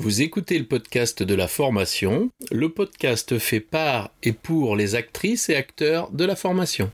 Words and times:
Vous 0.00 0.22
écoutez 0.22 0.56
le 0.60 0.64
podcast 0.64 1.24
de 1.24 1.34
la 1.34 1.48
formation, 1.48 2.30
le 2.52 2.68
podcast 2.68 3.36
fait 3.40 3.58
par 3.58 4.12
et 4.22 4.32
pour 4.32 4.76
les 4.76 4.94
actrices 4.94 5.48
et 5.48 5.56
acteurs 5.56 6.12
de 6.12 6.24
la 6.24 6.36
formation. 6.36 6.92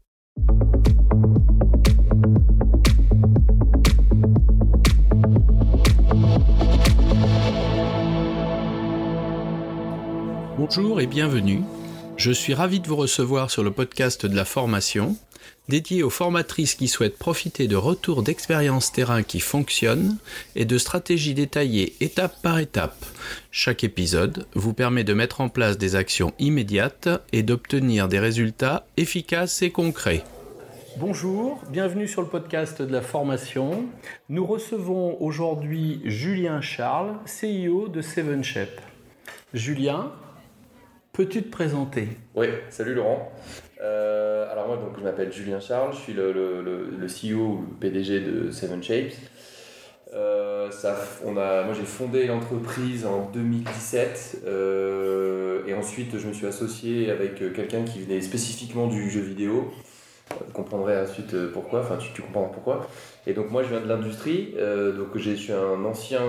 Bonjour 10.56 10.98
et 11.02 11.06
bienvenue. 11.06 11.60
Je 12.16 12.32
suis 12.32 12.54
ravi 12.54 12.80
de 12.80 12.88
vous 12.88 12.96
recevoir 12.96 13.50
sur 13.50 13.62
le 13.62 13.70
podcast 13.70 14.24
de 14.24 14.34
la 14.34 14.46
formation, 14.46 15.14
dédié 15.68 16.02
aux 16.02 16.10
formatrices 16.10 16.74
qui 16.74 16.88
souhaitent 16.88 17.18
profiter 17.18 17.68
de 17.68 17.76
retours 17.76 18.22
d'expériences 18.22 18.92
terrain 18.92 19.22
qui 19.22 19.40
fonctionnent 19.40 20.18
et 20.56 20.64
de 20.64 20.78
stratégies 20.78 21.34
détaillées 21.34 21.94
étape 22.00 22.40
par 22.42 22.58
étape. 22.58 23.04
Chaque 23.50 23.84
épisode 23.84 24.46
vous 24.54 24.74
permet 24.74 25.04
de 25.04 25.14
mettre 25.14 25.40
en 25.40 25.48
place 25.48 25.78
des 25.78 25.96
actions 25.96 26.34
immédiates 26.38 27.08
et 27.32 27.42
d'obtenir 27.42 28.08
des 28.08 28.18
résultats 28.18 28.86
efficaces 28.96 29.62
et 29.62 29.70
concrets. 29.70 30.24
Bonjour, 30.96 31.60
bienvenue 31.70 32.06
sur 32.06 32.22
le 32.22 32.28
podcast 32.28 32.80
de 32.80 32.92
la 32.92 33.02
formation. 33.02 33.86
Nous 34.28 34.46
recevons 34.46 35.20
aujourd'hui 35.20 36.00
Julien 36.04 36.60
Charles, 36.60 37.16
CEO 37.26 37.88
de 37.88 38.00
Seven 38.00 38.44
Shep. 38.44 38.80
Julien, 39.54 40.12
Peux-tu 41.14 41.44
te 41.44 41.48
présenter? 41.48 42.08
Oui, 42.34 42.48
salut 42.70 42.94
Laurent. 42.94 43.30
Euh, 43.80 44.50
alors 44.50 44.68
moi, 44.68 44.76
donc, 44.76 44.98
je 44.98 45.02
m'appelle 45.02 45.32
Julien 45.32 45.60
Charles, 45.60 45.92
je 45.92 45.98
suis 45.98 46.12
le, 46.12 46.32
le, 46.32 46.62
le, 46.62 47.06
CEO 47.06 47.40
ou 47.40 47.66
le 47.68 47.76
PDG 47.80 48.20
de 48.20 48.50
Seven 48.50 48.82
Shapes. 48.82 49.14
Euh, 50.14 50.70
ça, 50.70 50.96
on 51.24 51.36
a, 51.36 51.64
moi 51.64 51.74
j'ai 51.74 51.84
fondé 51.84 52.26
l'entreprise 52.26 53.04
en 53.04 53.28
2017 53.32 54.42
euh, 54.46 55.66
et 55.66 55.74
ensuite 55.74 56.16
je 56.18 56.28
me 56.28 56.32
suis 56.32 56.46
associé 56.46 57.10
avec 57.10 57.34
quelqu'un 57.52 57.82
qui 57.82 58.00
venait 58.00 58.20
spécifiquement 58.20 58.86
du 58.86 59.10
jeu 59.10 59.20
vidéo. 59.20 59.72
Vous 60.30 60.52
comprendrez 60.52 60.98
ensuite 61.00 61.36
pourquoi, 61.52 61.80
enfin 61.80 61.96
tu, 61.96 62.12
tu 62.12 62.22
comprends 62.22 62.48
pourquoi. 62.48 62.88
Et 63.26 63.34
donc 63.34 63.50
moi 63.50 63.62
je 63.62 63.68
viens 63.68 63.80
de 63.80 63.88
l'industrie, 63.88 64.54
donc 64.96 65.16
je 65.16 65.30
suis 65.32 65.52
un 65.52 65.84
ancien 65.84 66.22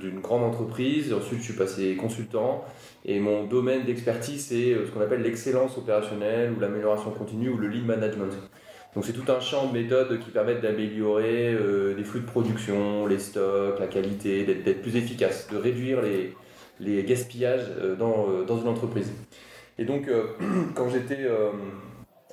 d'une 0.00 0.20
grande 0.20 0.44
entreprise, 0.44 1.12
ensuite 1.12 1.40
je 1.40 1.44
suis 1.44 1.54
passé 1.54 1.96
consultant 1.96 2.64
et 3.06 3.20
mon 3.20 3.44
domaine 3.44 3.84
d'expertise, 3.84 4.46
c'est 4.46 4.72
euh, 4.72 4.86
ce 4.86 4.90
qu'on 4.90 5.02
appelle 5.02 5.22
l'excellence 5.22 5.76
opérationnelle 5.76 6.52
ou 6.56 6.60
l'amélioration 6.60 7.10
continue 7.10 7.50
ou 7.50 7.58
le 7.58 7.68
lean 7.68 7.84
management. 7.84 8.32
Donc 8.94 9.04
c'est 9.04 9.12
tout 9.12 9.30
un 9.30 9.40
champ 9.40 9.66
de 9.66 9.72
méthodes 9.72 10.20
qui 10.20 10.30
permettent 10.30 10.62
d'améliorer 10.62 11.52
euh, 11.52 11.94
les 11.94 12.04
flux 12.04 12.20
de 12.20 12.26
production, 12.26 13.06
les 13.06 13.18
stocks, 13.18 13.78
la 13.78 13.88
qualité, 13.88 14.44
d'être 14.44 14.80
plus 14.80 14.96
efficace, 14.96 15.48
de 15.52 15.58
réduire 15.58 16.00
les, 16.00 16.34
les 16.80 17.02
gaspillages 17.04 17.66
euh, 17.78 17.94
dans, 17.94 18.44
dans, 18.46 18.58
une 18.58 18.68
entreprise. 18.68 19.12
Et 19.78 19.84
donc 19.84 20.08
quand 20.74 20.88
j'étais 20.88 21.26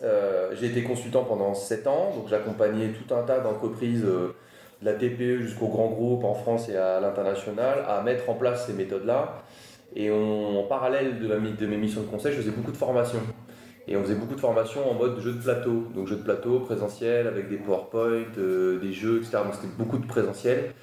j'ai 0.02 0.68
été 0.68 0.84
consultant 0.84 1.24
pendant 1.24 1.54
7 1.54 1.88
ans, 1.88 2.14
donc 2.16 2.28
j'accompagnais 2.28 2.90
tout 2.90 3.14
un 3.14 3.24
tas 3.24 3.40
d'entreprises, 3.40 4.04
de 4.04 4.34
la 4.82 4.94
TPE 4.94 5.42
jusqu'au 5.42 5.68
grand 5.68 5.88
groupe 5.88 6.24
en 6.24 6.34
France 6.34 6.70
et 6.70 6.76
à 6.76 7.00
l'international, 7.00 7.86
à 7.88 8.02
mettre 8.02 8.30
en 8.30 8.34
place 8.34 8.66
ces 8.66 8.74
méthodes-là. 8.74 9.44
Et 9.96 10.10
en 10.10 10.64
parallèle 10.70 11.20
de, 11.20 11.28
de 11.28 11.68
mes 11.68 11.78
missions 11.78 12.02
de 12.02 12.08
conseil, 12.08 12.34
je 12.34 12.38
faisais 12.38 12.52
beaucoup 12.52 12.72
de 12.72 12.78
formations. 12.78 13.20
Et 13.88 13.98
on 13.98 14.04
faisait 14.04 14.16
beaucoup 14.16 14.36
de 14.36 14.40
formations 14.40 14.90
en 14.90 14.94
mode 14.94 15.20
jeu 15.20 15.34
de 15.34 15.42
plateau. 15.42 15.88
Donc 15.94 16.08
jeu 16.08 16.16
de 16.16 16.24
plateau, 16.24 16.60
présentiel, 16.60 17.28
avec 17.28 17.50
des 17.50 17.58
PowerPoint, 17.58 18.26
euh, 18.38 18.80
des 18.80 18.94
jeux, 18.94 19.18
etc. 19.18 19.40
Donc 19.44 19.56
c'était 19.56 19.74
beaucoup 19.78 19.98
de 19.98 20.06
présentiel. 20.06 20.74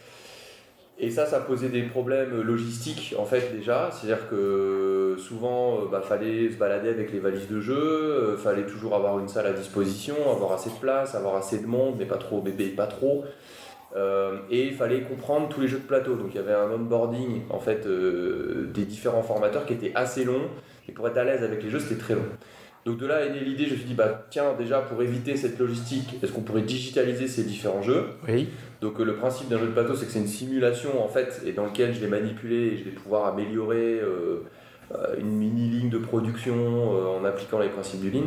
Et 1.00 1.10
ça, 1.10 1.26
ça 1.26 1.38
posait 1.40 1.68
des 1.68 1.82
problèmes 1.82 2.40
logistiques 2.42 3.14
en 3.18 3.24
fait 3.24 3.54
déjà. 3.54 3.90
C'est-à-dire 3.92 4.28
que 4.28 5.16
souvent, 5.18 5.78
il 5.80 5.84
euh, 5.84 5.90
bah, 5.90 6.02
fallait 6.02 6.50
se 6.50 6.56
balader 6.56 6.88
avec 6.88 7.12
les 7.12 7.20
valises 7.20 7.48
de 7.48 7.60
jeu, 7.60 7.76
euh, 7.76 8.36
fallait 8.36 8.66
toujours 8.66 8.94
avoir 8.96 9.18
une 9.20 9.28
salle 9.28 9.46
à 9.46 9.52
disposition, 9.52 10.16
avoir 10.30 10.52
assez 10.52 10.70
de 10.70 10.74
place, 10.74 11.14
avoir 11.14 11.36
assez 11.36 11.58
de 11.60 11.66
monde, 11.66 11.94
mais 11.98 12.04
pas 12.06 12.16
trop 12.16 12.40
bébé, 12.40 12.68
pas 12.68 12.88
trop. 12.88 13.24
Euh, 13.96 14.38
et 14.50 14.66
il 14.66 14.74
fallait 14.74 15.00
comprendre 15.00 15.48
tous 15.48 15.60
les 15.60 15.68
jeux 15.68 15.78
de 15.78 15.84
plateau. 15.84 16.14
Donc 16.14 16.28
il 16.30 16.36
y 16.36 16.38
avait 16.40 16.52
un 16.52 16.70
onboarding 16.70 17.42
en 17.50 17.58
fait 17.58 17.86
euh, 17.86 18.70
des 18.72 18.84
différents 18.84 19.22
formateurs 19.22 19.66
qui 19.66 19.74
était 19.74 19.92
assez 19.94 20.24
long. 20.24 20.42
Et 20.88 20.92
pour 20.92 21.08
être 21.08 21.18
à 21.18 21.24
l'aise 21.24 21.42
avec 21.42 21.62
les 21.62 21.70
jeux, 21.70 21.80
c'était 21.80 22.00
très 22.00 22.14
long. 22.14 22.26
Donc 22.88 22.96
de 22.96 23.06
là 23.06 23.26
est 23.26 23.30
née 23.30 23.40
l'idée, 23.40 23.66
je 23.66 23.72
me 23.72 23.76
suis 23.76 23.86
dit, 23.86 23.92
bah 23.92 24.24
tiens, 24.30 24.54
déjà 24.56 24.78
pour 24.78 25.02
éviter 25.02 25.36
cette 25.36 25.58
logistique, 25.58 26.14
est-ce 26.22 26.32
qu'on 26.32 26.40
pourrait 26.40 26.62
digitaliser 26.62 27.28
ces 27.28 27.44
différents 27.44 27.82
jeux? 27.82 28.04
Oui. 28.26 28.48
Donc 28.80 28.98
euh, 28.98 29.04
le 29.04 29.16
principe 29.16 29.50
d'un 29.50 29.58
jeu 29.58 29.66
de 29.66 29.72
plateau, 29.72 29.94
c'est 29.94 30.06
que 30.06 30.12
c'est 30.12 30.20
une 30.20 30.26
simulation 30.26 31.04
en 31.04 31.08
fait, 31.08 31.42
et 31.44 31.52
dans 31.52 31.66
lequel 31.66 31.92
je 31.92 32.00
vais 32.00 32.06
manipuler 32.06 32.68
et 32.68 32.76
je 32.78 32.84
vais 32.84 32.90
pouvoir 32.92 33.26
améliorer 33.26 34.00
une 35.18 35.28
mini 35.28 35.68
ligne 35.68 35.90
de 35.90 35.98
production 35.98 37.18
en 37.18 37.26
appliquant 37.26 37.58
les 37.58 37.68
principes 37.68 38.00
du 38.00 38.10
lean. 38.10 38.24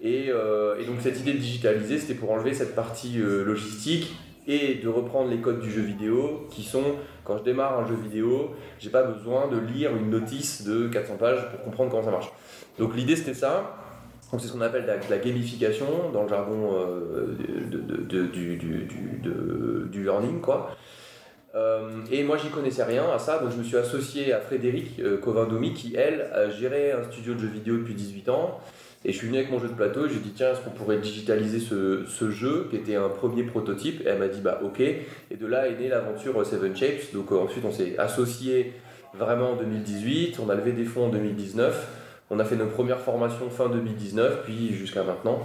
Et, 0.00 0.28
et, 0.28 0.84
donc 0.86 1.02
cette 1.02 1.20
idée 1.20 1.34
de 1.34 1.38
digitaliser, 1.38 1.98
c'était 1.98 2.14
pour 2.14 2.30
enlever 2.30 2.54
cette 2.54 2.74
partie 2.74 3.18
logistique 3.18 4.16
et 4.46 4.76
de 4.76 4.88
reprendre 4.88 5.28
les 5.28 5.38
codes 5.38 5.60
du 5.60 5.70
jeu 5.70 5.82
vidéo 5.82 6.46
qui 6.50 6.62
sont, 6.62 6.96
quand 7.24 7.36
je 7.36 7.42
démarre 7.42 7.78
un 7.78 7.86
jeu 7.86 7.96
vidéo, 7.96 8.54
j'ai 8.78 8.90
pas 8.90 9.02
besoin 9.02 9.48
de 9.48 9.58
lire 9.58 9.94
une 9.94 10.08
notice 10.08 10.64
de 10.64 10.88
400 10.88 11.16
pages 11.16 11.50
pour 11.50 11.64
comprendre 11.64 11.90
comment 11.90 12.04
ça 12.04 12.10
marche. 12.10 12.32
Donc 12.78 12.96
l'idée 12.96 13.16
c'était 13.16 13.34
ça. 13.34 13.76
Donc 14.32 14.40
c'est 14.40 14.48
ce 14.48 14.52
qu'on 14.52 14.62
appelle 14.62 14.86
la, 14.86 14.96
la, 14.96 15.18
gamification 15.22 16.10
dans 16.12 16.22
le 16.24 16.28
jargon 16.28 16.74
euh, 16.74 17.36
du, 19.86 20.02
learning 20.02 20.40
quoi. 20.40 20.74
Euh, 21.54 22.00
et 22.10 22.24
moi 22.24 22.36
j'y 22.36 22.48
connaissais 22.48 22.82
rien 22.82 23.04
à 23.14 23.20
ça, 23.20 23.38
donc 23.38 23.52
je 23.52 23.58
me 23.58 23.62
suis 23.62 23.76
associé 23.76 24.32
à 24.32 24.40
Frédéric 24.40 24.98
euh, 24.98 25.18
Covindomi 25.18 25.72
qui 25.72 25.94
elle 25.94 26.22
a 26.32 26.50
géré 26.50 26.90
un 26.90 27.04
studio 27.04 27.34
de 27.34 27.38
jeux 27.38 27.46
vidéo 27.46 27.76
depuis 27.76 27.94
18 27.94 28.28
ans 28.28 28.58
et 29.04 29.12
je 29.12 29.18
suis 29.18 29.28
venu 29.28 29.38
avec 29.38 29.52
mon 29.52 29.60
jeu 29.60 29.68
de 29.68 29.74
plateau 29.74 30.06
et 30.06 30.08
j'ai 30.08 30.18
dit 30.18 30.32
tiens, 30.34 30.50
est-ce 30.50 30.62
qu'on 30.62 30.70
pourrait 30.70 30.98
digitaliser 30.98 31.60
ce, 31.60 32.04
ce, 32.06 32.30
jeu 32.30 32.66
qui 32.70 32.76
était 32.76 32.96
un 32.96 33.08
premier 33.08 33.44
prototype? 33.44 34.00
Et 34.00 34.08
elle 34.08 34.18
m'a 34.18 34.28
dit 34.28 34.40
bah 34.40 34.60
ok. 34.64 34.80
Et 34.80 35.36
de 35.38 35.46
là 35.46 35.68
est 35.68 35.78
née 35.78 35.88
l'aventure 35.88 36.44
Seven 36.44 36.74
Shapes. 36.74 37.12
Donc 37.12 37.30
ensuite 37.30 37.64
on 37.64 37.70
s'est 37.70 37.96
associé 37.98 38.72
vraiment 39.16 39.52
en 39.52 39.56
2018, 39.56 40.40
on 40.44 40.48
a 40.48 40.54
levé 40.54 40.72
des 40.72 40.84
fonds 40.84 41.06
en 41.06 41.08
2019, 41.10 41.86
on 42.30 42.38
a 42.38 42.44
fait 42.44 42.56
nos 42.56 42.66
premières 42.66 43.00
formations 43.00 43.50
fin 43.50 43.68
2019, 43.68 44.42
puis 44.44 44.72
jusqu'à 44.74 45.02
maintenant. 45.02 45.40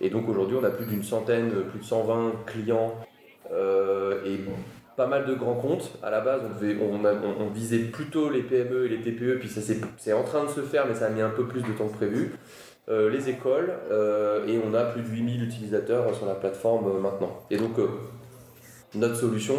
Et 0.00 0.10
donc 0.10 0.28
aujourd'hui 0.28 0.56
on 0.60 0.64
a 0.64 0.70
plus 0.70 0.86
d'une 0.86 1.04
centaine, 1.04 1.50
plus 1.70 1.80
de 1.80 1.84
120 1.84 2.32
clients 2.46 2.94
euh, 3.52 4.24
et 4.24 4.40
pas 4.96 5.06
mal 5.06 5.26
de 5.26 5.34
grands 5.34 5.54
comptes. 5.54 5.92
À 6.02 6.10
la 6.10 6.20
base, 6.20 6.42
on, 6.62 7.04
on, 7.04 7.46
on, 7.46 7.50
visait 7.50 7.78
plutôt 7.78 8.30
les 8.30 8.42
PME 8.42 8.86
et 8.86 8.88
les 8.88 9.00
TPE, 9.00 9.38
puis 9.38 9.48
ça 9.48 9.60
c'est 9.98 10.12
en 10.12 10.22
train 10.22 10.44
de 10.44 10.50
se 10.50 10.60
faire, 10.60 10.86
mais 10.86 10.94
ça 10.94 11.06
a 11.06 11.10
mis 11.10 11.22
un 11.22 11.30
peu 11.30 11.46
plus 11.46 11.62
de 11.62 11.72
temps 11.72 11.88
que 11.88 11.96
prévu. 11.96 12.32
Euh, 12.88 13.10
les 13.10 13.28
écoles, 13.28 13.72
euh, 13.92 14.46
et 14.48 14.58
on 14.58 14.74
a 14.74 14.84
plus 14.84 15.02
de 15.02 15.08
8000 15.08 15.44
utilisateurs 15.44 16.14
sur 16.16 16.26
la 16.26 16.34
plateforme 16.34 17.00
maintenant. 17.00 17.40
Et 17.50 17.56
donc, 17.56 17.76
notre 18.94 19.16
solution, 19.16 19.54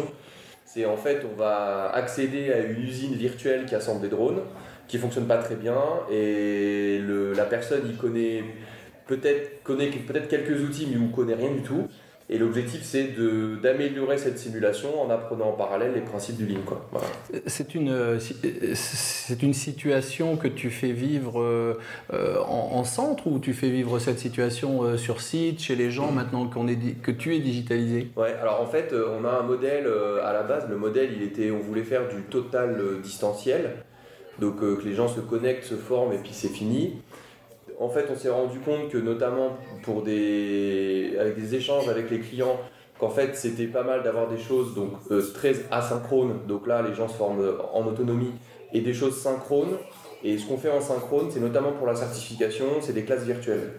c'est 0.66 0.84
en 0.84 0.96
fait, 0.96 1.24
on 1.32 1.36
va 1.36 1.90
accéder 1.94 2.52
à 2.52 2.58
une 2.58 2.82
usine 2.82 3.14
virtuelle 3.14 3.64
qui 3.64 3.74
assemble 3.74 4.02
des 4.02 4.08
drones, 4.08 4.40
qui 4.88 4.98
fonctionne 4.98 5.26
pas 5.26 5.38
très 5.38 5.56
bien, 5.56 5.78
et 6.10 6.98
le, 6.98 7.32
la 7.32 7.44
personne, 7.44 7.82
il 7.86 7.96
connaît 7.96 8.44
peut-être 9.06 9.62
connaît 9.62 9.88
peut-être 9.88 10.28
quelques 10.28 10.62
outils, 10.62 10.88
mais 10.90 10.98
ne 10.98 11.12
connaît 11.12 11.34
rien 11.34 11.52
du 11.52 11.62
tout. 11.62 11.88
Et 12.30 12.38
l'objectif, 12.38 12.80
c'est 12.82 13.10
d'améliorer 13.62 14.16
cette 14.16 14.38
simulation 14.38 14.98
en 14.98 15.10
apprenant 15.10 15.50
en 15.50 15.52
parallèle 15.52 15.92
les 15.94 16.00
principes 16.00 16.36
du 16.36 16.46
Lean. 16.46 16.60
C'est 17.46 17.74
une, 17.74 18.18
une 19.42 19.52
situation 19.52 20.38
que 20.38 20.48
tu 20.48 20.70
fais 20.70 20.92
vivre 20.92 21.42
euh, 21.42 21.74
en, 22.48 22.82
centre 22.84 23.26
ou 23.26 23.38
tu 23.40 23.52
fais 23.52 23.68
vivre 23.68 23.98
cette 23.98 24.18
situation 24.18 24.84
euh, 24.84 24.96
sur 24.96 25.20
site, 25.20 25.60
chez 25.60 25.76
les 25.76 25.90
gens, 25.90 26.12
maintenant 26.12 26.46
qu'on 26.48 26.66
est, 26.66 26.98
que 27.02 27.10
tu 27.10 27.36
es 27.36 27.40
digitalisé? 27.40 28.08
Ouais, 28.16 28.34
alors 28.40 28.62
en 28.62 28.66
fait, 28.66 28.94
euh, 28.94 29.18
on 29.20 29.26
a 29.26 29.30
un 29.30 29.42
modèle 29.42 29.86
à 30.22 30.32
la 30.32 30.44
base. 30.44 30.66
Le 30.70 30.76
modèle, 30.76 31.10
il 31.14 31.22
était, 31.22 31.50
on 31.50 31.58
voulait 31.58 31.82
faire 31.82 32.08
du 32.08 32.22
total 32.22 33.02
distanciel. 33.02 33.84
Donc 34.40 34.60
que 34.60 34.80
les 34.84 34.94
gens 34.94 35.08
se 35.08 35.20
connectent, 35.20 35.64
se 35.64 35.74
forment 35.74 36.12
et 36.12 36.18
puis 36.18 36.32
c'est 36.32 36.48
fini 36.48 36.94
en 37.80 37.88
fait, 37.88 38.06
on 38.10 38.16
s'est 38.16 38.30
rendu 38.30 38.58
compte 38.60 38.88
que 38.88 38.98
notamment 38.98 39.56
pour 39.82 40.02
des, 40.02 41.16
avec 41.18 41.36
des 41.36 41.54
échanges 41.54 41.88
avec 41.88 42.10
les 42.10 42.20
clients, 42.20 42.58
qu'en 42.98 43.10
fait, 43.10 43.34
c'était 43.34 43.66
pas 43.66 43.82
mal 43.82 44.02
d'avoir 44.02 44.28
des 44.28 44.38
choses 44.38 44.74
donc 44.74 44.92
euh, 45.10 45.22
très 45.34 45.54
asynchrones. 45.70 46.46
Donc 46.46 46.66
là, 46.66 46.82
les 46.82 46.94
gens 46.94 47.08
se 47.08 47.14
forment 47.14 47.44
en 47.72 47.84
autonomie 47.86 48.32
et 48.72 48.80
des 48.80 48.94
choses 48.94 49.16
synchrones. 49.20 49.76
Et 50.22 50.38
ce 50.38 50.46
qu'on 50.46 50.56
fait 50.56 50.70
en 50.70 50.80
synchrone, 50.80 51.28
c'est 51.30 51.40
notamment 51.40 51.72
pour 51.72 51.86
la 51.86 51.94
certification, 51.94 52.66
c'est 52.80 52.92
des 52.92 53.04
classes 53.04 53.24
virtuelles. 53.24 53.72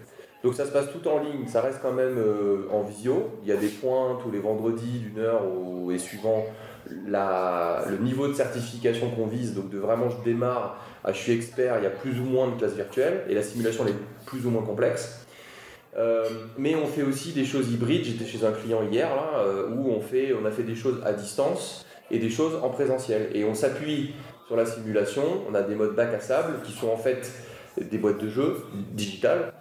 Donc 0.45 0.53
ça 0.53 0.68
se 0.68 0.71
passe 0.71 0.92
tout 0.92 1.07
en 1.07 1.18
ligne, 1.18 1.47
ça 1.47 1.59
reste 1.59 1.80
quand 1.81 1.92
même 1.92 2.19
euh, 2.19 2.68
en 2.71 2.83
visio. 2.83 3.31
Il 3.42 3.50
y 3.50 3.51
a 3.51 3.56
des 3.56 3.68
points 3.68 4.19
tous 4.21 4.30
les 4.30 4.38
vendredis 4.38 5.00
d'une 5.00 5.18
heure 5.18 5.42
et 5.92 5.97
suivant 5.97 6.45
le 6.88 7.97
niveau 7.97 8.27
de 8.27 8.33
certification 8.33 9.09
qu'on 9.09 9.25
vise, 9.25 9.56
donc 9.56 9.71
de 9.71 9.80
vraiment 9.80 10.07
je 10.07 10.24
démarre 10.24 10.80
à 11.03 11.13
je 11.13 11.18
suis 11.18 11.31
expert, 11.31 11.77
il 11.80 11.83
y 11.83 11.88
a 11.88 11.89
plus 11.89 12.19
ou 12.19 12.25
moins 12.25 12.47
de 12.50 12.59
classes 12.59 12.75
virtuelles 12.75 13.24
et 13.27 13.33
la 13.33 13.42
simulation 13.42 13.88
est 13.88 13.95
plus 14.27 14.45
ou 14.45 14.51
moins 14.51 14.62
complexe. 14.62 15.25
Euh, 15.97 16.30
mais 16.59 16.75
on 16.75 16.86
fait 16.86 17.01
aussi 17.01 17.31
des 17.31 17.45
choses 17.45 17.71
hybrides. 17.71 18.03
J'étais 18.03 18.25
chez 18.25 18.45
un 18.45 18.51
client 18.51 18.83
hier 18.83 19.09
euh, 19.39 19.69
où 19.75 19.89
on, 19.89 20.00
fait, 20.00 20.36
on 20.39 20.45
a 20.45 20.51
fait 20.51 20.62
des 20.62 20.75
choses 20.75 21.01
à 21.03 21.13
distance 21.13 21.88
et 22.12 22.19
des 22.19 22.30
choses 22.30 22.59
en 22.62 22.69
présentiel. 22.69 23.31
Et 23.33 23.45
on 23.45 23.56
s'appuie 23.56 24.13
sur 24.45 24.56
la 24.56 24.68
simulation, 24.68 25.24
on 25.50 25.56
a 25.56 25.63
des 25.63 25.74
modes 25.74 25.95
bac 25.95 26.13
à 26.13 26.19
sable 26.19 26.62
qui 26.63 26.71
sont 26.71 26.89
en 26.89 26.97
fait 26.97 27.31
des 27.81 27.97
boîtes 27.97 28.21
de 28.21 28.30
jeu 28.30 28.57
digitales 28.94 29.51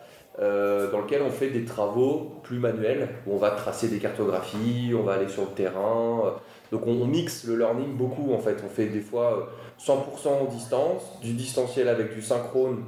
euh, 0.40 0.90
dans 0.90 1.00
lesquelles 1.00 1.22
on 1.22 1.30
fait 1.30 1.50
des 1.50 1.64
travaux 1.64 2.40
plus 2.42 2.58
manuels, 2.58 3.08
où 3.26 3.34
on 3.34 3.38
va 3.38 3.50
tracer 3.50 3.88
des 3.88 3.98
cartographies, 3.98 4.92
on 4.98 5.02
va 5.04 5.14
aller 5.14 5.28
sur 5.28 5.42
le 5.42 5.48
terrain. 5.48 6.34
Donc 6.72 6.86
on, 6.86 7.04
mixe 7.06 7.44
le 7.44 7.56
learning 7.56 7.96
beaucoup 7.96 8.32
en 8.32 8.38
fait. 8.38 8.56
On 8.64 8.68
fait 8.68 8.86
des 8.86 9.00
fois 9.00 9.50
100% 9.78 10.28
en 10.28 10.44
distance, 10.46 11.20
du 11.22 11.34
distanciel 11.34 11.88
avec 11.88 12.14
du 12.14 12.20
synchrone 12.20 12.82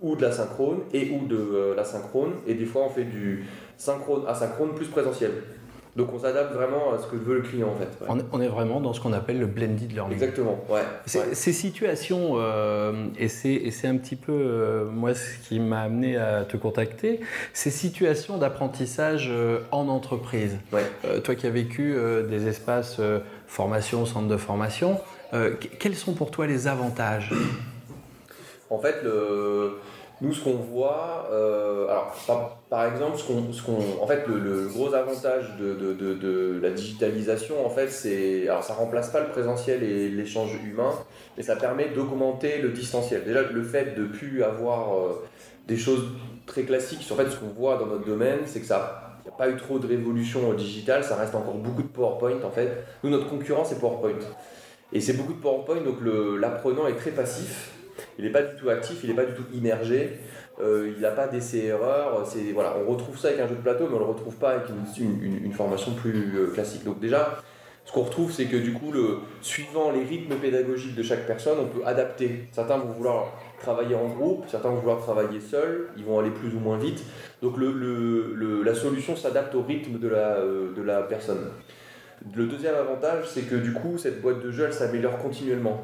ou 0.00 0.16
de 0.16 0.22
la 0.22 0.32
synchrone 0.32 0.80
et 0.94 1.10
ou 1.10 1.26
de 1.26 1.36
euh, 1.36 1.74
la 1.74 1.84
synchrone. 1.84 2.32
Et 2.46 2.54
des 2.54 2.64
fois 2.64 2.84
on 2.86 2.90
fait 2.90 3.04
du 3.04 3.44
synchrone 3.76 4.22
asynchrone 4.26 4.74
plus 4.74 4.86
présentiel. 4.86 5.32
Donc 5.96 6.12
on 6.12 6.18
s'adapte 6.18 6.54
vraiment 6.54 6.92
à 6.94 6.98
ce 6.98 7.06
que 7.06 7.16
veut 7.16 7.36
le 7.36 7.42
client 7.42 7.68
en 7.68 7.76
fait. 7.76 7.88
On, 8.32 8.40
est 8.40 8.48
vraiment 8.48 8.80
dans 8.80 8.92
ce 8.92 9.00
qu'on 9.00 9.12
appelle 9.12 9.38
le 9.38 9.46
blended 9.46 9.92
learning. 9.92 10.12
Exactement, 10.12 10.64
ouais. 10.68 10.82
Ces 11.06 11.52
situations, 11.52 12.34
euh, 12.36 13.06
et 13.18 13.28
c'est 13.28 13.86
un 13.86 13.96
petit 13.96 14.16
peu 14.16 14.32
euh, 14.32 14.84
moi 14.84 15.14
ce 15.14 15.48
qui 15.48 15.60
m'a 15.60 15.82
amené 15.82 16.16
à 16.16 16.44
te 16.44 16.56
contacter, 16.56 17.20
ces 17.52 17.70
situations 17.70 18.38
d'apprentissage 18.38 19.28
euh, 19.30 19.60
en 19.72 19.88
entreprise. 19.88 20.56
toi 21.24 21.34
qui 21.34 21.46
as 21.46 21.50
vécu 21.50 21.96
des 22.28 22.46
espaces 22.46 23.00
formation, 23.46 24.06
centre 24.06 24.28
de 24.28 24.36
formation, 24.36 25.00
quels 25.78 25.94
sont 25.94 26.12
pour 26.12 26.30
toi 26.30 26.46
les 26.46 26.68
avantages? 26.68 27.32
En 28.70 28.78
fait, 28.78 28.96
le 29.02 29.78
nous, 30.20 30.32
ce 30.32 30.42
qu'on 30.42 30.54
voit, 30.54 31.28
euh, 31.30 31.88
alors 31.88 32.58
par, 32.68 32.86
exemple, 32.86 33.18
ce 33.18 33.24
qu'on, 33.24 33.52
ce 33.52 33.62
qu'on, 33.62 33.78
en 34.02 34.06
fait, 34.06 34.26
le, 34.26 34.66
gros 34.66 34.92
avantage 34.92 35.56
de, 35.58 35.74
de, 35.74 35.92
de, 35.92 36.58
la 36.60 36.70
digitalisation, 36.70 37.64
en 37.64 37.70
fait, 37.70 37.88
c'est, 37.88 38.48
alors 38.48 38.64
ça 38.64 38.74
remplace 38.74 39.10
pas 39.10 39.20
le 39.20 39.28
présentiel 39.28 39.84
et 39.84 40.08
l'échange 40.08 40.54
humain, 40.64 40.92
mais 41.36 41.44
ça 41.44 41.54
permet 41.54 41.90
d'augmenter 41.90 42.58
le 42.58 42.70
distanciel. 42.70 43.22
Déjà, 43.24 43.42
le 43.42 43.62
fait 43.62 43.96
de 43.96 44.06
plus 44.06 44.42
avoir 44.42 44.96
euh, 44.96 45.24
des 45.68 45.76
choses 45.76 46.08
très 46.46 46.62
classiques, 46.62 47.06
en 47.12 47.14
fait, 47.14 47.30
ce 47.30 47.36
qu'on 47.36 47.54
voit 47.56 47.76
dans 47.76 47.86
notre 47.86 48.04
domaine, 48.04 48.40
c'est 48.46 48.60
que 48.60 48.66
ça 48.66 49.20
n'y 49.24 49.30
a 49.30 49.36
pas 49.36 49.48
eu 49.48 49.56
trop 49.56 49.78
de 49.78 49.86
révolution 49.86 50.52
digitale, 50.54 51.04
ça 51.04 51.14
reste 51.14 51.36
encore 51.36 51.54
beaucoup 51.54 51.82
de 51.82 51.88
PowerPoint 51.88 52.42
en 52.42 52.50
fait. 52.50 52.84
Nous, 53.04 53.10
notre 53.10 53.28
concurrent, 53.28 53.64
c'est 53.64 53.78
PowerPoint. 53.78 54.18
Et 54.92 55.00
c'est 55.00 55.12
beaucoup 55.12 55.34
de 55.34 55.40
PowerPoint, 55.40 55.82
donc 55.82 55.98
l'apprenant 56.40 56.88
est 56.88 56.96
très 56.96 57.10
passif 57.10 57.77
il 58.18 58.24
n'est 58.24 58.30
pas 58.30 58.42
du 58.42 58.56
tout 58.56 58.68
actif, 58.70 59.00
il 59.02 59.10
n'est 59.10 59.16
pas 59.16 59.24
du 59.24 59.34
tout 59.34 59.44
immergé, 59.54 60.18
euh, 60.60 60.92
il 60.94 61.00
n'a 61.00 61.10
pas 61.10 61.26
d'essai-erreur. 61.26 62.24
Voilà, 62.54 62.76
on 62.84 62.90
retrouve 62.90 63.18
ça 63.18 63.28
avec 63.28 63.40
un 63.40 63.48
jeu 63.48 63.54
de 63.54 63.60
plateau, 63.60 63.84
mais 63.88 63.94
on 63.94 64.00
ne 64.00 64.04
le 64.04 64.10
retrouve 64.10 64.36
pas 64.36 64.50
avec 64.50 64.68
une, 64.98 65.52
formation 65.52 65.92
plus 65.92 66.36
euh, 66.36 66.46
classique. 66.48 66.84
Donc 66.84 67.00
déjà, 67.00 67.38
ce 67.84 67.92
qu'on 67.92 68.02
retrouve, 68.02 68.32
c'est 68.32 68.44
que 68.44 68.56
du 68.56 68.72
coup, 68.72 68.92
le, 68.92 69.20
suivant 69.40 69.90
les 69.90 70.04
rythmes 70.04 70.34
pédagogiques 70.34 70.94
de 70.94 71.02
chaque 71.02 71.26
personne, 71.26 71.58
on 71.60 71.66
peut 71.66 71.86
adapter. 71.86 72.46
Certains 72.52 72.76
vont 72.76 72.92
vouloir 72.92 73.32
travailler 73.60 73.94
en 73.94 74.08
groupe, 74.08 74.44
certains 74.48 74.68
vont 74.68 74.76
vouloir 74.76 74.98
travailler 74.98 75.40
seuls, 75.40 75.88
ils 75.96 76.04
vont 76.04 76.18
aller 76.18 76.30
plus 76.30 76.54
ou 76.54 76.60
moins 76.60 76.76
vite. 76.76 77.02
Donc 77.40 77.54
la 77.58 78.74
solution 78.74 79.16
s'adapte 79.16 79.54
au 79.54 79.62
rythme 79.62 79.98
de 79.98 80.08
la, 80.08 80.36
euh, 80.36 80.74
de 80.74 80.82
la 80.82 81.02
personne. 81.02 81.50
Le 82.34 82.46
deuxième 82.46 82.74
avantage, 82.74 83.24
c'est 83.28 83.42
que 83.42 83.54
du 83.54 83.72
coup, 83.72 83.96
cette 83.96 84.20
boîte 84.20 84.42
de 84.42 84.50
jeu, 84.50 84.64
elle 84.66 84.72
s'améliore 84.72 85.18
continuellement. 85.18 85.82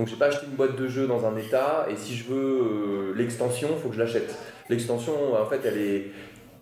Donc 0.00 0.08
j'ai 0.08 0.16
pas 0.16 0.28
acheté 0.28 0.46
une 0.46 0.56
boîte 0.56 0.76
de 0.76 0.88
jeu 0.88 1.06
dans 1.06 1.26
un 1.26 1.36
état 1.36 1.86
et 1.90 1.94
si 1.94 2.16
je 2.16 2.24
veux 2.24 2.62
euh, 2.62 3.14
l'extension, 3.14 3.68
il 3.76 3.82
faut 3.82 3.90
que 3.90 3.96
je 3.96 4.00
l'achète. 4.00 4.34
L'extension, 4.70 5.34
en 5.34 5.44
fait, 5.44 5.60
elle 5.66 5.76
est 5.76 6.06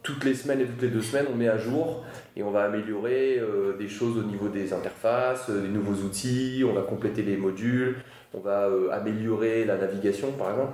toutes 0.02 0.24
les 0.24 0.34
semaines 0.34 0.60
et 0.60 0.64
toutes 0.64 0.82
les 0.82 0.88
deux 0.88 1.02
semaines, 1.02 1.26
on 1.32 1.36
met 1.36 1.46
à 1.46 1.56
jour 1.56 2.04
et 2.36 2.42
on 2.42 2.50
va 2.50 2.64
améliorer 2.64 3.38
euh, 3.38 3.76
des 3.78 3.86
choses 3.86 4.18
au 4.18 4.24
niveau 4.24 4.48
des 4.48 4.72
interfaces, 4.72 5.50
euh, 5.50 5.60
des 5.62 5.68
nouveaux 5.68 6.04
outils, 6.04 6.64
on 6.68 6.72
va 6.72 6.82
compléter 6.82 7.22
les 7.22 7.36
modules, 7.36 7.98
on 8.34 8.40
va 8.40 8.68
améliorer 8.90 9.64
la 9.64 9.76
navigation 9.76 10.32
par 10.32 10.50
exemple. 10.50 10.72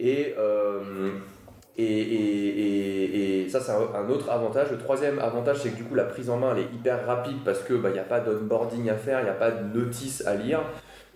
Et, 0.00 0.34
ça, 3.48 3.60
c'est 3.60 3.70
un, 3.70 4.08
autre 4.10 4.28
avantage. 4.28 4.72
Le 4.72 4.78
troisième 4.78 5.20
avantage, 5.20 5.58
c'est 5.62 5.68
que 5.68 5.76
du 5.76 5.84
coup, 5.84 5.94
la 5.94 6.06
prise 6.06 6.30
en 6.30 6.36
main, 6.36 6.52
elle 6.56 6.64
est 6.64 6.74
hyper 6.74 7.06
rapide 7.06 7.36
parce 7.44 7.62
qu'il 7.62 7.76
bah, 7.76 7.92
n'y 7.92 8.00
a 8.00 8.02
pas 8.02 8.18
d'onboarding 8.18 8.90
à 8.90 8.96
faire, 8.96 9.20
il 9.20 9.24
n'y 9.24 9.30
a 9.30 9.34
pas 9.34 9.52
de 9.52 9.78
notice 9.78 10.26
à 10.26 10.34
lire. 10.34 10.62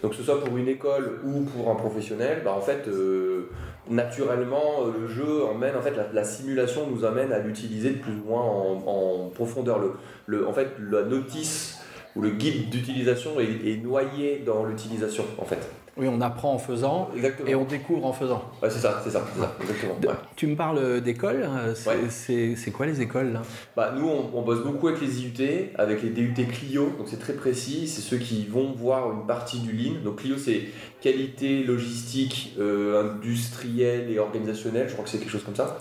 Donc 0.03 0.13
que 0.13 0.17
ce 0.17 0.23
soit 0.23 0.43
pour 0.43 0.57
une 0.57 0.69
école 0.69 1.21
ou 1.25 1.43
pour 1.43 1.71
un 1.71 1.75
professionnel, 1.75 2.41
bah 2.45 2.55
en 2.57 2.61
fait, 2.61 2.89
euh, 2.89 3.51
naturellement, 3.89 4.87
euh, 4.87 4.93
le 5.03 5.09
jeu 5.09 5.45
emmène, 5.45 5.77
en 5.77 5.83
fait, 5.83 5.95
la, 6.13 6.25
simulation 6.25 6.87
nous 6.87 7.05
amène 7.05 7.33
à 7.33 7.39
l'utiliser 7.39 7.91
de 7.91 7.99
plus 7.99 8.13
ou 8.13 8.29
moins 8.29 8.43
en, 8.43 9.31
profondeur. 9.35 9.79
Le, 9.79 9.93
le, 10.27 10.49
en 10.49 10.53
fait, 10.53 10.69
la 10.91 11.03
notice 11.03 11.79
ou 12.17 12.23
le 12.23 12.31
guide 12.31 12.71
d'utilisation 12.71 13.41
est, 13.41 13.45
est, 13.45 13.77
noyé 13.77 14.39
dans 14.39 14.65
l'utilisation, 14.65 15.25
en 15.39 15.45
fait. 15.45 15.69
Oui, 15.97 16.09
on 16.09 16.21
apprend 16.21 16.55
en 16.55 16.59
faisant 16.59 17.11
et 17.47 17.55
on 17.55 17.65
découvre 17.65 18.07
en 18.07 18.13
faisant. 18.13 18.43
Ouais, 18.63 18.71
c'est 18.71 18.79
ça, 18.79 19.01
c'est 19.05 19.11
ça, 19.11 19.23
exactement. 19.61 19.97
Tu 20.41 20.47
me 20.47 20.57
parles 20.57 21.03
d'écoles, 21.03 21.45
hein, 21.45 21.75
c'est 21.75 22.71
quoi 22.73 22.87
les 22.87 23.03
écoles 23.03 23.35
là? 23.35 23.43
Bah, 23.77 23.93
Nous, 23.95 24.09
on, 24.09 24.41
bosse 24.41 24.65
beaucoup 24.65 24.89
avec 24.89 25.03
les 25.03 25.21
IUT, 25.21 25.71
avec 25.77 26.03
les 26.03 26.09
DUT 26.09 26.33
Clio, 26.33 26.95
donc 26.97 27.09
c'est 27.11 27.19
très 27.19 27.35
précis, 27.35 27.87
c'est 27.87 28.01
ceux 28.01 28.17
qui 28.17 28.47
vont 28.47 28.73
voir 28.73 29.13
une 29.13 29.27
partie 29.27 29.59
du 29.59 29.71
Lean. 29.71 30.01
Donc 30.03 30.21
Clio, 30.21 30.39
c'est 30.39 30.63
qualité, 31.03 31.63
logistique, 31.63 32.57
euh, 32.59 33.13
industrielle 33.17 34.11
et 34.11 34.19
organisationnelle, 34.19 34.87
je 34.89 34.95
crois 34.95 35.05
que 35.05 35.11
c'est 35.11 35.19
quelque 35.19 35.29
chose 35.29 35.45
comme 35.45 35.57
ça. 35.57 35.79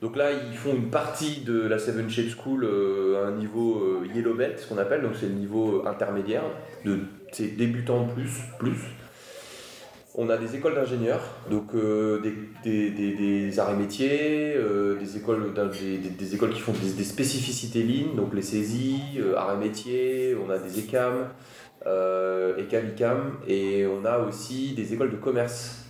Donc 0.00 0.14
là, 0.14 0.28
ils 0.30 0.56
font 0.56 0.76
une 0.76 0.90
partie 0.90 1.40
de 1.40 1.60
la 1.66 1.80
Seven 1.80 2.08
Shape 2.08 2.28
School 2.28 2.62
euh, 2.62 3.24
à 3.24 3.26
un 3.30 3.32
niveau 3.32 3.82
euh, 3.82 4.06
Yellow 4.14 4.34
Belt, 4.34 4.60
ce 4.60 4.68
qu'on 4.68 4.78
appelle, 4.78 5.02
donc 5.02 5.14
c'est 5.18 5.26
le 5.26 5.34
niveau 5.34 5.84
intermédiaire, 5.88 6.44
de, 6.84 7.00
c'est 7.32 7.56
débutant 7.56 8.06
plus, 8.06 8.30
plus. 8.60 8.76
On 10.20 10.30
a 10.30 10.36
des 10.36 10.56
écoles 10.56 10.74
d'ingénieurs, 10.74 11.22
donc 11.48 11.76
euh, 11.76 12.20
des, 12.64 13.60
arts 13.60 13.70
et 13.70 13.76
métiers, 13.76 14.52
euh, 14.56 14.98
des, 14.98 15.16
écoles, 15.16 15.52
qui 16.52 16.60
font 16.60 16.72
des, 16.72 17.04
spécificités 17.04 17.84
lignes, 17.84 18.16
donc 18.16 18.34
les 18.34 18.42
saisies, 18.42 19.20
euh, 19.20 19.36
arts 19.36 19.54
et 19.54 19.64
métiers, 19.64 20.36
on 20.44 20.50
a 20.50 20.58
des 20.58 20.80
ECAM, 20.80 21.28
ECAM, 21.86 22.88
ICAM, 22.88 23.38
et 23.46 23.86
on 23.86 24.04
a 24.04 24.18
aussi 24.18 24.72
des 24.72 24.92
écoles 24.92 25.12
de 25.12 25.16
commerce 25.18 25.84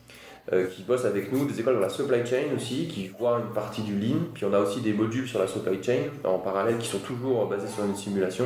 qui 0.74 0.82
bossent 0.82 1.06
avec 1.06 1.32
nous, 1.32 1.46
des 1.46 1.58
écoles 1.60 1.76
dans 1.76 1.80
la 1.80 1.88
supply 1.88 2.26
chain 2.26 2.54
aussi, 2.54 2.86
qui 2.86 3.08
voient 3.08 3.40
une 3.42 3.54
partie 3.54 3.80
du 3.80 3.98
lean, 3.98 4.26
puis 4.34 4.44
on 4.44 4.52
a 4.52 4.58
aussi 4.58 4.82
des 4.82 4.92
modules 4.92 5.26
sur 5.26 5.38
la 5.38 5.46
supply 5.46 5.82
chain 5.82 6.02
en 6.24 6.38
parallèle 6.38 6.76
qui 6.76 6.88
sont 6.88 6.98
toujours 6.98 7.46
basés 7.46 7.68
sur 7.68 7.82
une 7.82 7.96
simulation. 7.96 8.44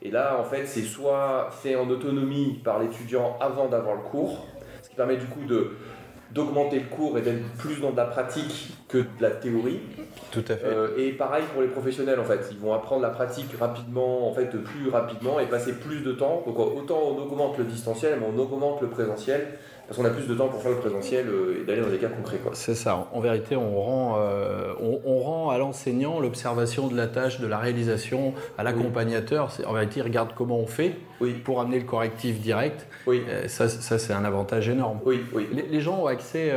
Et 0.00 0.10
là, 0.10 0.38
en 0.40 0.44
fait, 0.44 0.64
c'est 0.66 0.82
soit 0.82 1.50
fait 1.50 1.76
en 1.76 1.88
autonomie 1.90 2.60
par 2.64 2.78
l'étudiant 2.80 3.36
avant 3.40 3.68
d'avoir 3.68 3.96
le 3.96 4.02
cours, 4.02 4.46
permet 4.96 5.16
du 5.16 5.26
coup 5.26 5.44
de 5.46 5.72
d'augmenter 6.32 6.80
le 6.80 6.86
cours 6.86 7.16
et 7.16 7.22
d'être 7.22 7.52
plus 7.56 7.80
dans 7.80 7.92
de 7.92 7.96
la 7.96 8.04
pratique 8.04 8.76
que 8.88 8.98
de 8.98 9.04
la 9.20 9.30
théorie. 9.30 9.80
Tout 10.32 10.44
à 10.48 10.56
fait. 10.56 10.66
Euh, 10.66 10.88
et 10.98 11.12
pareil 11.12 11.44
pour 11.52 11.62
les 11.62 11.68
professionnels 11.68 12.18
en 12.18 12.24
fait, 12.24 12.48
ils 12.50 12.58
vont 12.58 12.74
apprendre 12.74 13.02
la 13.02 13.10
pratique 13.10 13.54
rapidement, 13.58 14.28
en 14.28 14.34
fait 14.34 14.50
plus 14.50 14.88
rapidement 14.88 15.38
et 15.38 15.46
passer 15.46 15.74
plus 15.74 16.00
de 16.00 16.12
temps. 16.12 16.42
Donc 16.44 16.58
autant 16.58 17.00
on 17.00 17.18
augmente 17.18 17.58
le 17.58 17.64
distanciel, 17.64 18.18
mais 18.20 18.26
on 18.26 18.38
augmente 18.38 18.80
le 18.82 18.88
présentiel 18.88 19.46
parce 19.86 19.98
qu'on 19.98 20.04
a 20.04 20.10
plus 20.10 20.26
de 20.26 20.34
temps 20.34 20.48
pour 20.48 20.60
faire 20.60 20.72
le 20.72 20.78
présentiel 20.78 21.28
euh, 21.28 21.60
et 21.60 21.64
d'aller 21.64 21.80
dans 21.80 21.88
des 21.88 21.98
cas 21.98 22.08
concrets. 22.08 22.40
C'est 22.54 22.74
ça. 22.74 23.08
En 23.12 23.20
vérité, 23.20 23.54
on 23.54 23.80
rend, 23.80 24.16
euh, 24.18 24.72
on, 24.80 25.18
rend 25.20 25.50
à 25.50 25.58
l'enseignant 25.58 26.18
l'observation 26.18 26.88
de 26.88 26.96
la 26.96 27.06
tâche, 27.06 27.40
de 27.40 27.46
la 27.46 27.58
réalisation, 27.58 28.34
à 28.58 28.64
l'accompagnateur. 28.64 29.52
En 29.66 29.72
vérité, 29.74 30.00
il 30.00 30.02
regarde 30.02 30.30
comment 30.34 30.58
on 30.58 30.66
fait 30.66 30.96
pour 31.44 31.60
amener 31.60 31.78
le 31.78 31.84
correctif 31.84 32.40
direct. 32.40 32.86
Oui. 33.06 33.22
Euh, 33.28 33.46
ça, 33.46 33.68
ça 33.68 33.98
c'est 33.98 34.12
un 34.12 34.24
avantage 34.24 34.68
énorme. 34.68 34.98
Oui, 35.04 35.24
oui. 35.32 35.48
Les, 35.70 35.80
gens 35.80 36.00
ont 36.00 36.06
accès 36.06 36.52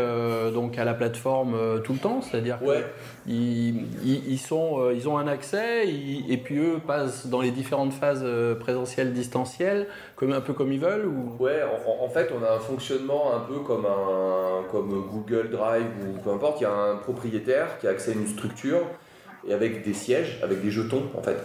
donc 0.53 0.77
à 0.79 0.86
la 0.86 0.95
plateforme 0.95 1.81
tout 1.83 1.93
le 1.93 2.00
temps, 2.00 2.21
c'est-à-dire 2.21 2.57
ouais. 2.63 2.83
qu'ils 3.19 3.19
ils, 3.29 4.39
sont, 4.39 4.89
ils 4.91 5.07
ont 5.07 5.17
un 5.17 5.27
accès 5.27 5.88
et 5.88 6.38
puis 6.38 6.57
eux 6.57 6.79
passent 6.86 7.27
dans 7.27 7.41
les 7.41 7.51
différentes 7.51 7.93
phases 7.93 8.25
présentielles, 8.59 9.13
distancielles, 9.13 9.88
comme, 10.15 10.33
un 10.33 10.41
peu 10.41 10.53
comme 10.53 10.71
ils 10.71 10.79
veulent 10.79 11.05
ou... 11.05 11.36
Ouais, 11.39 11.62
en 12.01 12.09
fait, 12.09 12.31
on 12.38 12.43
a 12.43 12.55
un 12.55 12.59
fonctionnement 12.59 13.33
un 13.36 13.41
peu 13.41 13.59
comme, 13.59 13.86
un, 13.86 14.63
comme 14.71 14.89
Google 15.12 15.50
Drive 15.51 15.86
ou 16.07 16.19
peu 16.21 16.31
importe, 16.31 16.59
il 16.62 16.63
y 16.63 16.67
a 16.67 16.74
un 16.74 16.95
propriétaire 16.95 17.77
qui 17.79 17.88
a 17.88 17.91
accès 17.91 18.12
à 18.12 18.13
une 18.15 18.27
structure 18.27 18.81
et 19.48 19.53
avec 19.53 19.86
des 19.86 19.93
sièges, 19.93 20.39
avec 20.43 20.62
des 20.62 20.71
jetons 20.71 21.03
en 21.15 21.21
fait, 21.21 21.38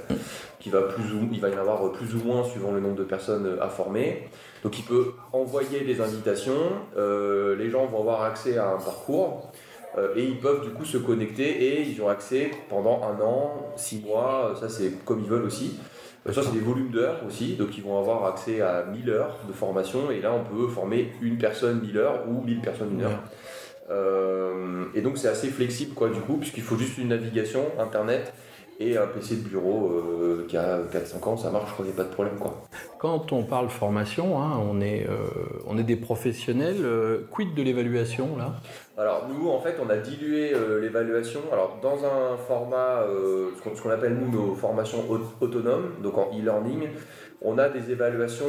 qui 0.58 0.70
va 0.70 0.82
plus 0.82 1.12
ou, 1.12 1.28
il 1.30 1.40
va 1.40 1.48
y 1.48 1.54
en 1.54 1.58
avoir 1.58 1.92
plus 1.92 2.14
ou 2.14 2.24
moins 2.24 2.44
suivant 2.44 2.72
le 2.72 2.80
nombre 2.80 2.96
de 2.96 3.04
personnes 3.04 3.58
à 3.60 3.68
former. 3.68 4.28
Donc 4.62 4.78
il 4.78 4.84
peut 4.84 5.12
envoyer 5.32 5.82
des 5.82 6.00
invitations, 6.00 6.72
euh, 6.96 7.54
les 7.56 7.70
gens 7.70 7.86
vont 7.86 8.00
avoir 8.00 8.22
accès 8.22 8.56
à 8.58 8.68
un 8.68 8.78
parcours. 8.78 9.52
euh, 9.52 9.63
et 10.16 10.24
ils 10.24 10.38
peuvent 10.38 10.62
du 10.62 10.70
coup 10.70 10.84
se 10.84 10.98
connecter 10.98 11.44
et 11.44 11.82
ils 11.82 12.00
ont 12.02 12.08
accès 12.08 12.50
pendant 12.68 13.02
un 13.02 13.20
an, 13.22 13.72
six 13.76 14.00
mois, 14.00 14.54
ça 14.58 14.68
c'est 14.68 15.04
comme 15.04 15.20
ils 15.20 15.28
veulent 15.28 15.44
aussi. 15.44 15.78
Euh, 16.26 16.32
ça, 16.32 16.42
c'est 16.42 16.52
des 16.52 16.60
volumes 16.60 16.90
d'heures 16.90 17.20
aussi, 17.26 17.54
donc 17.54 17.76
ils 17.76 17.82
vont 17.82 17.98
avoir 17.98 18.24
accès 18.24 18.60
à 18.60 18.84
1000 18.84 19.10
heures 19.10 19.38
de 19.46 19.52
formation, 19.52 20.10
et 20.10 20.20
là, 20.20 20.32
on 20.32 20.44
peut 20.44 20.68
former 20.68 21.12
une 21.20 21.38
personne 21.38 21.80
1000 21.80 21.98
heures 21.98 22.24
ou 22.28 22.40
1000 22.42 22.60
personnes 22.60 22.92
une 22.92 23.02
heure. 23.02 23.22
Euh, 23.90 24.84
et 24.94 25.02
donc, 25.02 25.18
c'est 25.18 25.28
assez 25.28 25.48
flexible, 25.48 25.94
quoi, 25.94 26.08
du 26.08 26.20
coup, 26.20 26.38
puisqu'il 26.38 26.62
faut 26.62 26.76
juste 26.76 26.96
une 26.96 27.08
navigation, 27.08 27.66
internet, 27.78 28.32
et 28.80 28.96
un 28.96 29.06
PC 29.06 29.36
de 29.36 29.48
bureau 29.48 29.90
euh, 29.90 30.46
qui 30.48 30.56
a 30.56 30.78
4-5 30.78 31.28
ans, 31.28 31.36
ça 31.36 31.50
marche, 31.50 31.68
je 31.68 31.72
crois 31.74 31.84
qu'il 31.84 31.94
n'y 31.94 32.00
a 32.00 32.02
pas 32.02 32.08
de 32.08 32.14
problème. 32.14 32.36
Quoi. 32.38 32.62
Quand 32.98 33.32
on 33.32 33.44
parle 33.44 33.68
formation, 33.68 34.40
hein, 34.40 34.58
on, 34.60 34.80
est, 34.80 35.06
euh, 35.08 35.26
on 35.66 35.78
est 35.78 35.84
des 35.84 35.96
professionnels, 35.96 36.84
euh, 36.84 37.26
quid 37.30 37.54
de 37.54 37.62
l'évaluation 37.62 38.36
là? 38.36 38.54
Alors 38.96 39.28
nous, 39.28 39.48
en 39.48 39.60
fait, 39.60 39.76
on 39.84 39.90
a 39.90 39.96
dilué 39.96 40.52
l'évaluation 40.80 41.40
alors, 41.52 41.78
dans 41.82 42.04
un 42.04 42.36
format, 42.36 43.04
ce 43.04 43.82
qu'on 43.82 43.90
appelle 43.90 44.14
nous 44.14 44.30
nos 44.30 44.54
formations 44.54 45.04
autonomes, 45.40 45.94
donc 46.00 46.16
en 46.16 46.30
e-learning. 46.32 46.88
On 47.42 47.58
a 47.58 47.68
des 47.68 47.90
évaluations 47.90 48.46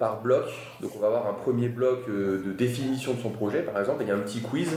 par 0.00 0.20
bloc, 0.20 0.46
donc 0.82 0.90
on 0.96 0.98
va 0.98 1.06
avoir 1.06 1.28
un 1.28 1.32
premier 1.32 1.68
bloc 1.68 2.08
de 2.08 2.52
définition 2.58 3.14
de 3.14 3.20
son 3.20 3.30
projet, 3.30 3.62
par 3.62 3.78
exemple, 3.78 4.02
et 4.02 4.06
il 4.06 4.08
y 4.08 4.10
a 4.10 4.16
un 4.16 4.20
petit 4.20 4.40
quiz 4.40 4.76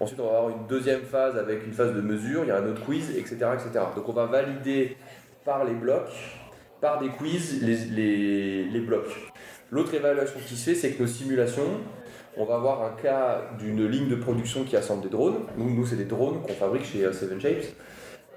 Ensuite, 0.00 0.18
on 0.18 0.30
va 0.30 0.38
avoir 0.38 0.50
une 0.50 0.66
deuxième 0.66 1.02
phase 1.02 1.36
avec 1.36 1.66
une 1.66 1.74
phase 1.74 1.94
de 1.94 2.00
mesure, 2.00 2.42
il 2.44 2.48
y 2.48 2.50
a 2.50 2.56
un 2.56 2.66
autre 2.66 2.82
quiz, 2.86 3.10
etc. 3.10 3.36
etc. 3.52 3.84
Donc 3.94 4.08
on 4.08 4.12
va 4.12 4.24
valider 4.24 4.96
par 5.44 5.66
les 5.66 5.74
blocs, 5.74 6.10
par 6.80 7.00
des 7.00 7.10
quiz, 7.10 7.62
les, 7.62 8.64
les, 8.64 8.80
blocs. 8.80 9.14
L'autre 9.70 9.92
évaluation 9.92 10.40
qui 10.46 10.56
se 10.56 10.70
fait, 10.70 10.74
c'est 10.74 10.92
que 10.92 11.02
nos 11.02 11.08
simulations, 11.08 11.80
on 12.38 12.46
va 12.46 12.54
avoir 12.54 12.82
un 12.82 12.96
cas 13.02 13.42
d'une 13.58 13.86
ligne 13.86 14.08
de 14.08 14.16
production 14.16 14.64
qui 14.64 14.74
assemble 14.74 15.02
des 15.02 15.10
drones. 15.10 15.40
Nous, 15.58 15.84
c'est 15.84 15.96
des 15.96 16.06
drones 16.06 16.40
qu'on 16.40 16.54
fabrique 16.54 16.86
chez 16.86 17.04
euh, 17.04 17.12
Seven 17.12 17.38
Shapes. 17.38 17.66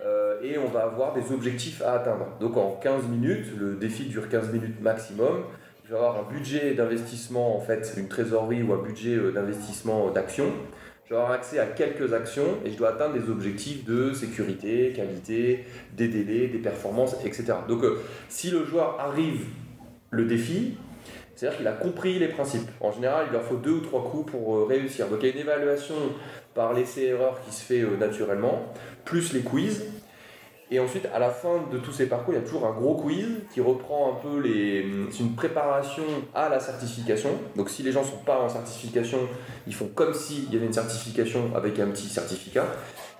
Euh, 0.04 0.42
et 0.42 0.58
on 0.58 0.68
va 0.68 0.82
avoir 0.82 1.14
des 1.14 1.32
objectifs 1.32 1.82
à 1.82 1.94
atteindre. 1.94 2.28
Donc 2.42 2.58
en 2.58 2.72
15 2.72 3.08
minutes, 3.08 3.46
le 3.58 3.76
défi 3.76 4.08
dure 4.08 4.28
15 4.28 4.52
minutes 4.52 4.82
maximum. 4.82 5.46
Je 5.86 5.92
vais 5.92 5.96
avoir 5.96 6.18
un 6.18 6.30
budget 6.30 6.74
d'investissement, 6.74 7.56
en 7.56 7.62
fait, 7.62 7.94
une 7.96 8.10
trésorerie 8.10 8.64
ou 8.64 8.74
un 8.74 8.82
budget 8.82 9.16
euh, 9.16 9.32
d'investissement 9.32 10.10
d'action 10.10 10.52
avoir 11.18 11.32
accès 11.32 11.60
à 11.60 11.66
quelques 11.66 12.14
actions 12.14 12.58
et 12.66 12.72
je 12.72 12.78
dois 12.78 12.90
atteindre 12.90 13.14
des 13.14 13.30
objectifs 13.30 13.86
de 13.86 14.14
sécurité, 14.14 14.94
qualité, 14.96 15.66
des 15.96 16.08
délais, 16.08 16.48
des 16.48 16.60
performances, 16.60 17.16
etc. 17.26 17.54
Donc 17.68 17.84
euh, 17.84 18.00
si 18.30 18.50
le 18.52 18.66
joueur 18.66 19.00
arrive 19.00 19.46
le 20.12 20.26
défi, 20.26 20.78
c'est-à-dire 21.36 21.58
qu'il 21.58 21.68
a 21.68 21.74
compris 21.74 22.20
les 22.20 22.28
principes. 22.28 22.70
En 22.80 22.92
général, 22.92 23.26
il 23.30 23.34
leur 23.34 23.44
faut 23.44 23.56
deux 23.56 23.72
ou 23.72 23.80
trois 23.82 24.04
coups 24.10 24.32
pour 24.32 24.56
euh, 24.56 24.66
réussir. 24.66 25.08
Donc 25.08 25.20
il 25.22 25.30
y 25.30 25.32
a 25.32 25.34
une 25.34 25.42
évaluation 25.42 25.96
par 26.54 26.74
l'essai-erreur 26.74 27.42
qui 27.46 27.54
se 27.54 27.64
fait 27.64 27.82
euh, 27.82 27.98
naturellement, 28.00 28.72
plus 29.06 29.34
les 29.34 29.42
quiz. 29.42 29.84
Et 30.74 30.80
ensuite, 30.80 31.08
à 31.14 31.20
la 31.20 31.30
fin 31.30 31.68
de 31.72 31.78
tous 31.78 31.92
ces 31.92 32.08
parcours, 32.08 32.34
il 32.34 32.38
y 32.38 32.40
a 32.40 32.44
toujours 32.44 32.66
un 32.66 32.72
gros 32.72 32.96
quiz 32.96 33.28
qui 33.54 33.62
reprend 33.62 34.12
un 34.12 34.16
peu 34.16 34.40
les. 34.40 34.84
C'est 35.12 35.20
une 35.20 35.36
préparation 35.36 36.02
à 36.34 36.50
la 36.50 36.60
certification. 36.60 37.30
Donc, 37.56 37.70
si 37.70 37.84
les 37.84 37.92
gens 37.92 38.02
ne 38.02 38.08
sont 38.08 38.24
pas 38.26 38.40
en 38.40 38.50
certification, 38.50 39.20
ils 39.68 39.76
font 39.76 39.88
comme 39.94 40.16
s'il 40.16 40.52
y 40.52 40.58
avait 40.58 40.66
une 40.66 40.74
certification 40.74 41.56
avec 41.56 41.80
un 41.80 41.86
petit 41.90 42.08
certificat. 42.08 42.66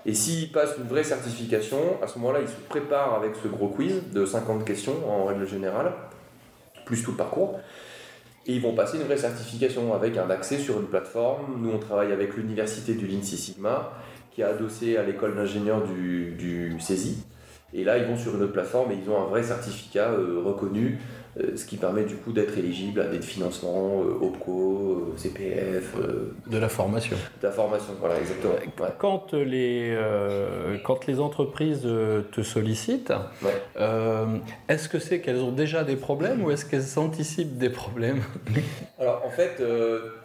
Et 0.04 0.14
s'ils 0.14 0.50
passent 0.50 0.74
une 0.78 0.88
vraie 0.88 1.04
certification, 1.04 1.78
à 2.02 2.08
ce 2.08 2.18
moment-là, 2.18 2.40
ils 2.42 2.48
se 2.48 2.56
préparent 2.68 3.14
avec 3.14 3.36
ce 3.40 3.46
gros 3.46 3.68
quiz 3.68 4.02
de 4.12 4.26
50 4.26 4.64
questions 4.64 5.08
en 5.08 5.24
règle 5.26 5.46
générale, 5.46 5.92
plus 6.84 7.04
tout 7.04 7.12
le 7.12 7.16
parcours. 7.16 7.60
Et 8.46 8.54
ils 8.54 8.60
vont 8.60 8.74
passer 8.74 8.96
une 8.96 9.04
vraie 9.04 9.16
certification 9.16 9.94
avec 9.94 10.16
un 10.16 10.28
accès 10.28 10.58
sur 10.58 10.80
une 10.80 10.88
plateforme. 10.88 11.54
Nous, 11.62 11.70
on 11.70 11.78
travaille 11.78 12.10
avec 12.10 12.34
l'université 12.34 12.94
du 12.94 13.06
Lean 13.06 13.22
Sigma, 13.22 13.92
qui 14.32 14.40
est 14.40 14.44
adossée 14.44 14.96
à 14.96 15.04
l'école 15.04 15.36
d'ingénieurs 15.36 15.84
du, 15.84 16.32
du 16.32 16.80
CESI. 16.80 17.22
Et 17.76 17.82
là, 17.82 17.98
ils 17.98 18.04
vont 18.04 18.16
sur 18.16 18.36
une 18.36 18.42
autre 18.42 18.52
plateforme 18.52 18.92
et 18.92 18.94
ils 18.94 19.10
ont 19.10 19.20
un 19.20 19.26
vrai 19.26 19.42
certificat 19.42 20.10
euh, 20.10 20.40
reconnu, 20.44 21.00
euh, 21.40 21.56
ce 21.56 21.64
qui 21.64 21.76
permet 21.76 22.04
du 22.04 22.14
coup 22.14 22.30
d'être 22.30 22.56
éligible 22.56 23.00
à 23.00 23.08
des 23.08 23.20
financements 23.20 24.00
euh, 24.04 24.24
OPCO, 24.24 25.14
CPF. 25.16 25.96
de 26.46 26.58
la 26.58 26.68
formation. 26.68 27.16
De 27.42 27.46
la 27.48 27.52
formation, 27.52 27.94
voilà, 27.98 28.20
exactement. 28.20 28.54
Quand, 28.98 29.34
les, 29.34 29.98
quand 30.84 31.06
les 31.08 31.18
entreprises 31.18 31.82
te 31.82 32.42
sollicitent, 32.42 33.12
est-ce 34.68 34.88
que 34.88 35.00
c'est 35.00 35.20
qu'elles 35.20 35.40
ont 35.40 35.52
déjà 35.52 35.82
des 35.82 35.96
problèmes 35.96 36.44
ou 36.44 36.52
est-ce 36.52 36.64
qu'elles 36.64 36.98
anticipent 36.98 37.58
des 37.58 37.70
problèmes 37.70 38.22
Alors 39.00 39.22
en 39.26 39.30
fait, 39.30 39.60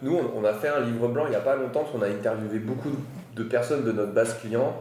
nous, 0.04 0.20
on 0.36 0.44
a 0.46 0.54
fait 0.54 0.70
un 0.70 0.82
livre 0.82 1.08
blanc 1.08 1.26
il 1.26 1.32
n'y 1.32 1.36
a 1.36 1.42
pas 1.42 1.56
longtemps, 1.56 1.86
on 1.96 2.02
a 2.04 2.08
interviewé 2.08 2.60
beaucoup 2.60 2.92
de 3.36 3.44
personnes 3.44 3.84
de 3.84 3.92
notre 3.92 4.14
base 4.14 4.38
client. 4.40 4.76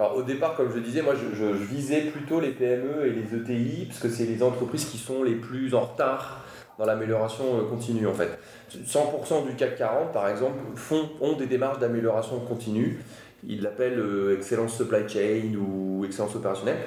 Alors 0.00 0.16
au 0.16 0.22
départ, 0.22 0.54
comme 0.54 0.72
je 0.72 0.78
disais, 0.78 1.02
moi 1.02 1.12
je, 1.14 1.44
visais 1.44 2.00
plutôt 2.00 2.40
les 2.40 2.52
PME 2.52 3.06
et 3.06 3.10
les 3.10 3.36
ETI, 3.36 3.84
parce 3.84 4.00
que 4.00 4.08
c'est 4.08 4.24
les 4.24 4.42
entreprises 4.42 4.86
qui 4.86 4.96
sont 4.96 5.22
les 5.22 5.34
plus 5.34 5.74
en 5.74 5.80
retard 5.80 6.42
dans 6.78 6.86
l'amélioration 6.86 7.44
euh, 7.58 7.68
continue 7.68 8.06
en 8.06 8.14
fait. 8.14 8.30
100% 8.74 9.46
du 9.46 9.56
CAC 9.56 9.76
40 9.76 10.12
par 10.12 10.30
exemple 10.30 10.56
font, 10.74 11.10
ont 11.20 11.34
des 11.34 11.44
démarches 11.44 11.80
d'amélioration 11.80 12.40
continue. 12.40 13.04
Ils 13.46 13.60
l'appellent 13.60 14.00
euh, 14.00 14.38
excellence 14.38 14.74
supply 14.74 15.06
chain 15.06 15.54
ou 15.58 16.02
excellence 16.06 16.34
opérationnelle. 16.34 16.78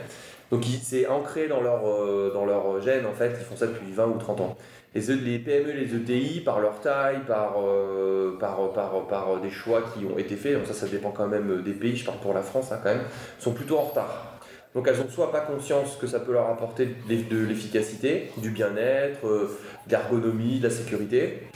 Donc 0.50 0.66
c'est 0.82 1.06
ancré 1.06 1.48
dans 1.48 1.62
leur, 1.62 1.86
euh, 1.86 2.32
dans 2.34 2.46
leur 2.46 2.82
gène 2.82 3.06
en 3.06 3.14
fait, 3.14 3.36
ils 3.40 3.46
font 3.46 3.56
ça 3.56 3.68
depuis 3.68 3.92
20 3.92 4.08
ou 4.08 4.18
30 4.18 4.42
ans. 4.42 4.58
Les, 4.96 5.10
e, 5.10 5.40
PME, 5.40 5.72
les 5.72 5.96
ETI, 5.96 6.42
par 6.42 6.60
leur 6.60 6.80
taille, 6.80 7.22
par, 7.28 7.56
euh, 7.66 8.38
par, 8.40 9.42
des 9.42 9.50
choix 9.50 9.82
qui 9.82 10.06
ont 10.06 10.18
été 10.20 10.36
faits, 10.36 10.66
ça 10.68 10.74
ça 10.74 10.88
dépend 10.88 11.10
quand 11.10 11.28
même 11.28 11.64
des 11.64 11.74
pays, 11.74 11.96
je 11.96 12.06
parle 12.06 12.20
pour 12.20 12.34
la 12.34 12.44
France 12.44 12.72
hein, 12.72 12.80
quand 12.84 12.96
sont 13.40 13.54
plutôt 13.54 13.78
en 13.78 13.84
retard. 13.84 14.34
Donc 14.76 14.88
elles 14.88 15.02
ont 15.02 15.10
soit 15.10 15.32
pas 15.32 15.42
conscience 15.42 15.98
que 16.00 16.08
ça 16.08 16.20
peut 16.20 16.34
leur 16.34 16.50
apporter 16.50 16.96
de 17.08 17.38
l'efficacité, 17.46 18.32
du 18.38 18.50
bien-être, 18.50 19.28
euh, 19.28 19.58
de 19.88 19.92
l'ergonomie, 19.92 20.60
de 20.60 20.68
la 20.68 20.74
sécurité, 20.74 21.48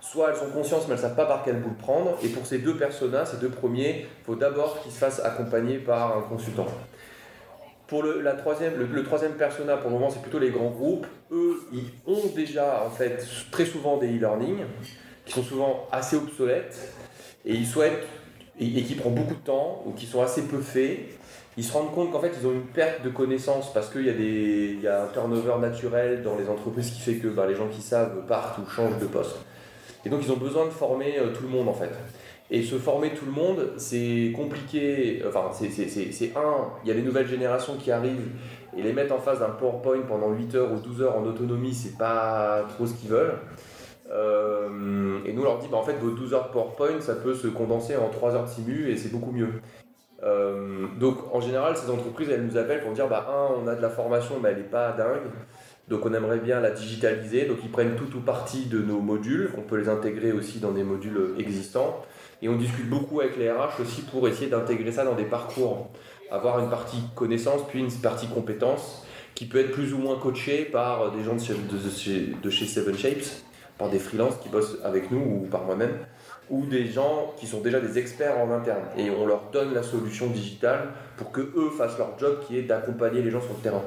soit 0.00 0.30
elles 0.30 0.48
ont 0.48 0.52
conscience 0.52 0.86
mais 0.86 0.94
elles 0.94 1.00
ne 1.00 1.02
savent 1.02 1.16
pas 1.16 1.26
par 1.26 1.42
quel 1.44 1.56
bout 1.56 1.74
prendre. 1.74 2.16
Et 2.22 2.28
pour 2.28 2.46
ces 2.46 2.58
deux 2.58 2.76
personas, 2.76 3.26
ces 3.26 3.38
deux 3.38 3.48
premiers, 3.48 4.06
il 4.20 4.24
faut 4.24 4.36
d'abord 4.36 4.80
qu'ils 4.80 4.92
se 4.92 4.98
fassent 4.98 5.20
accompagner 5.20 5.78
par 5.78 6.18
un 6.18 6.22
consultant. 6.22 6.66
Pour 7.86 8.02
le, 8.02 8.20
la 8.22 8.32
troisième, 8.32 8.74
le, 8.76 9.02
troisième 9.02 9.34
persona, 9.34 9.76
pour 9.76 9.90
le 9.90 9.96
moment, 9.96 10.10
c'est 10.10 10.22
plutôt 10.22 10.38
les 10.38 10.50
grands 10.50 10.70
groupes. 10.70 11.06
Eux, 11.30 11.60
ils 11.72 11.84
ont 12.06 12.28
déjà, 12.34 12.82
en 12.86 12.90
fait, 12.90 13.26
très 13.50 13.66
souvent 13.66 13.98
des 13.98 14.08
e-learning, 14.08 14.58
qui 15.26 15.32
sont 15.32 15.42
souvent 15.42 15.86
assez 15.92 16.16
obsolètes, 16.16 16.94
et 17.44 17.54
ils 17.54 17.66
souhaitent, 17.66 18.06
et, 18.58 18.82
qui 18.82 18.94
prend 18.94 19.10
beaucoup 19.10 19.34
de 19.34 19.40
temps, 19.40 19.82
ou 19.84 19.92
qui 19.92 20.06
sont 20.06 20.22
assez 20.22 20.42
peu 20.42 20.60
faits. 20.60 21.00
Ils 21.56 21.64
se 21.64 21.72
rendent 21.72 21.92
compte 21.94 22.10
qu'en 22.10 22.20
fait, 22.20 22.32
ils 22.40 22.46
ont 22.46 22.52
une 22.52 22.66
perte 22.66 23.02
de 23.02 23.10
connaissances 23.10 23.72
parce 23.72 23.88
qu'il 23.88 24.06
y, 24.06 24.10
a 24.10 24.14
des, 24.14 24.78
y 24.82 24.88
a 24.88 25.04
un 25.04 25.06
turnover 25.08 25.58
naturel 25.60 26.22
dans 26.22 26.36
les 26.36 26.48
entreprises 26.48 26.90
qui 26.90 27.00
fait 27.00 27.14
que 27.16 27.28
bah, 27.28 27.46
les 27.46 27.54
gens 27.54 27.68
qui 27.68 27.80
savent 27.80 28.26
partent 28.26 28.58
ou 28.58 28.68
changent 28.68 28.98
de 28.98 29.06
poste. 29.06 29.36
Et 30.04 30.08
donc, 30.08 30.22
ils 30.24 30.32
ont 30.32 30.36
besoin 30.36 30.64
de 30.64 30.70
former 30.70 31.18
euh, 31.18 31.32
tout 31.32 31.42
le 31.42 31.48
monde, 31.48 31.68
en 31.68 31.74
fait. 31.74 31.90
Et 32.54 32.62
se 32.62 32.76
former 32.76 33.10
tout 33.10 33.24
le 33.26 33.32
monde, 33.32 33.72
c'est 33.78 34.32
compliqué. 34.36 35.20
Enfin, 35.26 35.50
c'est 35.52 36.32
un, 36.36 36.70
il 36.84 36.88
y 36.88 36.92
a 36.92 36.94
les 36.94 37.02
nouvelles 37.02 37.26
générations 37.26 37.74
qui 37.76 37.90
arrivent 37.90 38.30
et 38.76 38.80
les 38.80 38.92
mettre 38.92 39.12
en 39.12 39.18
face 39.18 39.40
d'un 39.40 39.48
PowerPoint 39.48 40.02
pendant 40.06 40.30
8 40.30 40.54
heures 40.54 40.72
ou 40.72 40.78
12 40.78 41.02
heures 41.02 41.18
en 41.18 41.24
autonomie, 41.24 41.74
c'est 41.74 41.98
pas 41.98 42.64
trop 42.68 42.86
ce 42.86 42.94
qu'ils 42.94 43.10
veulent. 43.10 43.34
Euh, 44.12 45.18
et 45.26 45.32
nous, 45.32 45.42
on 45.42 45.44
leur 45.44 45.58
dit, 45.58 45.66
bah, 45.68 45.78
en 45.78 45.82
fait, 45.82 45.94
vos 45.94 46.10
12 46.10 46.32
heures 46.32 46.46
de 46.46 46.52
PowerPoint, 46.52 47.00
ça 47.00 47.16
peut 47.16 47.34
se 47.34 47.48
condenser 47.48 47.96
en 47.96 48.08
3 48.08 48.36
heures 48.36 48.44
de 48.44 48.50
simu 48.50 48.88
et 48.88 48.96
c'est 48.96 49.10
beaucoup 49.10 49.32
mieux. 49.32 49.48
Euh, 50.22 50.86
donc, 51.00 51.34
en 51.34 51.40
général, 51.40 51.76
ces 51.76 51.90
entreprises, 51.90 52.28
elles 52.30 52.46
nous 52.46 52.56
appellent 52.56 52.84
pour 52.84 52.92
dire, 52.92 53.08
bah, 53.08 53.26
un, 53.28 53.64
on 53.64 53.66
a 53.66 53.74
de 53.74 53.82
la 53.82 53.90
formation, 53.90 54.36
mais 54.40 54.50
elle 54.50 54.58
n'est 54.58 54.62
pas 54.62 54.92
dingue. 54.92 55.22
Donc, 55.88 56.06
on 56.06 56.14
aimerait 56.14 56.38
bien 56.38 56.60
la 56.60 56.70
digitaliser. 56.70 57.46
Donc, 57.46 57.58
ils 57.64 57.70
prennent 57.72 57.96
tout 57.96 58.16
ou 58.16 58.20
partie 58.20 58.66
de 58.66 58.78
nos 58.78 59.00
modules. 59.00 59.50
On 59.58 59.62
peut 59.62 59.76
les 59.76 59.88
intégrer 59.88 60.30
aussi 60.30 60.60
dans 60.60 60.70
des 60.70 60.84
modules 60.84 61.34
existants. 61.36 62.04
Et 62.42 62.48
on 62.48 62.56
discute 62.56 62.88
beaucoup 62.88 63.20
avec 63.20 63.36
les 63.36 63.50
RH 63.50 63.80
aussi 63.80 64.02
pour 64.02 64.28
essayer 64.28 64.48
d'intégrer 64.48 64.92
ça 64.92 65.04
dans 65.04 65.14
des 65.14 65.24
parcours. 65.24 65.90
Avoir 66.30 66.58
une 66.60 66.70
partie 66.70 66.98
connaissance, 67.14 67.62
puis 67.68 67.80
une 67.80 67.92
partie 67.92 68.26
compétence, 68.26 69.04
qui 69.34 69.46
peut 69.46 69.58
être 69.58 69.72
plus 69.72 69.92
ou 69.94 69.98
moins 69.98 70.16
coachée 70.16 70.64
par 70.64 71.10
des 71.12 71.24
gens 71.24 71.34
de 71.34 72.50
chez, 72.50 72.66
Seven 72.66 72.96
Shapes, 72.96 73.24
par 73.78 73.88
des 73.88 73.98
freelances 73.98 74.36
qui 74.42 74.48
bossent 74.48 74.78
avec 74.84 75.10
nous 75.10 75.18
ou 75.18 75.46
par 75.50 75.64
moi-même, 75.64 75.98
ou 76.50 76.66
des 76.66 76.86
gens 76.86 77.32
qui 77.38 77.46
sont 77.46 77.60
déjà 77.60 77.80
des 77.80 77.98
experts 77.98 78.38
en 78.38 78.50
interne. 78.50 78.84
Et 78.96 79.10
on 79.10 79.26
leur 79.26 79.50
donne 79.52 79.74
la 79.74 79.82
solution 79.82 80.28
digitale 80.28 80.90
pour 81.16 81.32
que 81.32 81.40
eux 81.40 81.70
fassent 81.76 81.98
leur 81.98 82.18
job 82.18 82.40
qui 82.46 82.58
est 82.58 82.62
d'accompagner 82.62 83.22
les 83.22 83.30
gens 83.30 83.40
sur 83.40 83.54
le 83.54 83.60
terrain. 83.60 83.82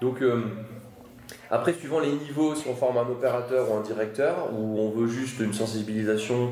Donc, 0.00 0.22
euh, 0.22 0.42
après, 1.50 1.72
suivant 1.72 2.00
les 2.00 2.12
niveaux, 2.12 2.54
si 2.54 2.68
on 2.68 2.74
forme 2.74 2.98
un 2.98 3.08
opérateur 3.08 3.70
ou 3.70 3.76
un 3.76 3.80
directeur, 3.80 4.52
ou 4.52 4.78
on 4.78 4.90
veut 4.90 5.08
juste 5.08 5.40
une 5.40 5.52
sensibilisation 5.52 6.50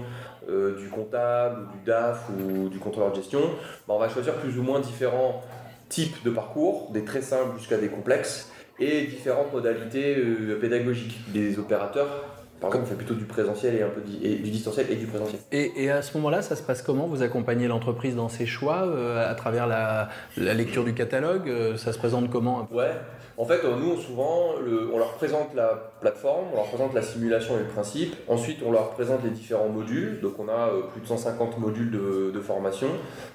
euh, 0.49 0.77
du 0.77 0.89
comptable, 0.89 1.69
du 1.73 1.85
DAF 1.87 2.29
ou 2.31 2.69
du 2.69 2.79
contrôleur 2.79 3.11
de 3.11 3.17
gestion, 3.17 3.41
bah, 3.87 3.95
on 3.95 3.99
va 3.99 4.09
choisir 4.09 4.35
plus 4.35 4.59
ou 4.59 4.63
moins 4.63 4.81
différents 4.81 5.43
types 5.89 6.23
de 6.25 6.31
parcours, 6.31 6.91
des 6.93 7.05
très 7.05 7.23
simples 7.23 7.59
jusqu'à 7.59 7.77
des 7.79 7.89
complexes, 7.89 8.51
et 8.79 9.07
différentes 9.07 9.53
modalités 9.53 10.17
euh, 10.17 10.59
pédagogiques. 10.61 11.19
Les 11.33 11.59
opérateurs 11.59 12.25
Par 12.61 12.69
exemple, 12.71 12.85
on 12.85 12.91
fait 12.91 12.97
plutôt 12.97 13.15
du 13.15 13.25
présentiel 13.25 13.75
et 13.75 13.83
un 13.83 13.89
peu 13.89 14.01
du, 14.01 14.17
et 14.27 14.37
du 14.37 14.51
distanciel 14.51 14.87
et 14.91 14.97
du 14.97 15.07
présentiel. 15.07 15.41
Et, 15.53 15.85
et 15.85 15.91
à 15.91 16.03
ce 16.03 16.17
moment-là, 16.17 16.43
ça 16.43 16.57
se 16.57 16.63
passe 16.63 16.83
comment? 16.83 17.07
Vous 17.07 17.23
accompagnez 17.23 17.69
l'entreprise 17.69 18.17
dans 18.17 18.29
ses 18.29 18.47
choix 18.47 18.87
euh, 18.87 19.31
à 19.31 19.35
travers 19.35 19.67
la, 19.67 20.09
la 20.37 20.55
lecture 20.55 20.85
du 20.85 20.93
catalogue 20.95 21.49
euh, 21.49 21.77
Ça 21.77 21.93
se 21.93 21.99
présente 21.99 22.31
comment? 22.31 22.61
Un 22.61 22.65
peu 22.65 22.77
Ouais, 22.77 22.93
en 23.39 23.45
fait, 23.45 23.65
euh, 23.65 23.77
nous, 23.77 24.01
souvent, 24.01 24.55
on 24.93 24.99
leur 24.99 25.13
présente 25.15 25.55
la 25.55 25.93
plateforme, 26.01 26.47
on 26.53 26.57
leur 26.57 26.67
présente 26.67 26.95
la 26.95 27.03
simulation 27.03 27.57
et 27.57 27.61
le 27.61 27.67
principe. 27.67 28.17
Ensuite, 28.29 28.61
on 28.65 28.73
leur 28.73 28.91
présente 28.91 29.23
les 29.25 29.31
différents 29.31 29.69
modules. 29.69 30.21
Donc, 30.23 30.39
on 30.39 30.49
a 30.49 30.69
euh, 30.69 30.83
plus 30.91 31.03
de 31.03 31.07
150 31.07 31.59
modules 31.59 31.91
de, 31.91 32.41
formation. 32.41 32.89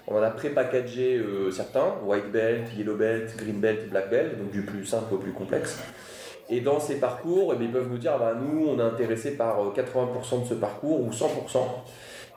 On 0.08 0.16
en 0.16 0.24
a 0.24 0.30
pré-packagé 0.30 1.18
euh, 1.18 1.52
certains 1.52 1.96
white 2.04 2.32
belt, 2.32 2.64
yellow 2.78 2.96
belt, 2.96 3.36
green 3.38 3.60
belt 3.60 3.90
black 3.90 4.10
belt, 4.10 4.40
donc 4.40 4.52
du 4.52 4.62
plus 4.62 4.86
simple 4.86 5.14
au 5.14 5.18
plus 5.18 5.34
complexe. 5.34 5.78
Et 6.50 6.62
dans 6.62 6.80
ces 6.80 6.96
parcours, 6.96 7.54
eh 7.54 7.64
ils 7.64 7.72
peuvent 7.72 7.90
nous 7.90 7.98
dire 7.98 8.18
bah, 8.18 8.34
nous, 8.40 8.68
on 8.68 8.80
est 8.80 8.84
intéressé 8.84 9.38
par 9.38 9.62
euh, 9.62 9.74
80% 9.76 10.44
de 10.44 10.48
ce 10.48 10.54
parcours 10.56 11.02
ou 11.02 11.12
100%. 11.12 11.28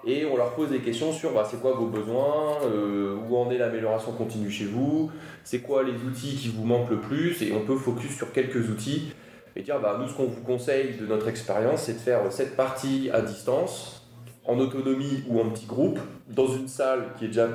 Et 0.07 0.27
on 0.27 0.37
leur 0.37 0.55
pose 0.55 0.71
des 0.71 0.81
questions 0.81 1.13
sur 1.13 1.33
bah, 1.33 1.47
c'est 1.51 1.61
quoi 1.61 1.73
vos 1.73 1.87
besoins, 1.87 2.59
euh, 2.65 3.17
où 3.29 3.37
en 3.37 3.51
est 3.51 3.59
l'amélioration 3.59 4.13
continue 4.13 4.51
chez 4.51 4.67
vous, 4.67 5.11
c'est 5.45 5.61
quoi 5.61 5.83
les 5.83 5.95
outils 5.95 6.37
qui 6.37 6.49
vous 6.49 6.65
manquent 6.65 6.91
le 6.91 7.01
plus, 7.01 7.43
et 7.43 7.53
on 7.53 7.61
peut 7.61 7.77
focus 7.77 8.15
sur 8.15 8.33
quelques 8.33 8.69
outils 8.69 9.13
et 9.57 9.63
dire 9.63 9.81
bah, 9.81 9.97
nous 10.01 10.09
ce 10.09 10.15
qu'on 10.15 10.27
vous 10.27 10.43
conseille 10.43 10.97
de 11.01 11.07
notre 11.07 11.29
expérience 11.29 11.83
c'est 11.83 11.95
de 11.95 11.99
faire 11.99 12.21
cette 12.31 12.57
partie 12.57 13.09
à 13.13 13.23
distance, 13.23 14.07
en 14.45 14.59
autonomie 14.59 15.25
ou 15.29 15.41
en 15.41 15.49
petit 15.49 15.65
groupe, 15.65 15.99
dans 16.29 16.49
une 16.49 16.69
salle 16.69 17.05
qui 17.19 17.25
est 17.25 17.29
déjà 17.29 17.49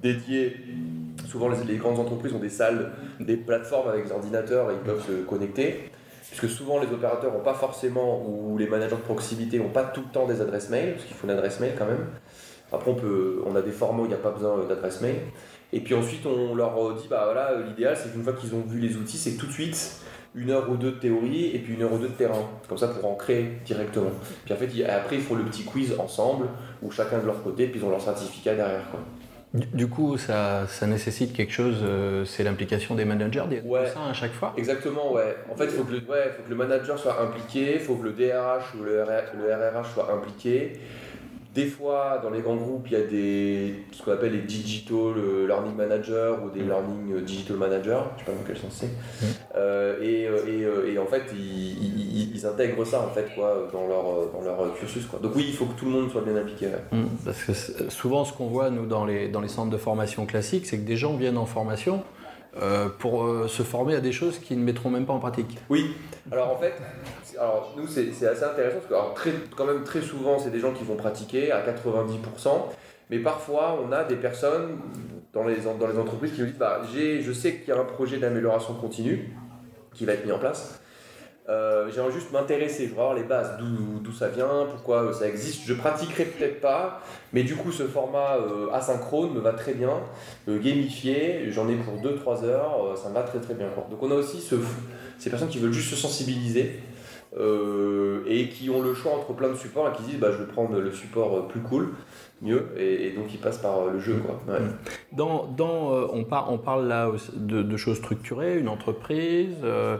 dédiée. 0.00 0.56
Souvent 1.26 1.48
les, 1.48 1.64
les 1.66 1.76
grandes 1.76 1.98
entreprises 1.98 2.32
ont 2.34 2.38
des 2.38 2.50
salles, 2.50 2.92
des 3.18 3.36
plateformes 3.36 3.88
avec 3.88 4.04
des 4.04 4.12
ordinateurs 4.12 4.70
et 4.70 4.74
ils 4.74 4.80
peuvent 4.80 5.04
se 5.04 5.24
connecter. 5.24 5.90
Puisque 6.36 6.54
souvent 6.54 6.78
les 6.78 6.88
opérateurs 6.88 7.32
n'ont 7.32 7.40
pas 7.40 7.54
forcément, 7.54 8.22
ou 8.26 8.58
les 8.58 8.66
managers 8.66 8.96
de 8.96 9.00
proximité 9.00 9.58
n'ont 9.58 9.70
pas 9.70 9.84
tout 9.84 10.02
le 10.02 10.12
temps 10.12 10.26
des 10.26 10.40
adresses 10.42 10.68
mail, 10.68 10.92
parce 10.92 11.04
qu'il 11.04 11.16
faut 11.16 11.26
une 11.26 11.32
adresse 11.32 11.60
mail 11.60 11.72
quand 11.78 11.86
même. 11.86 12.06
Après, 12.70 12.90
on, 12.90 12.94
peut, 12.94 13.42
on 13.46 13.56
a 13.56 13.62
des 13.62 13.70
formats 13.70 14.02
où 14.02 14.04
il 14.04 14.08
n'y 14.08 14.14
a 14.14 14.18
pas 14.18 14.32
besoin 14.32 14.64
d'adresse 14.64 15.00
mail. 15.00 15.16
Et 15.72 15.80
puis 15.80 15.94
ensuite, 15.94 16.26
on 16.26 16.54
leur 16.54 16.94
dit, 16.94 17.06
bah 17.08 17.22
voilà, 17.24 17.52
euh, 17.52 17.66
l'idéal, 17.66 17.96
c'est 17.96 18.12
qu'une 18.12 18.22
fois 18.22 18.34
qu'ils 18.34 18.54
ont 18.54 18.60
vu 18.60 18.80
les 18.80 18.96
outils, 18.96 19.16
c'est 19.16 19.36
tout 19.36 19.46
de 19.46 19.52
suite 19.52 20.00
une 20.34 20.50
heure 20.50 20.68
ou 20.70 20.76
deux 20.76 20.92
de 20.92 20.98
théorie 20.98 21.56
et 21.56 21.58
puis 21.58 21.74
une 21.74 21.82
heure 21.82 21.92
ou 21.92 21.98
deux 21.98 22.08
de 22.08 22.14
terrain. 22.14 22.46
Comme 22.68 22.76
ça, 22.76 22.88
pour 22.88 23.10
en 23.10 23.14
créer 23.14 23.58
directement. 23.64 24.10
Puis 24.44 24.52
en 24.52 24.56
fait, 24.56 24.84
après, 24.84 25.16
ils 25.16 25.22
font 25.22 25.36
le 25.36 25.44
petit 25.44 25.64
quiz 25.64 25.94
ensemble, 25.98 26.48
ou 26.82 26.90
chacun 26.90 27.18
de 27.18 27.26
leur 27.26 27.42
côté, 27.42 27.66
puis 27.68 27.80
ils 27.80 27.86
ont 27.86 27.90
leur 27.90 28.02
certificat 28.02 28.54
derrière. 28.54 28.84
Du, 29.56 29.88
coup, 29.88 30.18
ça, 30.18 30.66
ça 30.68 30.86
nécessite 30.86 31.32
quelque 31.32 31.52
chose, 31.52 31.78
euh, 31.82 32.24
c'est 32.26 32.42
l'implication 32.44 32.94
des 32.94 33.04
managers, 33.06 33.44
des 33.48 33.60
Ouais. 33.60 33.86
ça 33.86 34.00
à 34.10 34.12
chaque 34.12 34.32
fois? 34.32 34.52
Exactement, 34.58 35.12
ouais. 35.14 35.34
En 35.50 35.56
fait, 35.56 35.64
il 35.64 35.70
faut, 35.70 35.84
que 35.84 35.92
le- 35.92 35.98
ouais, 35.98 36.30
faut 36.36 36.42
que 36.42 36.50
le 36.50 36.56
manager 36.56 36.98
soit 36.98 37.22
impliqué, 37.22 37.74
il 37.74 37.80
faut 37.80 37.94
que 37.96 38.04
le 38.04 38.12
DRH 38.12 38.74
ou 38.78 38.82
le, 38.82 39.02
RR 39.02 39.22
le 39.38 39.54
RRH 39.54 39.92
soit 39.94 40.12
impliqué. 40.12 40.74
Des 41.56 41.64
fois, 41.66 42.20
dans 42.22 42.28
les 42.30 42.42
grands 42.42 42.56
groupes, 42.56 42.86
il 42.88 42.92
y 42.92 42.96
a 42.96 43.00
des, 43.02 43.74
ce 43.92 44.02
qu'on 44.02 44.12
appelle 44.12 44.32
les 44.32 44.42
digital 44.42 44.96
euh, 45.16 45.46
learning 45.46 45.74
managers 45.74 46.34
ou 46.44 46.50
des 46.50 46.60
Mm. 46.62 46.68
learning 46.68 47.12
euh, 47.14 47.20
digital 47.22 47.56
managers, 47.56 47.98
je 48.16 48.20
sais 48.20 48.30
pas 48.30 48.32
dans 48.32 48.44
quel 48.46 48.58
sens 48.58 48.72
c'est. 48.78 48.86
Mm. 48.86 49.30
Euh, 49.56 49.96
et, 50.02 50.28
et, 50.50 50.92
et 50.92 50.98
en 50.98 51.06
fait, 51.06 51.22
ils, 51.32 51.38
ils- 51.38 52.18
ils- 52.20 52.36
ils 52.36 52.46
intègrent 52.46 52.84
ça 52.84 53.00
en 53.00 53.08
fait, 53.08 53.26
quoi, 53.34 53.68
dans, 53.72 53.86
leur, 53.88 54.04
dans 54.34 54.42
leur 54.42 54.74
cursus. 54.78 55.06
Quoi. 55.06 55.18
Donc 55.20 55.32
oui, 55.34 55.46
il 55.48 55.54
faut 55.54 55.64
que 55.64 55.78
tout 55.78 55.86
le 55.86 55.92
monde 55.92 56.10
soit 56.10 56.20
bien 56.20 56.36
impliqué. 56.36 56.66
ouais. 56.66 56.98
Mm, 56.98 57.06
Parce 57.24 57.42
que 57.42 57.52
souvent, 57.90 58.24
ce 58.26 58.34
qu'on 58.34 58.48
voit, 58.48 58.68
nous, 58.68 58.84
dans 58.86 59.06
les, 59.06 59.28
dans 59.28 59.40
les 59.40 59.48
centres 59.48 59.70
de 59.70 59.78
formation 59.78 60.26
classiques, 60.26 60.66
c'est 60.66 60.78
que 60.78 60.86
des 60.86 60.96
gens 60.98 61.16
viennent 61.16 61.38
en 61.38 61.46
formation 61.46 62.02
euh, 62.60 62.88
pour 62.88 63.24
euh, 63.24 63.48
se 63.48 63.62
former 63.62 63.94
à 63.94 64.00
des 64.00 64.12
choses 64.12 64.38
qu'ils 64.38 64.58
ne 64.58 64.64
mettront 64.64 64.90
même 64.90 65.04
pas 65.04 65.12
en 65.12 65.18
pratique. 65.18 65.58
Oui, 65.68 65.94
alors 66.32 66.50
en 66.50 66.56
fait, 66.56 66.74
alors 67.38 67.74
nous 67.76 67.86
c'est 67.86 68.08
assez 68.08 68.44
intéressant 68.44 68.76
parce 68.78 68.86
que 68.86 68.94
alors, 68.94 69.14
très, 69.14 69.32
quand 69.54 69.66
même 69.66 69.84
très 69.84 70.00
souvent 70.00 70.38
c'est 70.38 70.50
des 70.50 70.60
gens 70.60 70.72
qui 70.72 70.84
vont 70.84 70.96
pratiquer 70.96 71.52
à 71.52 71.60
90%, 71.60 72.48
mais 73.10 73.18
parfois 73.18 73.78
on 73.86 73.92
a 73.92 74.04
des 74.04 74.16
personnes 74.16 74.78
dans 75.32 75.44
les, 75.44 75.56
dans 75.78 75.86
les 75.86 75.98
entreprises 75.98 76.32
qui 76.32 76.40
nous 76.40 76.46
disent 76.46 76.58
bah, 76.58 76.80
je 76.94 77.32
sais 77.32 77.56
qu'il 77.56 77.68
y 77.68 77.76
a 77.76 77.80
un 77.80 77.84
projet 77.84 78.18
d'amélioration 78.18 78.74
continue 78.74 79.36
qui 79.92 80.06
va 80.06 80.14
être 80.14 80.24
mis 80.24 80.32
en 80.32 80.38
place. 80.38 80.80
Euh, 81.48 81.88
J'aimerais 81.94 82.10
juste 82.12 82.32
m'intéresser, 82.32 82.84
je 82.84 82.88
voudrais 82.88 83.04
avoir 83.04 83.16
les 83.16 83.22
bases, 83.22 83.56
d'où 83.58 84.12
ça 84.12 84.28
vient, 84.28 84.66
pourquoi 84.70 85.04
euh, 85.04 85.12
ça 85.12 85.28
existe. 85.28 85.62
Je 85.64 85.74
pratiquerai 85.74 86.24
peut-être 86.24 86.60
pas, 86.60 87.00
mais 87.32 87.44
du 87.44 87.54
coup 87.54 87.70
ce 87.70 87.84
format 87.84 88.36
euh, 88.36 88.68
asynchrone 88.72 89.32
me 89.32 89.40
va 89.40 89.52
très 89.52 89.74
bien, 89.74 89.92
euh, 90.48 90.58
gamifié, 90.58 91.52
j'en 91.52 91.68
ai 91.68 91.76
pour 91.76 91.94
2-3 92.00 92.44
heures, 92.44 92.96
ça 92.96 93.08
me 93.10 93.14
va 93.14 93.22
très 93.22 93.38
très 93.38 93.54
bien. 93.54 93.68
Donc 93.90 94.02
on 94.02 94.10
a 94.10 94.14
aussi 94.14 94.40
ce, 94.40 94.56
ces 95.18 95.30
personnes 95.30 95.48
qui 95.48 95.58
veulent 95.58 95.72
juste 95.72 95.90
se 95.90 95.96
sensibiliser 95.96 96.80
euh, 97.38 98.22
et 98.26 98.48
qui 98.48 98.70
ont 98.70 98.82
le 98.82 98.94
choix 98.94 99.12
entre 99.14 99.32
plein 99.32 99.48
de 99.48 99.54
supports 99.54 99.88
et 99.88 99.96
qui 99.96 100.02
se 100.04 100.08
disent 100.10 100.18
bah, 100.20 100.32
je 100.32 100.38
vais 100.38 100.50
prendre 100.52 100.78
le 100.78 100.92
support 100.92 101.36
euh, 101.36 101.40
plus 101.42 101.60
cool, 101.60 101.90
mieux, 102.42 102.66
et, 102.76 103.06
et 103.06 103.10
donc 103.12 103.32
ils 103.32 103.38
passent 103.40 103.58
par 103.58 103.78
euh, 103.78 103.90
le 103.92 104.00
jeu. 104.00 104.16
Quoi. 104.24 104.40
Ouais. 104.52 104.60
Dans, 105.12 105.46
dans, 105.46 105.92
euh, 105.94 106.06
on, 106.12 106.24
par- 106.24 106.52
on 106.52 106.58
parle 106.58 106.86
là 106.86 107.10
de, 107.34 107.62
de 107.62 107.76
choses 107.76 107.96
structurées, 107.96 108.58
une 108.58 108.68
entreprise, 108.68 109.56
euh, 109.64 109.96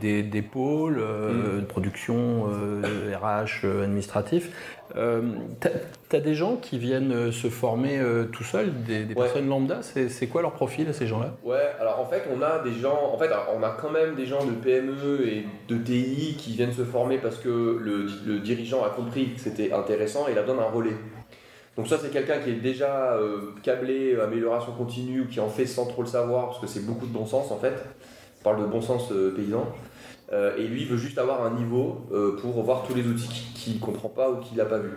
des, 0.00 0.22
des 0.22 0.42
pôles, 0.42 0.98
euh, 1.00 1.60
de 1.60 1.64
production, 1.64 2.44
RH, 2.44 3.64
administratif. 3.82 4.50
Euh, 4.98 5.22
T'as 5.60 6.16
as 6.16 6.20
des 6.20 6.34
gens 6.34 6.56
qui 6.56 6.78
viennent 6.78 7.12
euh, 7.12 7.30
se 7.32 7.48
former 7.48 7.98
euh, 7.98 8.24
tout 8.24 8.42
seuls, 8.42 8.72
des, 8.84 9.04
des 9.04 9.14
Ouais. 9.14 9.22
personnes 9.26 9.48
lambda? 9.48 9.80
C'est 9.82 10.26
quoi 10.26 10.42
leur 10.42 10.52
profil 10.52 10.88
à 10.88 10.92
ces 10.92 11.06
gens-là? 11.06 11.34
Ouais, 11.44 11.70
alors 11.80 12.00
en 12.00 12.06
fait, 12.06 12.24
on 12.36 12.42
a 12.42 12.58
des 12.60 12.72
gens, 12.72 12.98
en 13.12 13.16
fait, 13.18 13.30
on 13.56 13.62
a 13.62 13.70
quand 13.80 13.90
même 13.90 14.14
des 14.16 14.26
gens 14.26 14.44
de 14.44 14.50
PME 14.52 15.26
et 15.28 15.46
de 15.68 15.76
TI 15.78 16.34
qui 16.38 16.52
viennent 16.52 16.72
se 16.72 16.84
former 16.84 17.18
parce 17.18 17.36
que 17.36 17.48
le, 17.80 18.06
le 18.26 18.38
dirigeant 18.40 18.82
a 18.84 18.90
compris 18.90 19.34
que 19.34 19.40
c'était 19.40 19.72
intéressant 19.72 20.26
et 20.28 20.32
il 20.32 20.38
a 20.38 20.42
besoin 20.42 20.56
d'un 20.56 20.70
relais. 20.70 20.96
Donc 21.76 21.86
ça, 21.86 21.96
c'est 22.02 22.10
quelqu'un 22.10 22.38
qui 22.40 22.50
est 22.50 22.54
déjà 22.54 23.12
euh, 23.12 23.52
câblé 23.62 24.18
amélioration 24.20 24.72
continue 24.72 25.20
ou 25.20 25.26
qui 25.28 25.38
en 25.38 25.48
fait 25.48 25.66
sans 25.66 25.86
trop 25.86 26.02
le 26.02 26.08
savoir 26.08 26.46
parce 26.46 26.58
que 26.58 26.66
c'est 26.66 26.84
beaucoup 26.84 27.06
de 27.06 27.12
bon 27.12 27.24
sens 27.24 27.52
en 27.52 27.56
fait. 27.58 27.74
On 28.40 28.44
parle 28.44 28.60
de 28.62 28.66
bon 28.66 28.80
sens 28.80 29.12
euh, 29.12 29.32
paysan. 29.36 29.64
Euh, 30.32 30.56
et 30.58 30.64
lui 30.66 30.82
il 30.82 30.88
veut 30.88 30.96
juste 30.98 31.16
avoir 31.18 31.44
un 31.46 31.50
niveau 31.54 32.06
pour 32.42 32.62
voir 32.62 32.82
tous 32.86 32.94
les 32.94 33.06
outils 33.06 33.46
qu'il 33.72 33.80
comprend 33.80 34.08
pas 34.08 34.30
ou 34.30 34.36
qu'il 34.40 34.56
n'a 34.58 34.64
pas 34.64 34.78
vu. 34.78 34.90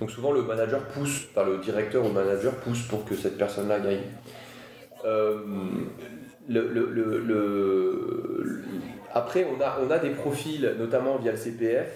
Donc 0.00 0.10
souvent 0.10 0.32
le 0.32 0.42
manager 0.42 0.80
pousse, 0.88 1.26
enfin 1.30 1.46
le 1.48 1.58
directeur 1.58 2.04
ou 2.04 2.08
le 2.08 2.14
manager 2.14 2.52
pousse 2.54 2.82
pour 2.82 3.04
que 3.04 3.14
cette 3.14 3.38
personne-là 3.38 3.80
gagne. 3.80 4.00
Euh, 5.04 5.38
le, 6.48 6.68
le- 6.68 8.64
après, 9.14 9.46
on 9.50 9.60
a, 9.62 9.78
on 9.86 9.90
a 9.90 9.98
des 9.98 10.10
profils, 10.10 10.74
notamment 10.78 11.16
via 11.16 11.32
le 11.32 11.38
CPF, 11.38 11.86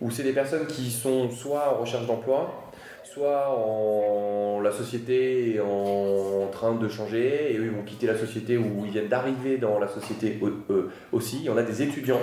où 0.00 0.10
c'est 0.10 0.22
des 0.22 0.32
personnes 0.32 0.66
qui 0.66 0.90
sont 0.90 1.30
soit 1.30 1.74
en 1.74 1.80
recherche 1.80 2.06
d'emploi, 2.06 2.70
soit 3.04 3.48
en 3.56 4.60
la 4.60 4.70
société 4.70 5.58
en 5.60 6.46
train 6.52 6.74
de 6.74 6.88
changer, 6.88 7.52
et 7.54 7.58
eux 7.58 7.64
ils 7.64 7.70
vont 7.70 7.82
quitter 7.82 8.06
la 8.06 8.16
société 8.16 8.56
ou 8.58 8.82
ils 8.84 8.90
viennent 8.92 9.08
d'arriver 9.08 9.56
dans 9.56 9.78
la 9.78 9.88
société 9.88 10.38
euh, 10.42 10.90
aussi. 11.12 11.48
On 11.50 11.56
a 11.56 11.62
des 11.62 11.82
étudiants 11.82 12.20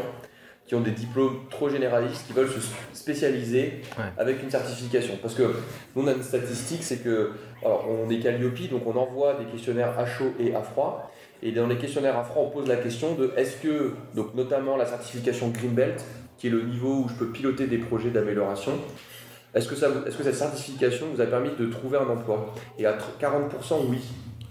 qui 0.67 0.73
ont 0.75 0.82
des 0.82 0.91
diplômes 0.91 1.41
trop 1.49 1.69
généralistes, 1.69 2.25
qui 2.25 2.34
veulent 2.34 2.49
se 2.49 2.60
spécialiser 2.93 3.82
Ouais. 3.97 4.06
avec 4.17 4.41
une 4.41 4.49
certification. 4.49 5.13
Parce 5.21 5.36
que 5.36 5.43
nous, 5.95 6.04
on 6.04 6.08
a 6.08 6.13
une 6.13 6.23
statistique, 6.23 6.82
c'est 6.84 7.04
que, 7.04 7.32
alors 7.63 7.86
on 7.89 8.10
est 8.10 8.19
Calliope, 8.19 8.69
donc 8.71 8.86
on 8.88 8.95
envoie 8.97 9.36
des 9.36 9.45
questionnaires 9.45 9.93
à 9.97 10.06
chaud 10.06 10.34
et 10.39 10.56
à 10.56 10.62
froid. 10.62 11.12
Et 11.43 11.51
dans 11.51 11.67
les 11.67 11.78
questionnaires 11.78 12.17
à 12.17 12.23
froid, 12.23 12.43
on 12.47 12.49
pose 12.49 12.67
la 12.67 12.78
question 12.78 13.13
de 13.13 13.32
est-ce 13.38 13.58
que, 13.58 13.91
donc 14.15 14.34
notamment 14.34 14.75
la 14.78 14.86
certification 14.88 15.49
Green 15.49 15.71
Belt, 15.71 16.04
qui 16.38 16.47
est 16.47 16.49
le 16.49 16.63
niveau 16.63 17.04
où 17.06 17.10
je 17.10 17.13
peux 17.13 17.28
piloter 17.28 17.67
des 17.67 17.78
projets 17.78 18.10
d'amélioration, 18.10 18.71
est-ce 19.54 19.67
que, 19.69 19.75
ça, 19.75 19.89
vous- 19.89 20.06
est-ce 20.08 20.17
que 20.17 20.23
cette 20.23 20.36
certification 20.36 21.06
vous 21.13 21.21
a 21.21 21.25
permis 21.28 21.49
de 21.58 21.65
trouver 21.67 21.97
un 21.97 22.08
emploi? 22.10 22.54
Et 22.80 22.86
à 22.88 22.93
tr- 22.93 23.17
40%, 23.19 23.86
oui. 23.88 23.99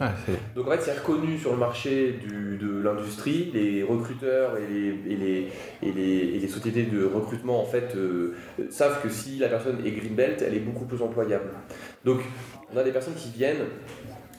Ah, 0.00 0.12
Donc 0.56 0.66
en 0.66 0.70
fait, 0.72 0.80
c'est 0.82 0.98
reconnu 0.98 1.38
sur 1.38 1.52
le 1.52 1.58
marché 1.58 2.18
de 2.28 2.82
l'industrie. 2.82 3.50
Les 3.52 3.82
recruteurs 3.82 4.56
et 4.58 4.66
les, 4.66 5.12
et, 5.12 5.16
les, 5.16 5.48
et, 5.82 5.92
les, 5.92 6.18
et 6.36 6.38
les 6.38 6.48
sociétés 6.48 6.82
de 6.84 7.04
recrutement 7.04 7.60
en 7.60 7.64
fait 7.64 7.94
euh, 7.96 8.34
savent 8.70 9.00
que 9.02 9.08
si 9.08 9.38
la 9.38 9.48
personne 9.48 9.84
est 9.84 9.90
green 9.90 10.14
belt, 10.14 10.42
elle 10.42 10.54
est 10.54 10.60
beaucoup 10.60 10.84
plus 10.84 11.00
employable. 11.02 11.50
Donc 12.04 12.20
on 12.72 12.76
a 12.76 12.82
des 12.82 12.92
personnes 12.92 13.14
qui 13.14 13.30
viennent 13.30 13.64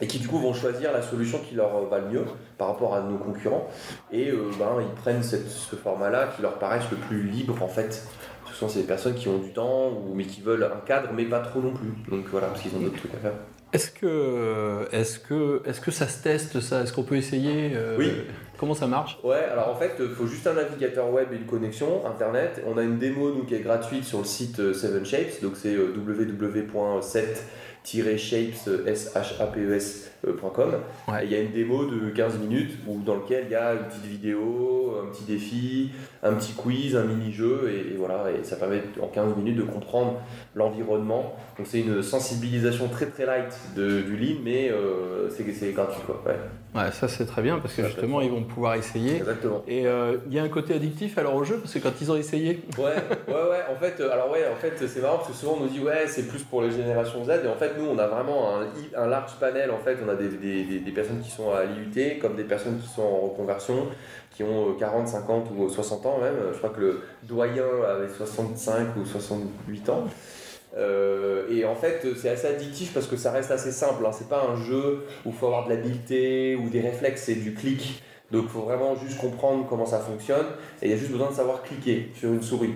et 0.02 0.08
qui 0.08 0.20
du 0.20 0.28
coup 0.28 0.40
vont 0.40 0.54
choisir 0.54 0.92
la 0.92 1.02
solution 1.02 1.40
qui 1.40 1.56
leur 1.56 1.86
va 1.86 2.00
le 2.00 2.10
mieux 2.10 2.26
par 2.58 2.68
rapport 2.68 2.96
à 2.96 3.02
nos 3.02 3.18
concurrents 3.18 3.70
et 4.12 4.30
euh, 4.30 4.50
ben, 4.60 4.78
ils 4.82 5.02
prennent 5.02 5.24
ce 5.24 5.76
format-là 5.76 6.34
qui 6.36 6.42
leur 6.42 6.60
paraisse 6.60 6.84
le 6.92 6.98
plus 6.98 7.24
libre 7.24 7.62
en 7.64 7.70
fait. 7.70 8.06
Ce 8.50 8.54
sont 8.54 8.70
ces 8.70 8.84
personnes 8.84 9.16
qui 9.16 9.28
ont 9.28 9.38
du 9.38 9.52
temps 9.52 9.90
ou, 9.90 10.14
mais 10.14 10.26
qui 10.26 10.42
veulent 10.42 10.64
un 10.64 10.86
cadre 10.86 11.10
mais 11.14 11.26
pas 11.26 11.40
trop 11.40 11.62
non 11.62 11.74
plus. 11.74 11.94
Donc 12.10 12.26
voilà, 12.28 12.48
parce 12.48 12.62
qu'ils 12.62 12.76
ont 12.76 12.80
d'autres 12.80 12.98
trucs 12.98 13.14
à 13.14 13.18
faire. 13.18 13.34
Est-ce 13.76 13.92
que, 13.92 14.88
est 14.94 15.24
que, 15.28 15.62
est 15.66 15.82
que 15.84 15.92
ça 15.92 16.08
se 16.08 16.24
teste 16.24 16.62
ça? 16.62 16.82
Est-ce 16.82 16.94
qu'on 16.94 17.04
peut 17.04 17.18
essayer 17.18 17.72
euh, 17.76 17.98
Oui. 18.00 18.12
Comment 18.58 18.74
ça 18.74 18.88
marche? 18.88 19.20
Ouais, 19.22 19.44
alors 19.52 19.68
en 19.68 19.76
fait, 19.76 19.96
il 20.00 20.08
faut 20.08 20.28
juste 20.28 20.48
un 20.48 20.54
navigateur 20.54 21.12
web 21.12 21.28
et 21.34 21.36
une 21.36 21.46
connexion 21.46 22.08
internet. 22.08 22.64
On 22.66 22.78
a 22.78 22.84
une 22.84 22.98
démo 22.98 23.34
nous, 23.34 23.44
qui 23.44 23.54
est 23.54 23.60
gratuite 23.60 24.06
sur 24.06 24.20
le 24.20 24.24
site 24.24 24.60
euh, 24.62 24.74
Seven 24.74 25.06
Shapes, 25.06 25.42
donc 25.42 25.58
c'est 25.58 25.76
euh, 27.96 28.18
shapes.com. 28.18 30.72
Il 31.24 31.32
y 31.32 31.36
a 31.36 31.40
une 31.40 31.52
démo 31.52 31.86
de 31.86 32.10
15 32.10 32.40
minutes 32.40 32.72
où, 32.88 33.02
dans 33.02 33.16
lequel 33.16 33.46
il 33.48 33.52
y 33.52 33.56
a 33.56 33.74
une 33.74 33.86
petite 33.86 34.06
vidéo, 34.06 34.96
un 35.04 35.12
petit 35.12 35.24
défi, 35.24 35.92
un 36.24 36.34
petit 36.34 36.54
quiz, 36.54 36.96
un 36.96 37.04
mini-jeu, 37.04 37.72
et, 37.72 37.96
voilà, 37.98 38.26
et 38.32 38.44
ça 38.44 38.56
permet 38.56 38.82
en 39.02 39.08
15 39.08 39.36
minutes 39.38 39.58
de 39.58 39.64
comprendre 39.64 40.20
l'environnement. 40.56 41.36
Donc 41.58 41.68
c'est 41.68 41.80
une 41.80 42.02
sensibilisation 42.02 42.88
très 42.88 43.06
très 43.06 43.26
light 43.26 43.54
de, 43.76 44.02
du 44.02 44.18
lean, 44.18 44.40
mais 44.44 44.70
euh, 44.70 45.30
c'est 45.30 45.72
gratuit. 45.72 46.02
Quoi. 46.06 46.22
Ouais. 46.26 46.36
ouais 46.76 46.92
ça 46.92 47.08
c'est 47.08 47.26
très 47.26 47.42
bien 47.42 47.60
parce 47.60 47.74
que 47.74 47.86
justement 47.86 48.22
ils 48.22 48.32
vont 48.32 48.44
pouvoir 48.44 48.76
essayer. 48.76 49.18
Exactement. 49.18 49.64
Et 49.68 49.88
euh, 49.88 50.18
il 50.28 50.34
y 50.34 50.40
a 50.40 50.44
un 50.44 50.50
côté 50.50 50.74
addictif 50.74 51.18
alors 51.18 51.36
au 51.36 51.44
jeu 51.44 51.58
parce 51.58 51.74
que 51.74 51.80
quand 51.80 51.94
ils 52.02 52.12
ont 52.12 52.16
essayé. 52.16 52.62
Ouais, 52.78 52.96
ouais, 53.28 53.34
ouais. 53.34 53.64
En 53.72 53.80
fait, 53.80 54.00
euh, 54.00 54.12
alors 54.12 54.32
ouais, 54.32 54.46
en 54.52 54.56
fait 54.56 54.74
c'est 54.88 55.02
marrant 55.02 55.18
parce 55.18 55.30
que 55.30 55.36
souvent 55.36 55.58
on 55.60 55.64
nous 55.64 55.70
dit 55.70 55.80
ouais 55.80 56.08
c'est 56.08 56.28
plus 56.28 56.44
pour 56.44 56.62
les 56.62 56.72
générations 56.72 57.24
Z, 57.24 57.46
et 57.46 57.48
en 57.48 57.56
fait 57.56 57.75
nous 57.78 57.86
on 57.86 57.98
a 57.98 58.08
vraiment 58.08 58.60
un, 58.96 59.08
large 59.08 59.38
panel. 59.40 59.72
En 59.72 59.80
fait, 59.80 59.98
on 60.06 60.10
a 60.10 60.16
des, 60.16 60.92
personnes 60.92 61.22
qui 61.22 61.32
sont 61.32 61.52
à 61.52 61.64
l'IUT 61.64 62.20
comme 62.20 62.36
des 62.36 62.44
personnes 62.44 62.80
qui 62.80 62.88
sont 62.88 63.04
en 63.04 63.20
reconversion, 63.20 63.88
qui 64.32 64.44
ont 64.44 64.74
40, 64.74 65.08
50 65.08 65.48
ou 65.56 65.70
60 65.70 66.06
ans 66.06 66.20
même. 66.22 66.36
Je 66.54 66.58
crois 66.58 66.72
que 66.72 66.82
le 66.82 67.02
doyen 67.24 67.66
avait 67.88 68.10
65 68.10 68.96
ou 68.98 69.06
68 69.06 69.90
ans. 69.90 70.06
Euh, 70.78 71.48
et 71.50 71.64
en 71.66 71.76
fait, 71.76 72.06
c'est 72.18 72.30
assez 72.30 72.48
addictif 72.48 72.94
parce 72.94 73.08
que 73.08 73.16
ça 73.16 73.32
reste 73.32 73.52
assez 73.52 73.72
simple. 73.72 74.06
Hein. 74.06 74.12
C'est 74.12 74.30
pas 74.30 74.44
un 74.44 74.62
jeu 74.62 75.06
où 75.26 75.30
il 75.30 75.34
faut 75.34 75.48
avoir 75.48 75.66
de 75.66 75.70
l'habileté 75.70 76.56
ou 76.56 76.70
des 76.70 76.82
réflexes, 76.82 77.24
c'est 77.24 77.36
du 77.36 77.54
clic. 77.54 78.04
Donc 78.32 78.46
il 78.46 78.50
faut 78.50 78.62
vraiment 78.62 78.96
juste 78.96 79.20
comprendre 79.20 79.66
comment 79.70 79.86
ça 79.86 80.00
fonctionne 80.00 80.46
et 80.82 80.88
il 80.88 80.92
y 80.92 80.94
a 80.94 80.98
juste 80.98 81.12
besoin 81.12 81.30
de 81.30 81.36
savoir 81.36 81.62
cliquer 81.62 82.12
sur 82.16 82.34
une 82.34 82.42
souris. 82.42 82.74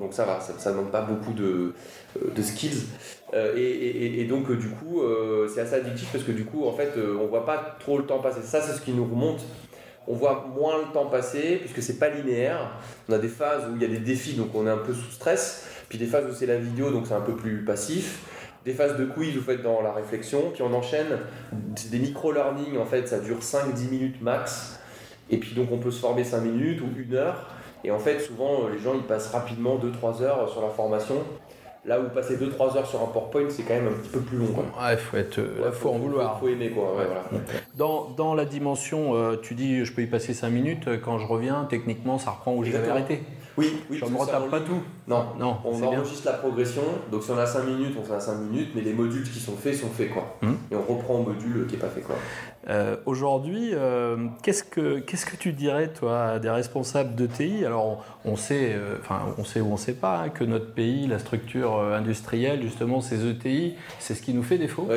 donc 0.00 0.12
ça 0.12 0.24
va, 0.24 0.40
ça 0.40 0.70
ne 0.70 0.76
demande 0.76 0.92
pas 0.92 1.02
beaucoup 1.02 1.32
de, 1.32 1.74
euh, 2.16 2.42
skills. 2.42 2.86
Euh, 3.34 3.54
et, 3.56 4.24
donc 4.24 4.50
du 4.52 4.68
coup, 4.68 5.02
c'est 5.52 5.60
assez 5.60 5.74
addictif 5.74 6.08
parce 6.12 6.24
que 6.24 6.32
du 6.32 6.44
coup, 6.44 6.66
en 6.66 6.72
fait, 6.72 6.92
on 6.96 7.26
voit 7.26 7.44
pas 7.44 7.76
trop 7.80 7.98
le 7.98 8.06
temps 8.06 8.20
passer. 8.20 8.42
Ça, 8.42 8.60
c'est 8.60 8.72
ce 8.72 8.80
qui 8.80 8.92
nous 8.92 9.04
remonte 9.04 9.40
on 10.06 10.14
voit 10.14 10.48
moins 10.56 10.78
le 10.78 10.92
temps 10.92 11.06
passer 11.06 11.58
puisque 11.60 11.82
c'est 11.82 11.98
pas 11.98 12.08
linéaire. 12.08 12.72
On 13.08 13.12
a 13.12 13.18
des 13.18 13.28
phases 13.28 13.64
où 13.70 13.76
il 13.76 13.82
y 13.82 13.84
a 13.84 13.88
des 13.88 13.98
défis, 13.98 14.34
donc 14.34 14.54
on 14.54 14.66
est 14.66 14.70
un 14.70 14.78
peu 14.78 14.92
sous 14.92 15.10
stress. 15.10 15.66
Puis 15.88 15.98
des 15.98 16.06
phases 16.06 16.24
où 16.30 16.34
c'est 16.34 16.46
la 16.46 16.56
vidéo, 16.56 16.90
donc 16.90 17.06
c'est 17.06 17.14
un 17.14 17.20
peu 17.20 17.36
plus 17.36 17.64
passif. 17.64 18.20
Des 18.64 18.72
phases 18.72 18.96
de 18.96 19.04
quiz, 19.04 19.34
vous 19.36 19.42
faites 19.42 19.62
dans 19.62 19.82
la 19.82 19.92
réflexion. 19.92 20.50
Puis 20.52 20.62
on 20.62 20.72
enchaîne 20.72 21.18
des 21.90 21.98
micro-learning, 21.98 22.78
en 22.78 22.86
fait, 22.86 23.06
ça 23.08 23.18
dure 23.18 23.40
5-10 23.40 23.90
minutes 23.90 24.22
max. 24.22 24.80
Et 25.30 25.38
puis 25.38 25.54
donc 25.54 25.68
on 25.72 25.78
peut 25.78 25.90
se 25.90 26.00
former 26.00 26.24
5 26.24 26.40
minutes 26.40 26.80
ou 26.80 26.86
1 26.86 27.14
heure. 27.14 27.46
Et 27.84 27.90
en 27.90 27.98
fait, 27.98 28.20
souvent, 28.20 28.68
les 28.72 28.78
gens, 28.78 28.94
ils 28.94 29.02
passent 29.02 29.32
rapidement 29.32 29.76
2-3 29.76 30.22
heures 30.22 30.48
sur 30.48 30.62
la 30.62 30.68
formation. 30.68 31.16
Là 31.84 31.98
où 31.98 32.08
passer 32.10 32.36
2-3 32.36 32.76
heures 32.76 32.86
sur 32.86 33.02
un 33.02 33.06
PowerPoint, 33.06 33.46
c'est 33.48 33.64
quand 33.64 33.74
même 33.74 33.88
un 33.88 33.92
petit 34.02 34.10
peu 34.10 34.20
plus 34.20 34.38
long. 34.38 34.46
il 34.88 34.96
faut, 34.96 35.16
être, 35.16 35.38
euh, 35.40 35.72
faut, 35.72 35.88
en 35.88 35.98
vouloir. 35.98 36.38
Faut, 36.38 36.46
aimer 36.46 36.70
quoi. 36.70 36.94
dans, 37.74 38.10
dans, 38.10 38.34
la 38.34 38.44
dimension, 38.44 39.16
euh, 39.16 39.36
tu 39.42 39.56
dis 39.56 39.84
je 39.84 39.92
peux 39.92 40.02
y 40.02 40.06
passer 40.06 40.32
5 40.32 40.48
minutes, 40.48 40.88
quand 41.04 41.18
je 41.18 41.26
reviens, 41.26 41.66
techniquement 41.68 42.18
ça 42.18 42.30
reprend 42.30 42.54
où 42.54 42.62
j'avais 42.62 42.88
arrêté. 42.88 43.24
Oui, 43.58 43.80
oui. 43.90 43.98
Je 43.98 44.04
ne 44.04 44.16
retape 44.16 44.48
pas 44.48 44.60
tout. 44.60 44.80
Non, 45.08 45.26
non. 45.38 45.56
On 45.64 45.82
enregistre 45.82 46.26
la 46.26 46.34
progression. 46.34 46.82
Donc 47.10 47.22
si 47.22 47.30
on 47.30 47.38
a 47.38 47.46
5 47.46 47.64
minutes, 47.64 47.96
on 48.00 48.04
fait 48.04 48.14
à 48.14 48.20
5 48.20 48.36
minutes, 48.36 48.70
mais 48.74 48.82
les 48.82 48.92
modules 48.92 49.28
qui 49.28 49.40
sont 49.40 49.56
faits 49.56 49.74
sont 49.74 49.88
faits 49.88 50.10
quoi. 50.10 50.36
Hmm. 50.42 50.54
Et 50.70 50.76
on 50.76 50.82
reprend 50.82 51.16
au 51.16 51.22
module 51.22 51.66
qui 51.66 51.74
n'est 51.74 51.80
pas 51.80 51.88
fait 51.88 52.02
quoi. 52.02 52.16
Euh, 52.68 52.96
aujourd'hui, 53.06 53.70
euh, 53.72 54.28
qu'est-ce 54.42 54.62
que 54.62 55.00
qu'est-ce 55.00 55.26
que 55.26 55.34
tu 55.34 55.52
dirais 55.52 55.88
toi 55.88 56.26
à 56.26 56.38
des 56.38 56.50
responsables 56.50 57.16
de 57.16 57.26
TI 57.26 57.64
Alors 57.64 58.04
on, 58.24 58.36
sait, 58.36 58.74
euh, 58.74 58.98
on 59.36 59.44
sait 59.44 59.60
ou 59.60 59.72
on 59.72 59.76
sait 59.76 59.94
pas 59.94 60.22
hein, 60.22 60.28
que 60.28 60.44
notre 60.44 60.72
pays, 60.72 61.08
la 61.08 61.18
structure 61.18 61.80
industrielle, 61.80 62.62
justement, 62.62 63.00
ces 63.00 63.28
ETI, 63.28 63.74
c'est 63.98 64.14
ce 64.14 64.22
qui 64.22 64.32
nous 64.32 64.44
fait 64.44 64.58
défaut. 64.58 64.88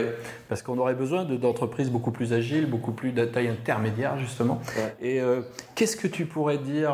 Parce 0.48 0.62
qu'on 0.62 0.78
aurait 0.78 0.94
besoin 0.94 1.26
d'entreprises 1.26 1.90
beaucoup 1.90 2.12
plus 2.12 2.34
agiles, 2.34 2.68
beaucoup 2.68 2.92
plus 2.92 3.12
de 3.12 3.26
taille 3.26 3.48
intermédiaire 3.48 4.18
justement. 4.20 4.62
Et 5.02 5.20
qu'est-ce 5.74 5.98
que 5.98 6.08
tu 6.08 6.26
pourrais 6.26 6.60
dire 6.60 6.94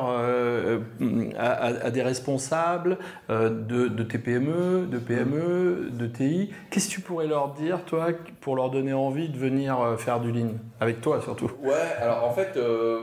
à, 1.37 1.91
des 1.91 2.01
responsables 2.01 2.97
de, 3.29 3.87
de 3.87 4.03
TPME, 4.03 4.87
de 4.91 4.97
PME, 4.97 5.89
de 5.91 6.07
TI 6.07 6.51
Qu'est-ce 6.69 6.89
que 6.89 6.93
tu 6.93 7.01
pourrais 7.01 7.27
leur 7.27 7.53
dire 7.53 7.85
toi 7.85 8.07
pour 8.41 8.55
leur 8.55 8.69
donner 8.69 8.93
envie 8.93 9.29
de 9.29 9.37
venir 9.37 9.95
faire 9.97 10.19
du 10.19 10.31
lean? 10.31 10.49
Avec 10.81 10.99
toi 10.99 11.21
surtout. 11.21 11.51
Ouais, 11.63 11.75
alors 11.99 12.23
en 12.23 12.33
fait, 12.33 12.57
euh, 12.57 13.01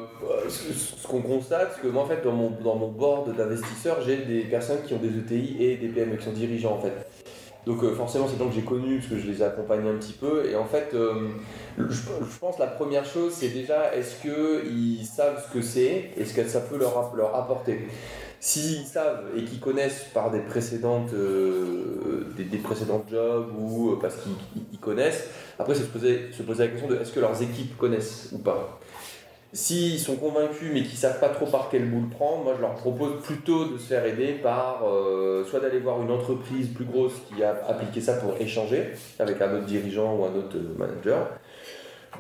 ce, 0.49 1.07
qu'on 1.07 1.23
constate, 1.23 1.73
c'est 1.75 1.83
que 1.83 1.89
moi 1.89 2.03
en 2.03 2.07
fait, 2.07 2.23
dans 2.25 2.33
mon, 2.33 2.51
dans 2.51 2.75
mon 2.75 2.89
board 2.89 3.37
d'investisseurs, 3.37 3.99
j'ai 4.05 4.17
des 4.19 4.41
personnes 4.41 4.83
qui 4.85 4.95
ont 4.95 4.99
des 4.99 5.17
ETI 5.17 5.57
et 5.61 5.77
des 5.77 5.89
PME 5.89 6.17
qui 6.17 6.25
sont 6.25 6.33
dirigeants 6.33 6.75
en 6.75 6.81
fait. 6.81 6.93
Donc 7.67 7.83
euh, 7.85 7.95
forcément, 7.95 8.27
c'est 8.29 8.39
donc 8.39 8.51
que 8.51 8.55
j'ai 8.57 8.63
connu 8.63 8.99
parce 8.99 9.11
que 9.11 9.19
je 9.19 9.31
les 9.31 9.43
ai 9.43 9.45
accompagnés 9.45 9.91
un 9.91 9.97
petit 9.97 10.15
peu. 10.15 10.47
Et 10.47 10.57
en 10.57 10.65
fait, 10.65 10.91
euh, 10.95 11.29
je, 11.79 12.39
pense 12.41 12.59
la 12.59 12.67
première 12.67 13.05
chose, 13.05 13.33
c'est 13.33 13.51
déjà 13.51 13.95
est-ce 13.95 14.23
qu'ils 14.23 15.07
savent 15.07 15.45
ce 15.47 15.53
que 15.53 15.63
c'est 15.63 16.11
et 16.17 16.25
ce 16.25 16.35
que 16.35 16.47
ça 16.49 16.61
peut 16.61 16.79
leur 16.79 17.35
apporter? 17.37 17.87
S'ils 18.41 18.85
savent 18.87 19.25
et 19.37 19.45
qu'ils 19.45 19.61
connaissent 19.61 20.07
par 20.15 20.31
des 20.31 20.41
précédentes, 20.41 21.11
des, 22.37 22.45
des, 22.45 22.59
précédents 22.59 23.05
jobs 23.11 23.53
ou 23.59 23.97
parce 24.01 24.17
qu'ils 24.17 24.79
connaissent, 24.79 25.29
après, 25.59 25.75
c'est 25.75 25.83
se 25.83 25.89
poser, 25.89 26.29
se 26.31 26.43
poser 26.43 26.65
la 26.65 26.71
question 26.71 26.89
de 26.89 26.97
est-ce 26.97 27.13
que 27.13 27.21
leurs 27.21 27.43
équipes 27.43 27.77
connaissent 27.77 28.29
ou 28.33 28.39
pas. 28.39 28.79
S'ils 29.53 29.99
sont 29.99 30.17
convaincus 30.17 30.71
mais 30.75 30.83
qu'ils 30.83 30.93
ne 30.93 30.97
savent 30.97 31.21
pas 31.21 31.31
trop 31.31 31.47
par 31.47 31.69
quel 31.71 31.89
bout 31.89 32.03
le 32.03 32.09
prendre, 32.09 32.45
moi 32.45 32.53
je 32.55 32.61
leur 32.61 32.75
propose 32.75 33.23
plutôt 33.23 33.65
de 33.65 33.79
se 33.79 33.87
faire 33.87 34.05
aider 34.05 34.35
par 34.35 34.83
euh, 34.87 35.43
soit 35.47 35.61
d'aller 35.61 35.79
voir 35.79 36.03
une 36.03 36.11
entreprise 36.11 36.69
plus 36.69 36.85
grosse 36.85 37.15
qui 37.29 37.43
a 37.43 37.59
appliqué 37.67 38.03
ça 38.03 38.15
pour 38.15 38.35
échanger 38.39 38.91
avec 39.19 39.41
un 39.41 39.57
autre 39.57 39.65
dirigeant 39.65 40.15
ou 40.17 40.27
un 40.27 40.35
autre 40.35 40.57
manager, 40.77 41.31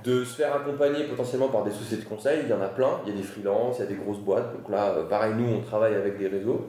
de 0.04 0.24
se 0.24 0.36
faire 0.36 0.54
accompagner 0.54 1.04
potentiellement 1.04 1.48
par 1.48 1.64
des 1.64 1.70
sociétés 1.70 2.04
de 2.04 2.08
conseil, 2.08 2.40
il 2.44 2.48
y 2.48 2.52
en 2.52 2.60
a 2.60 2.68
plein, 2.68 3.00
il 3.04 3.12
y 3.12 3.16
a 3.16 3.20
des 3.20 3.26
freelances, 3.26 3.76
il 3.78 3.80
y 3.80 3.84
a 3.84 3.86
des 3.86 3.96
grosses 3.96 4.18
boîtes, 4.18 4.52
donc 4.56 4.68
là 4.70 4.90
euh, 4.90 5.04
pareil 5.04 5.34
nous 5.36 5.48
on 5.56 5.60
travaille 5.60 5.94
avec 5.94 6.18
des 6.18 6.28
réseaux. 6.28 6.66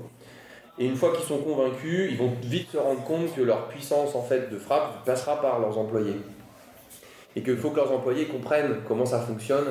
Et 0.77 0.85
une 0.85 0.95
fois 0.95 1.13
qu'ils 1.13 1.25
sont 1.25 1.39
convaincus, 1.39 2.09
ils 2.09 2.17
vont 2.17 2.31
vite 2.41 2.71
se 2.71 2.77
rendre 2.77 3.03
compte 3.03 3.35
que 3.35 3.41
leur 3.41 3.67
puissance 3.67 4.15
en 4.15 4.23
fait 4.23 4.49
de 4.49 4.57
frappe 4.57 5.05
passera 5.05 5.41
par 5.41 5.59
leurs 5.59 5.77
employés 5.77 6.15
et 7.35 7.43
qu'il 7.43 7.57
faut 7.57 7.69
que 7.69 7.77
leurs 7.77 7.91
employés 7.91 8.25
comprennent 8.25 8.77
comment 8.87 9.05
ça 9.05 9.19
fonctionne 9.19 9.65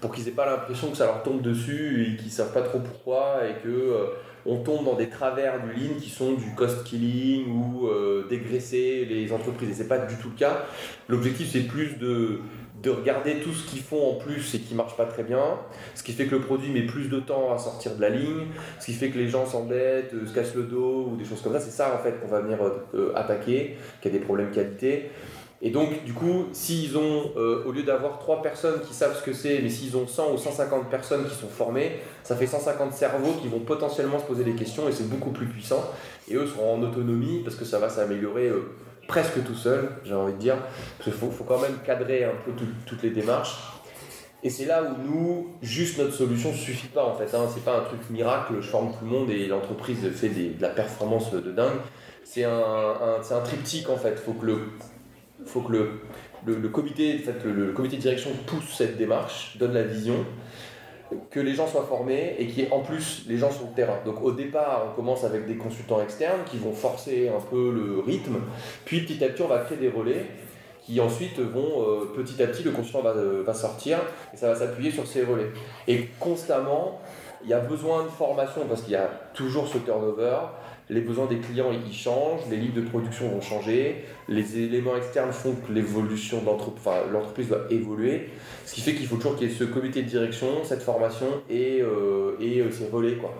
pour 0.00 0.12
qu'ils 0.12 0.24
n'aient 0.24 0.30
pas 0.32 0.46
l'impression 0.46 0.90
que 0.90 0.96
ça 0.96 1.06
leur 1.06 1.22
tombe 1.22 1.42
dessus 1.42 2.02
et 2.02 2.16
qu'ils 2.16 2.26
ne 2.26 2.32
savent 2.32 2.52
pas 2.52 2.62
trop 2.62 2.78
pourquoi 2.78 3.40
et 3.48 3.62
que 3.62 3.68
euh, 3.68 4.06
on 4.46 4.56
tombe 4.56 4.84
dans 4.84 4.94
des 4.94 5.08
travers 5.08 5.62
du 5.62 5.72
lean 5.72 5.94
qui 6.00 6.10
sont 6.10 6.32
du 6.32 6.54
cost 6.56 6.84
killing 6.84 7.46
ou 7.48 7.86
euh, 7.86 8.26
dégraisser 8.28 9.04
les 9.04 9.32
entreprises. 9.32 9.70
Et 9.70 9.74
c'est 9.74 9.88
pas 9.88 9.98
du 9.98 10.16
tout 10.16 10.30
le 10.30 10.36
cas. 10.36 10.64
L'objectif 11.08 11.50
c'est 11.52 11.60
plus 11.60 11.98
de, 11.98 12.40
de 12.82 12.90
regarder 12.90 13.36
tout 13.36 13.52
ce 13.52 13.68
qu'ils 13.68 13.82
font 13.82 14.10
en 14.10 14.14
plus 14.14 14.54
et 14.54 14.58
qui 14.58 14.74
marche 14.74 14.96
pas 14.96 15.04
très 15.04 15.22
bien, 15.22 15.58
ce 15.94 16.02
qui 16.02 16.12
fait 16.12 16.26
que 16.26 16.34
le 16.34 16.40
produit 16.40 16.70
met 16.70 16.82
plus 16.82 17.08
de 17.08 17.20
temps 17.20 17.52
à 17.52 17.58
sortir 17.58 17.94
de 17.96 18.00
la 18.00 18.10
ligne, 18.10 18.46
ce 18.80 18.86
qui 18.86 18.92
fait 18.92 19.10
que 19.10 19.18
les 19.18 19.28
gens 19.28 19.46
s'embêtent, 19.46 20.14
euh, 20.14 20.26
se 20.26 20.34
cassent 20.34 20.54
le 20.54 20.64
dos 20.64 21.08
ou 21.12 21.16
des 21.16 21.24
choses 21.24 21.40
comme 21.40 21.52
ça. 21.52 21.60
C'est 21.60 21.70
ça 21.70 21.94
en 21.94 22.02
fait 22.02 22.20
qu'on 22.20 22.28
va 22.28 22.40
venir 22.40 22.58
attaquer, 23.14 23.76
qu'il 24.00 24.12
y 24.12 24.16
a 24.16 24.18
des 24.18 24.24
problèmes 24.24 24.50
qualité. 24.50 25.10
Et 25.64 25.70
donc, 25.70 26.04
du 26.04 26.12
coup, 26.12 26.46
s'ils 26.52 26.98
ont, 26.98 27.30
euh, 27.36 27.62
au 27.64 27.70
lieu 27.70 27.84
d'avoir 27.84 28.18
3 28.18 28.42
personnes 28.42 28.80
qui 28.80 28.92
savent 28.92 29.16
ce 29.16 29.22
que 29.22 29.32
c'est, 29.32 29.60
mais 29.62 29.68
s'ils 29.68 29.96
ont 29.96 30.08
100 30.08 30.32
ou 30.32 30.36
150 30.36 30.90
personnes 30.90 31.24
qui 31.24 31.36
sont 31.36 31.46
formées, 31.46 32.00
ça 32.24 32.34
fait 32.34 32.48
150 32.48 32.92
cerveaux 32.92 33.34
qui 33.40 33.46
vont 33.46 33.60
potentiellement 33.60 34.18
se 34.18 34.24
poser 34.24 34.42
des 34.42 34.54
questions 34.54 34.88
et 34.88 34.92
c'est 34.92 35.08
beaucoup 35.08 35.30
plus 35.30 35.46
puissant. 35.46 35.88
Et 36.28 36.34
eux 36.34 36.48
seront 36.48 36.74
en 36.74 36.82
autonomie 36.82 37.42
parce 37.44 37.54
que 37.54 37.64
ça 37.64 37.78
va 37.78 37.88
s'améliorer 37.88 38.48
euh, 38.48 38.72
presque 39.06 39.44
tout 39.44 39.54
seul, 39.54 39.90
j'ai 40.04 40.14
envie 40.14 40.32
de 40.32 40.38
dire. 40.38 40.56
Parce 40.98 41.10
qu'il 41.10 41.30
faut, 41.30 41.44
quand 41.44 41.60
même 41.60 41.78
cadrer 41.84 42.24
un 42.24 42.34
peu 42.44 42.52
toutes 42.86 43.02
les 43.02 43.10
démarches. 43.10 43.56
Et 44.44 44.50
c'est 44.50 44.64
là 44.64 44.82
où 44.82 45.08
nous, 45.08 45.56
juste 45.62 45.98
notre 45.98 46.12
solution 46.12 46.50
ne 46.50 46.56
suffit 46.56 46.88
pas 46.88 47.04
en 47.04 47.14
fait. 47.14 47.34
Hein. 47.36 47.46
C'est 47.52 47.64
pas 47.64 47.78
un 47.78 47.82
truc 47.82 48.00
miracle, 48.10 48.54
je 48.60 48.66
forme 48.66 48.90
tout 48.90 49.04
le 49.04 49.10
monde 49.10 49.30
et 49.30 49.46
l'entreprise 49.46 49.98
fait 50.10 50.30
de 50.30 50.60
la 50.60 50.70
performance 50.70 51.32
de 51.32 51.52
dingue. 51.52 51.78
C'est 52.24 52.44
un, 52.44 53.40
triptyque 53.44 53.88
en 53.88 53.96
fait. 53.96 54.14
Il 54.16 54.22
faut 54.24 54.32
que 54.32 54.46
le 54.46 54.58
faut 55.46 55.60
que 55.60 55.72
le, 55.72 55.90
le, 56.46 56.68
comité, 56.68 57.18
fait, 57.18 57.44
le, 57.44 57.72
comité 57.72 57.96
de 57.96 58.02
direction 58.02 58.30
pousse 58.46 58.76
cette 58.76 58.96
démarche, 58.96 59.56
donne 59.58 59.74
la 59.74 59.82
vision, 59.82 60.24
que 61.30 61.40
les 61.40 61.54
gens 61.54 61.66
soient 61.66 61.84
formés 61.84 62.36
et 62.38 62.46
qui 62.46 62.66
en 62.70 62.80
plus 62.80 63.24
les 63.28 63.38
gens 63.38 63.50
sur 63.50 63.66
le 63.66 63.74
terrain. 63.74 63.98
Donc 64.04 64.22
au 64.22 64.32
départ, 64.32 64.86
on 64.90 64.96
commence 64.96 65.24
avec 65.24 65.46
des 65.46 65.56
consultants 65.56 66.02
externes 66.02 66.40
qui 66.50 66.58
vont 66.58 66.72
forcer 66.72 67.28
un 67.28 67.40
peu 67.40 67.72
le 67.72 68.00
rythme, 68.00 68.36
puis 68.84 69.00
petit 69.02 69.22
à 69.24 69.28
petit 69.28 69.42
on 69.42 69.48
va 69.48 69.58
créer 69.58 69.78
des 69.78 69.90
relais 69.90 70.26
qui 70.84 71.00
ensuite 71.00 71.38
vont 71.38 71.82
euh, 71.82 72.12
petit 72.16 72.42
à 72.42 72.48
petit 72.48 72.64
le 72.64 72.72
consultant 72.72 73.02
va, 73.02 73.10
euh, 73.10 73.44
va 73.46 73.54
sortir 73.54 73.98
et 74.34 74.36
ça 74.36 74.48
va 74.48 74.54
s'appuyer 74.54 74.90
sur 74.90 75.06
ces 75.06 75.22
relais. 75.24 75.50
Et 75.86 76.08
constamment, 76.18 77.00
il 77.44 77.50
y 77.50 77.54
a 77.54 77.60
besoin 77.60 78.04
de 78.04 78.08
formation 78.08 78.62
parce 78.68 78.82
qu'il 78.82 78.92
y 78.92 78.96
a 78.96 79.08
toujours 79.34 79.68
ce 79.68 79.78
turnover 79.78 80.38
les 80.92 81.00
besoins 81.00 81.26
des 81.26 81.38
clients 81.38 81.70
ils 81.72 81.92
changent, 81.92 82.42
les 82.50 82.56
lignes 82.56 82.74
de 82.74 82.82
production 82.82 83.28
vont 83.28 83.40
changer, 83.40 84.04
les 84.28 84.58
éléments 84.58 84.96
externes 84.96 85.32
font 85.32 85.54
que 85.54 85.72
l'évolution 85.72 86.40
de 86.40 86.46
l'entreprise, 86.46 86.82
enfin, 86.86 86.98
l'entreprise 87.12 87.48
doit 87.48 87.64
évoluer. 87.70 88.28
Ce 88.64 88.74
qui 88.74 88.80
fait 88.80 88.94
qu'il 88.94 89.06
faut 89.06 89.16
toujours 89.16 89.36
qu'il 89.36 89.48
y 89.48 89.52
ait 89.52 89.54
ce 89.54 89.64
comité 89.64 90.02
de 90.02 90.08
direction, 90.08 90.46
cette 90.64 90.82
formation 90.82 91.26
et, 91.50 91.80
euh, 91.82 92.36
et 92.40 92.60
euh, 92.60 92.70
ces 92.70 92.88
relais. 92.88 93.16
Quoi. 93.16 93.34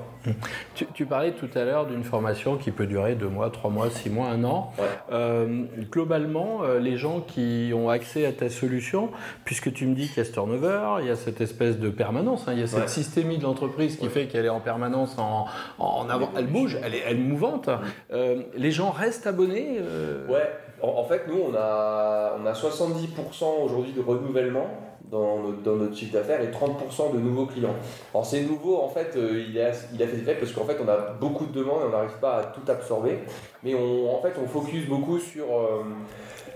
Tu, 0.74 0.86
tu, 0.94 1.06
parlais 1.06 1.32
tout 1.32 1.48
à 1.54 1.64
l'heure 1.64 1.86
d'une 1.86 2.04
formation 2.04 2.56
qui 2.56 2.70
peut 2.70 2.86
durer 2.86 3.14
deux 3.14 3.28
mois, 3.28 3.50
trois 3.50 3.70
mois, 3.70 3.90
six 3.90 4.10
mois, 4.10 4.28
un 4.28 4.44
an. 4.44 4.72
Ouais. 4.78 4.84
Euh, 5.12 5.64
globalement, 5.90 6.62
les 6.80 6.96
gens 6.96 7.20
qui 7.20 7.72
ont 7.74 7.88
accès 7.88 8.26
à 8.26 8.32
ta 8.32 8.48
solution, 8.50 9.10
puisque 9.44 9.72
tu 9.72 9.86
me 9.86 9.94
dis 9.94 10.08
qu'il 10.08 10.18
y 10.18 10.20
a 10.20 10.24
ce 10.24 10.32
turnover, 10.32 10.80
il 11.00 11.06
y 11.06 11.10
a 11.10 11.16
cette 11.16 11.40
espèce 11.40 11.78
de 11.78 11.88
permanence, 11.88 12.44
hein, 12.48 12.52
il 12.54 12.60
y 12.60 12.62
a 12.62 12.66
cette 12.66 12.80
Ouais. 12.82 12.88
systémie 12.88 13.38
de 13.38 13.42
l'entreprise 13.44 13.96
qui 13.96 14.04
Ouais. 14.04 14.10
fait 14.10 14.26
qu'elle 14.26 14.44
est 14.46 14.48
en 14.50 14.60
permanence 14.60 15.16
en, 15.18 15.46
en 15.78 16.08
avant, 16.08 16.30
elle 16.36 16.46
bouge, 16.46 16.78
elle 16.84 16.94
est, 16.94 17.02
elle 17.06 17.16
est 17.16 17.20
mouvante. 17.20 17.68
Euh, 18.12 18.42
les 18.56 18.70
gens 18.70 18.90
restent 18.90 19.26
abonnés. 19.26 19.76
euh, 19.80 20.26
Ouais, 20.28 20.50
en, 20.82 21.04
fait, 21.04 21.22
nous, 21.28 21.40
on 21.40 21.54
a, 21.54 22.36
on 22.40 22.46
a 22.46 22.52
70% 22.52 23.64
aujourd'hui 23.64 23.92
de 23.92 24.00
renouvellement 24.00 24.66
dans 25.12 25.38
notre, 25.42 25.94
chiffre 25.94 26.14
d'affaires 26.14 26.40
et 26.40 26.48
30% 26.48 27.12
de 27.12 27.18
nouveaux 27.18 27.44
clients. 27.44 27.74
Alors, 28.14 28.24
c'est 28.24 28.40
nouveau, 28.42 28.78
en 28.78 28.88
fait, 28.88 29.14
euh, 29.16 29.44
il, 29.46 29.60
a, 29.60 29.72
fait 29.72 30.16
effet 30.16 30.36
parce 30.40 30.52
qu'en 30.52 30.64
fait, 30.64 30.78
on 30.82 30.88
a 30.88 31.12
beaucoup 31.20 31.44
de 31.44 31.52
demandes 31.52 31.82
et 31.82 31.86
on 31.86 31.90
n'arrive 31.90 32.18
pas 32.18 32.38
à 32.38 32.44
tout 32.44 32.62
absorber. 32.70 33.18
Mais 33.62 33.74
on, 33.74 34.16
en 34.16 34.22
fait, 34.22 34.32
on 34.42 34.46
focus 34.46 34.86
beaucoup 34.86 35.18
sur, 35.18 35.44
euh, 35.44 35.84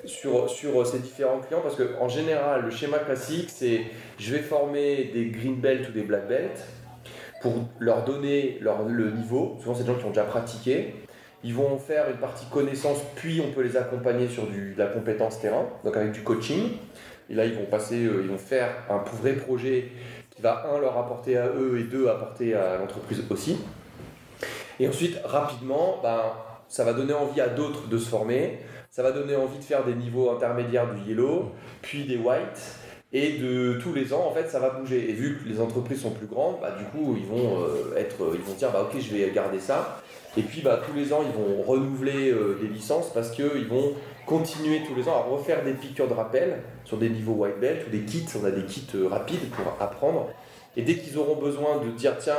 sur, 0.06 0.48
sur 0.48 0.86
ces 0.86 1.00
différents 1.00 1.40
clients 1.40 1.60
parce 1.62 1.76
qu'en 1.76 2.08
général, 2.08 2.62
le 2.62 2.70
schéma 2.70 2.98
classique, 2.98 3.50
c'est 3.50 3.82
je 4.18 4.34
vais 4.34 4.42
former 4.42 5.10
des 5.12 5.26
green 5.26 5.56
belt 5.56 5.90
ou 5.90 5.92
des 5.92 6.02
black 6.02 6.26
belt 6.26 6.64
pour 7.42 7.52
leur 7.78 8.04
donner 8.04 8.56
leur, 8.62 8.84
le 8.88 9.10
niveau. 9.10 9.56
Souvent, 9.60 9.74
c'est 9.74 9.84
des 9.84 9.92
gens 9.92 9.98
qui 9.98 10.04
ont 10.06 10.10
déjà 10.10 10.24
pratiqué. 10.24 10.94
Ils 11.46 11.54
vont 11.54 11.78
faire 11.78 12.10
une 12.10 12.16
partie 12.16 12.44
connaissance, 12.46 12.98
puis 13.14 13.40
on 13.40 13.52
peut 13.52 13.62
les 13.62 13.76
accompagner 13.76 14.26
sur 14.26 14.48
de 14.48 14.76
la 14.76 14.86
compétence 14.86 15.38
terrain, 15.40 15.64
donc 15.84 15.96
avec 15.96 16.10
du 16.10 16.22
coaching. 16.22 16.72
Et 17.30 17.34
là, 17.34 17.46
ils 17.46 17.54
vont 17.54 17.66
passer, 17.66 18.04
euh, 18.04 18.22
ils 18.22 18.28
vont 18.28 18.36
faire 18.36 18.68
un 18.90 18.98
vrai 19.16 19.34
projet 19.34 19.92
qui 20.30 20.42
va, 20.42 20.66
un, 20.68 20.80
leur 20.80 20.98
apporter 20.98 21.36
à 21.36 21.46
eux 21.46 21.78
et 21.78 21.84
deux, 21.84 22.08
apporter 22.08 22.54
à 22.54 22.78
l'entreprise 22.78 23.22
aussi. 23.30 23.58
Et 24.80 24.88
ensuite, 24.88 25.20
rapidement, 25.24 26.00
ben, 26.02 26.20
ça 26.66 26.82
va 26.82 26.92
donner 26.92 27.12
envie 27.12 27.40
à 27.40 27.46
d'autres 27.46 27.86
de 27.86 27.96
se 27.96 28.08
former. 28.08 28.58
Ça 28.90 29.04
va 29.04 29.12
donner 29.12 29.36
envie 29.36 29.58
de 29.58 29.64
faire 29.64 29.84
des 29.84 29.94
niveaux 29.94 30.32
intermédiaires 30.32 30.92
du 30.92 31.10
yellow, 31.10 31.52
puis 31.80 32.06
des 32.06 32.16
white. 32.16 32.80
Et 33.12 33.38
de 33.38 33.78
tous 33.80 33.94
les 33.94 34.12
ans, 34.12 34.26
en 34.26 34.32
fait, 34.32 34.48
ça 34.48 34.58
va 34.58 34.70
bouger. 34.70 35.10
Et 35.10 35.12
vu 35.12 35.38
que 35.38 35.48
les 35.48 35.60
entreprises 35.60 36.02
sont 36.02 36.10
plus 36.10 36.26
grandes, 36.26 36.56
bah, 36.60 36.72
du 36.76 36.84
coup, 36.86 37.16
ils 37.16 37.26
vont 37.26 37.60
euh, 37.60 37.96
être, 37.96 38.32
ils 38.34 38.40
vont 38.40 38.54
dire, 38.54 38.72
bah, 38.72 38.82
ok, 38.82 39.00
je 39.00 39.14
vais 39.14 39.30
garder 39.30 39.60
ça. 39.60 40.02
Et 40.36 40.42
puis, 40.42 40.60
bah, 40.60 40.80
tous 40.86 40.94
les 40.94 41.12
ans, 41.12 41.20
ils 41.22 41.32
vont 41.32 41.62
renouveler 41.62 42.30
euh, 42.30 42.58
des 42.60 42.68
licences 42.68 43.10
parce 43.12 43.30
qu'ils 43.30 43.68
vont 43.68 43.94
continuer 44.26 44.82
tous 44.86 44.94
les 44.94 45.08
ans 45.08 45.16
à 45.16 45.22
refaire 45.22 45.64
des 45.64 45.72
piqûres 45.72 46.08
de 46.08 46.14
rappel 46.14 46.62
sur 46.84 46.98
des 46.98 47.08
niveaux 47.08 47.32
white 47.32 47.58
belt 47.60 47.86
ou 47.86 47.90
des 47.90 48.02
kits. 48.02 48.26
On 48.40 48.44
a 48.44 48.50
des 48.50 48.64
kits 48.64 48.86
euh, 48.94 49.08
rapides 49.08 49.48
pour 49.50 49.64
apprendre. 49.80 50.28
Et 50.76 50.82
dès 50.82 50.96
qu'ils 50.96 51.16
auront 51.16 51.36
besoin 51.36 51.78
de 51.82 51.90
dire, 51.90 52.18
tiens, 52.18 52.34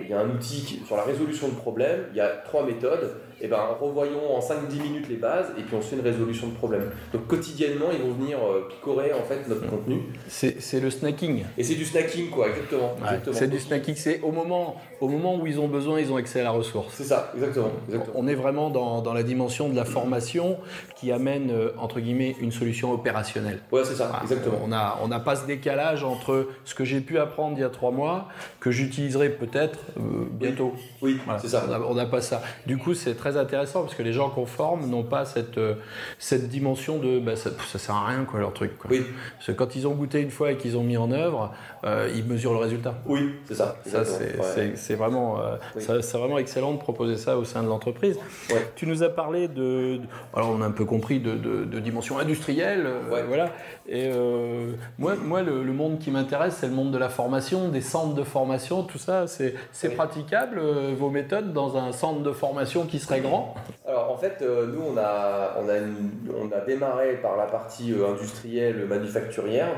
il 0.00 0.08
y 0.08 0.12
a 0.12 0.20
un 0.20 0.30
outil 0.30 0.62
qui- 0.62 0.82
sur 0.86 0.96
la 0.96 1.02
résolution 1.04 1.48
de 1.48 1.54
problème, 1.54 2.04
il 2.12 2.16
y 2.16 2.20
a 2.20 2.28
trois 2.44 2.64
méthodes, 2.64 3.14
et 3.40 3.48
ben 3.48 3.58
revoyons 3.80 4.36
en 4.36 4.40
5-10 4.40 4.80
minutes 4.80 5.08
les 5.08 5.16
bases 5.16 5.46
et 5.58 5.62
puis 5.62 5.74
on 5.74 5.82
se 5.82 5.88
fait 5.88 5.96
une 5.96 6.02
résolution 6.02 6.46
de 6.46 6.52
problème. 6.54 6.92
Donc 7.12 7.26
quotidiennement, 7.26 7.86
ils 7.92 8.00
vont 8.00 8.12
venir 8.12 8.38
euh, 8.38 8.68
picorer 8.70 9.12
en 9.12 9.24
fait 9.24 9.48
notre 9.48 9.66
contenu. 9.68 10.02
C'est 10.28 10.80
le 10.80 10.90
snacking. 10.90 11.42
Et 11.58 11.64
c'est 11.64 11.74
du 11.74 11.84
snacking 11.84 12.30
quoi, 12.30 12.48
exactement. 12.50 12.94
Ouais, 13.02 13.18
c'est 13.32 13.50
du 13.50 13.58
snacking. 13.58 13.96
C'est 13.96 14.20
au 14.20 14.30
moment, 14.30 14.76
au 15.00 15.08
moment 15.08 15.36
où 15.36 15.46
ils 15.48 15.58
ont 15.58 15.66
besoin, 15.66 15.98
ils 15.98 16.12
ont 16.12 16.16
accès 16.16 16.40
à 16.40 16.44
la 16.44 16.50
ressource. 16.52 16.94
C'est 16.94 17.02
ça, 17.04 17.32
exactement. 17.34 17.72
exactement. 17.88 18.14
On 18.16 18.28
est 18.28 18.36
vraiment 18.36 18.70
dans, 18.70 19.02
dans 19.02 19.12
la 19.12 19.24
dimension 19.24 19.68
de 19.68 19.74
la 19.74 19.84
formation 19.84 20.58
qui 20.94 21.10
amène, 21.10 21.50
euh, 21.50 21.72
entre 21.78 21.98
guillemets, 21.98 22.36
une 22.40 22.52
solution 22.52 22.92
opérationnelle. 22.92 23.58
Ouais, 23.72 23.82
c'est 23.84 23.96
ça, 23.96 24.20
exactement. 24.22 24.58
On 24.62 24.68
n'a 24.68 24.98
on 25.02 25.08
n'a 25.08 25.18
pas 25.18 25.34
ce 25.34 25.46
décalage 25.46 26.04
entre 26.04 26.46
ce 26.64 26.76
que 26.76 26.84
j'ai 26.84 27.00
pu 27.00 27.18
apprendre 27.18 27.56
il 27.58 27.62
y 27.62 27.64
a 27.64 27.70
trois 27.70 27.90
mois, 27.90 28.28
que 28.60 28.70
j'utiliserai 28.70 29.30
peut-être 29.30 29.71
euh, 29.98 30.00
bientôt. 30.30 30.74
Oui, 31.00 31.18
Voilà. 31.24 31.38
c'est 31.40 31.48
ça. 31.48 31.66
On 31.88 31.94
n'a 31.94 32.06
pas 32.06 32.20
ça. 32.20 32.42
Du 32.66 32.78
coup, 32.78 32.94
c'est 32.94 33.14
très 33.14 33.36
intéressant 33.36 33.82
parce 33.82 33.94
que 33.94 34.02
les 34.02 34.12
gens 34.12 34.30
qu'on 34.30 34.46
forme 34.46 34.88
n'ont 34.88 35.02
pas 35.02 35.24
cette, 35.24 35.58
euh, 35.58 35.74
cette 36.18 36.48
dimension 36.48 36.98
de 36.98 37.18
bah, 37.18 37.36
ça, 37.36 37.50
ça 37.70 37.78
sert 37.78 37.94
à 37.94 38.06
rien, 38.06 38.24
quoi, 38.24 38.40
leur 38.40 38.52
truc. 38.52 38.78
Quoi. 38.78 38.90
Oui, 38.90 39.04
Parce 39.36 39.46
que 39.48 39.52
quand 39.52 39.74
ils 39.76 39.86
ont 39.86 39.94
goûté 39.94 40.20
une 40.20 40.30
fois 40.30 40.52
et 40.52 40.56
qu'ils 40.56 40.76
ont 40.76 40.82
mis 40.82 40.96
en 40.96 41.10
œuvre, 41.12 41.52
euh, 41.84 42.08
ils 42.14 42.24
mesurent 42.24 42.52
le 42.52 42.58
résultat. 42.60 42.94
oui, 43.06 43.34
c'est 43.46 43.54
ça. 43.54 43.76
Ça, 43.86 44.04
c'est 44.04 44.38
Ouais. 44.38 44.96
vraiment, 44.96 45.40
euh, 45.40 45.56
Oui. 45.76 45.82
ça- 45.82 46.00
c'est 46.02 46.16
vraiment 46.18 46.38
excellent 46.38 46.72
de 46.72 46.78
proposer 46.78 47.16
ça 47.16 47.36
au 47.36 47.44
sein 47.44 47.62
de 47.62 47.68
l'entreprise. 47.68 48.18
Ouais. 48.50 48.68
Tu 48.76 48.86
nous 48.86 49.02
as 49.02 49.08
parlé 49.08 49.48
de, 49.48 49.96
de- 49.96 50.00
alors 50.34 50.50
on 50.50 50.62
a 50.62 50.66
un 50.66 50.70
peu 50.70 50.84
compris 50.84 51.18
de, 51.20 51.32
de- 51.34 51.64
de 51.64 51.78
dimension 51.80 52.18
industrielle, 52.18 52.86
euh, 52.86 53.10
Ouais. 53.12 53.22
voilà. 53.26 53.46
Et 53.88 54.10
euh, 54.12 54.72
moi, 54.98 55.14
moi, 55.16 55.42
le, 55.42 55.62
le 55.64 55.72
monde 55.72 55.98
qui 55.98 56.10
m'intéresse, 56.10 56.56
c'est 56.60 56.68
le 56.68 56.72
monde 56.74 56.92
de 56.92 56.98
la 56.98 57.08
formation, 57.08 57.68
des 57.68 57.80
centres 57.80 58.14
de 58.14 58.22
formation, 58.24 58.82
tout 58.84 58.98
ça. 58.98 59.26
C'est 59.26 59.54
Oui. 59.84 59.94
praticable 59.94 60.60
vos 60.96 61.10
méthodes 61.10 61.52
dans 61.52 61.76
un 61.76 61.92
centre 61.92 62.20
de 62.22 62.32
formation 62.32 62.86
qui 62.86 62.98
serait 62.98 63.20
grand? 63.20 63.54
Alors 63.86 64.10
en 64.10 64.16
fait, 64.16 64.40
nous 64.40 64.80
on 64.94 64.96
a, 64.98 65.56
on, 65.62 65.68
a 65.68 65.78
une- 65.78 66.10
on 66.40 66.50
a 66.56 66.60
démarré 66.60 67.16
par 67.20 67.36
la 67.36 67.44
partie 67.44 67.92
industrielle 67.92 68.86
manufacturière, 68.88 69.72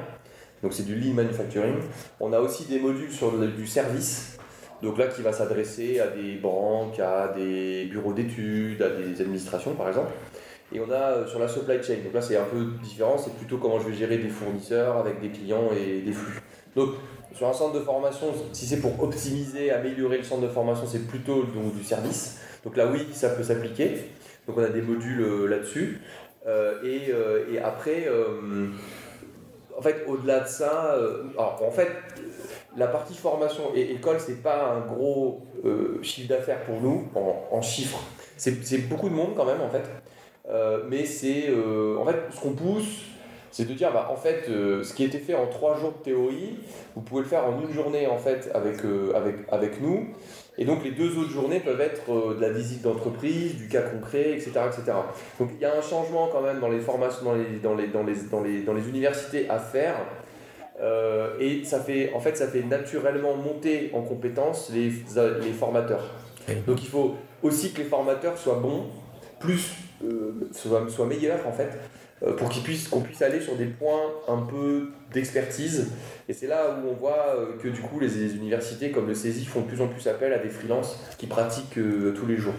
donc 0.64 0.72
c'est 0.72 0.86
du 0.86 0.96
lean 0.96 1.12
manufacturing. 1.12 1.74
On 2.18 2.32
a 2.32 2.40
aussi 2.40 2.64
des 2.64 2.80
modules 2.80 3.12
sur 3.12 3.30
du 3.32 3.66
service, 3.66 4.38
donc 4.82 4.96
là 4.96 5.08
qui 5.08 5.20
va 5.20 5.30
s'adresser 5.30 6.00
à 6.00 6.06
des 6.06 6.36
banques, 6.36 6.98
à 6.98 7.28
des 7.28 7.84
bureaux 7.84 8.14
d'études, 8.14 8.80
à 8.80 8.88
des 8.88 9.20
administrations 9.20 9.74
par 9.74 9.88
exemple. 9.88 10.12
Et 10.72 10.80
on 10.80 10.90
a 10.90 10.94
euh, 10.94 11.26
sur 11.26 11.38
la 11.38 11.48
supply 11.48 11.82
chain, 11.82 11.96
donc 12.02 12.14
là 12.14 12.22
c'est 12.22 12.38
un 12.38 12.46
peu 12.46 12.64
différent, 12.82 13.18
c'est 13.18 13.34
plutôt 13.36 13.58
comment 13.58 13.78
je 13.78 13.88
vais 13.88 13.94
gérer 13.94 14.16
des 14.16 14.30
fournisseurs 14.30 14.96
avec 14.96 15.20
des 15.20 15.28
clients 15.28 15.68
et 15.78 16.00
des 16.00 16.12
flux. 16.12 16.40
Donc 16.74 16.94
sur 17.34 17.46
un 17.46 17.52
centre 17.52 17.74
de 17.74 17.80
formation, 17.80 18.28
si 18.52 18.64
c'est 18.64 18.80
pour 18.80 19.00
optimiser, 19.02 19.70
améliorer 19.70 20.16
le 20.16 20.24
centre 20.24 20.42
de 20.42 20.48
formation, 20.48 20.86
c'est 20.86 21.06
plutôt 21.06 21.44
du 21.44 21.84
service. 21.84 22.38
Donc 22.64 22.78
là 22.78 22.86
oui, 22.90 23.06
ça 23.12 23.28
peut 23.28 23.42
s'appliquer. 23.42 23.96
Donc 24.48 24.56
on 24.56 24.64
a 24.64 24.70
des 24.70 24.80
modules 24.80 25.20
euh, 25.20 25.46
là-dessus. 25.46 26.00
Euh, 26.46 27.44
et, 27.50 27.58
après, 27.58 28.06
en 29.76 29.82
fait, 29.82 30.04
au-delà 30.06 30.40
de 30.40 30.48
ça, 30.48 30.94
euh, 30.96 31.24
en 31.38 31.70
fait, 31.70 31.88
la 32.76 32.86
partie 32.86 33.14
formation 33.14 33.64
et 33.74 33.92
école, 33.92 34.16
c'est 34.18 34.42
pas 34.42 34.72
un 34.72 34.80
gros 34.80 35.42
euh, 35.64 36.02
chiffre 36.02 36.28
d'affaires 36.28 36.62
pour 36.64 36.80
nous 36.80 37.08
en, 37.50 37.62
chiffres. 37.62 38.00
C'est 38.36 38.88
beaucoup 38.88 39.08
de 39.08 39.14
monde 39.14 39.34
quand 39.36 39.44
même 39.44 39.60
en 39.60 39.70
fait. 39.70 39.84
Euh, 40.48 40.82
mais 40.88 41.04
c'est 41.04 41.48
en 41.48 42.04
fait 42.04 42.16
ce 42.30 42.40
qu'on 42.40 42.52
pousse, 42.52 43.02
c'est 43.50 43.66
de 43.66 43.74
dire 43.74 43.92
bah, 43.92 44.10
en 44.12 44.16
fait 44.16 44.44
ce 44.46 44.92
qui 44.92 45.04
était 45.04 45.18
fait 45.18 45.34
en 45.34 45.46
trois 45.46 45.78
jours 45.78 45.92
de 45.92 46.02
théorie, 46.02 46.58
vous 46.94 47.02
pouvez 47.02 47.22
le 47.22 47.28
faire 47.28 47.46
en 47.46 47.60
une 47.60 47.72
journée 47.72 48.06
en 48.06 48.18
fait 48.18 48.50
avec, 48.54 48.78
avec, 49.14 49.36
avec 49.50 49.80
nous. 49.80 50.08
Et 50.56 50.64
donc 50.64 50.84
les 50.84 50.92
deux 50.92 51.18
autres 51.18 51.30
journées 51.30 51.60
peuvent 51.60 51.80
être 51.80 52.12
euh, 52.12 52.34
de 52.36 52.40
la 52.40 52.50
visite 52.50 52.82
d'entreprise, 52.82 53.56
du 53.56 53.68
cas 53.68 53.82
concret, 53.82 54.32
etc., 54.32 54.52
etc. 54.66 54.92
Donc 55.38 55.50
il 55.54 55.60
y 55.60 55.64
a 55.64 55.76
un 55.76 55.82
changement 55.82 56.28
quand 56.32 56.42
même 56.42 56.60
dans 56.60 56.68
les 56.68 56.80
formations, 56.80 57.24
dans 57.24 57.34
les, 57.34 57.58
dans 57.58 57.74
les, 57.74 57.88
dans 57.88 58.04
les, 58.04 58.14
dans 58.30 58.42
les, 58.42 58.62
dans 58.62 58.74
les 58.74 58.88
universités 58.88 59.48
à 59.48 59.58
faire. 59.58 59.96
Euh, 60.80 61.38
et 61.38 61.64
ça 61.64 61.80
fait, 61.80 62.12
en 62.14 62.20
fait, 62.20 62.36
ça 62.36 62.48
fait 62.48 62.62
naturellement 62.62 63.36
monter 63.36 63.90
en 63.94 64.02
compétence 64.02 64.70
les, 64.72 64.92
les 65.42 65.52
formateurs. 65.52 66.10
Donc 66.66 66.82
il 66.82 66.88
faut 66.88 67.16
aussi 67.42 67.72
que 67.72 67.78
les 67.78 67.84
formateurs 67.84 68.36
soient 68.36 68.58
bons, 68.58 68.86
plus 69.40 69.72
euh, 70.04 70.32
soient, 70.52 70.88
soient 70.88 71.06
meilleurs 71.06 71.46
en 71.46 71.52
fait, 71.52 71.78
pour 72.32 72.48
qu'ils 72.48 72.62
puissent, 72.62 72.88
qu'on 72.88 73.00
puisse 73.00 73.22
aller 73.22 73.40
sur 73.40 73.56
des 73.56 73.66
points 73.66 74.10
un 74.28 74.38
peu 74.38 74.90
d'expertise. 75.12 75.90
Et 76.28 76.32
c'est 76.32 76.46
là 76.46 76.78
où 76.78 76.88
on 76.88 76.94
voit 76.94 77.36
euh, 77.36 77.56
que 77.62 77.68
du 77.68 77.80
coup 77.80 78.00
les, 78.00 78.08
les 78.08 78.36
universités 78.36 78.90
comme 78.90 79.06
le 79.06 79.14
CESI 79.14 79.44
font 79.44 79.60
de 79.60 79.66
plus 79.66 79.80
en 79.80 79.88
plus 79.88 80.06
appel 80.08 80.32
à 80.32 80.38
des 80.38 80.48
freelances 80.48 80.98
qui 81.18 81.26
pratiquent 81.26 81.78
euh, 81.78 82.14
tous 82.16 82.26
les 82.26 82.36
jours. 82.36 82.54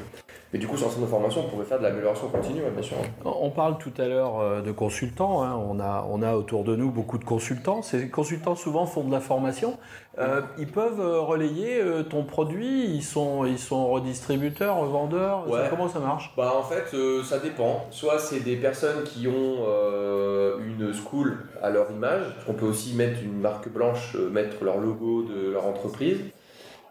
Mais 0.56 0.60
du 0.62 0.68
coup 0.68 0.78
sur 0.78 0.88
un 0.88 0.90
centre 0.90 1.02
de 1.02 1.08
formation 1.08 1.42
on 1.46 1.50
pourrait 1.50 1.66
faire 1.66 1.80
de 1.80 1.84
l'amélioration 1.84 2.30
continue 2.30 2.62
bien 2.74 2.82
sûr. 2.82 2.96
On 3.26 3.50
parle 3.50 3.78
tout 3.78 3.92
à 3.98 4.08
l'heure 4.08 4.40
euh, 4.40 4.62
de 4.62 4.72
consultants. 4.72 5.44
hein. 5.44 5.62
On, 5.70 5.82
a, 5.82 6.08
on 6.10 6.22
a 6.22 6.34
autour 6.36 6.64
de 6.64 6.78
nous 6.78 6.92
beaucoup 6.92 7.18
de 7.18 7.26
consultants. 7.26 7.82
Ces 7.82 8.08
consultants 8.08 8.56
souvent 8.56 8.86
font 8.86 9.04
de 9.04 9.12
la 9.12 9.20
formation. 9.20 9.78
Euh, 10.18 10.40
ils 10.58 10.68
peuvent 10.72 11.02
euh, 11.02 11.20
relayer 11.20 11.82
ton 12.10 12.24
produit? 12.24 12.86
Ils 12.86 13.04
sont, 13.04 13.44
ils 13.44 13.60
sont 13.60 13.88
redistributeurs, 13.88 14.82
vendeurs. 14.86 15.46
Ouais. 15.50 15.64
Ça, 15.64 15.68
comment 15.68 15.90
ça 15.90 16.00
marche? 16.00 16.32
Bah 16.38 16.54
en 16.58 16.64
fait 16.64 16.86
euh, 16.94 17.22
ça 17.22 17.40
dépend. 17.40 17.86
Soit 17.92 18.20
c'est 18.20 18.40
des 18.40 18.56
personnes 18.56 19.04
qui 19.04 19.28
ont 19.28 19.58
euh, 19.68 20.60
une 20.66 20.94
school 20.94 21.38
à 21.62 21.70
leur 21.70 21.92
image. 21.92 22.24
On 22.48 22.54
peut 22.54 22.66
aussi 22.66 22.96
mettre 22.96 23.20
une 23.22 23.42
marque 23.42 23.68
blanche, 23.68 24.16
mettre 24.32 24.64
leur 24.64 24.78
logo 24.78 25.24
de 25.24 25.52
leur 25.52 25.66
entreprise. 25.66 26.20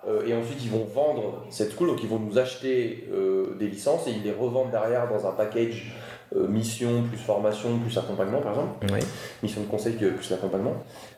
Euh, 0.07 0.27
et 0.27 0.35
ensuite 0.35 0.63
ils 0.63 0.71
vont 0.71 0.85
vendre 0.85 1.45
cette 1.51 1.73
school, 1.73 1.89
donc 1.89 2.03
ils 2.03 2.09
vont 2.09 2.19
nous 2.19 2.39
acheter 2.39 3.09
euh, 3.13 3.55
des 3.59 3.69
licences 3.69 4.07
et 4.07 4.11
ils 4.11 4.23
les 4.23 4.33
revendent 4.33 4.71
derrière 4.71 5.09
dans 5.09 5.27
un 5.27 5.33
package 5.33 5.93
euh, 6.37 6.47
mission 6.47 7.05
plus 7.09 7.17
formation 7.17 7.79
plus 7.79 7.97
accompagnement 7.97 8.41
par 8.41 8.53
exemple. 8.53 8.87
Oui. 8.93 9.01
mission 9.43 9.63
de 9.63 9.67
conseil 9.67 9.95
plus 9.95 10.31
l'accompagnement. 10.31 10.75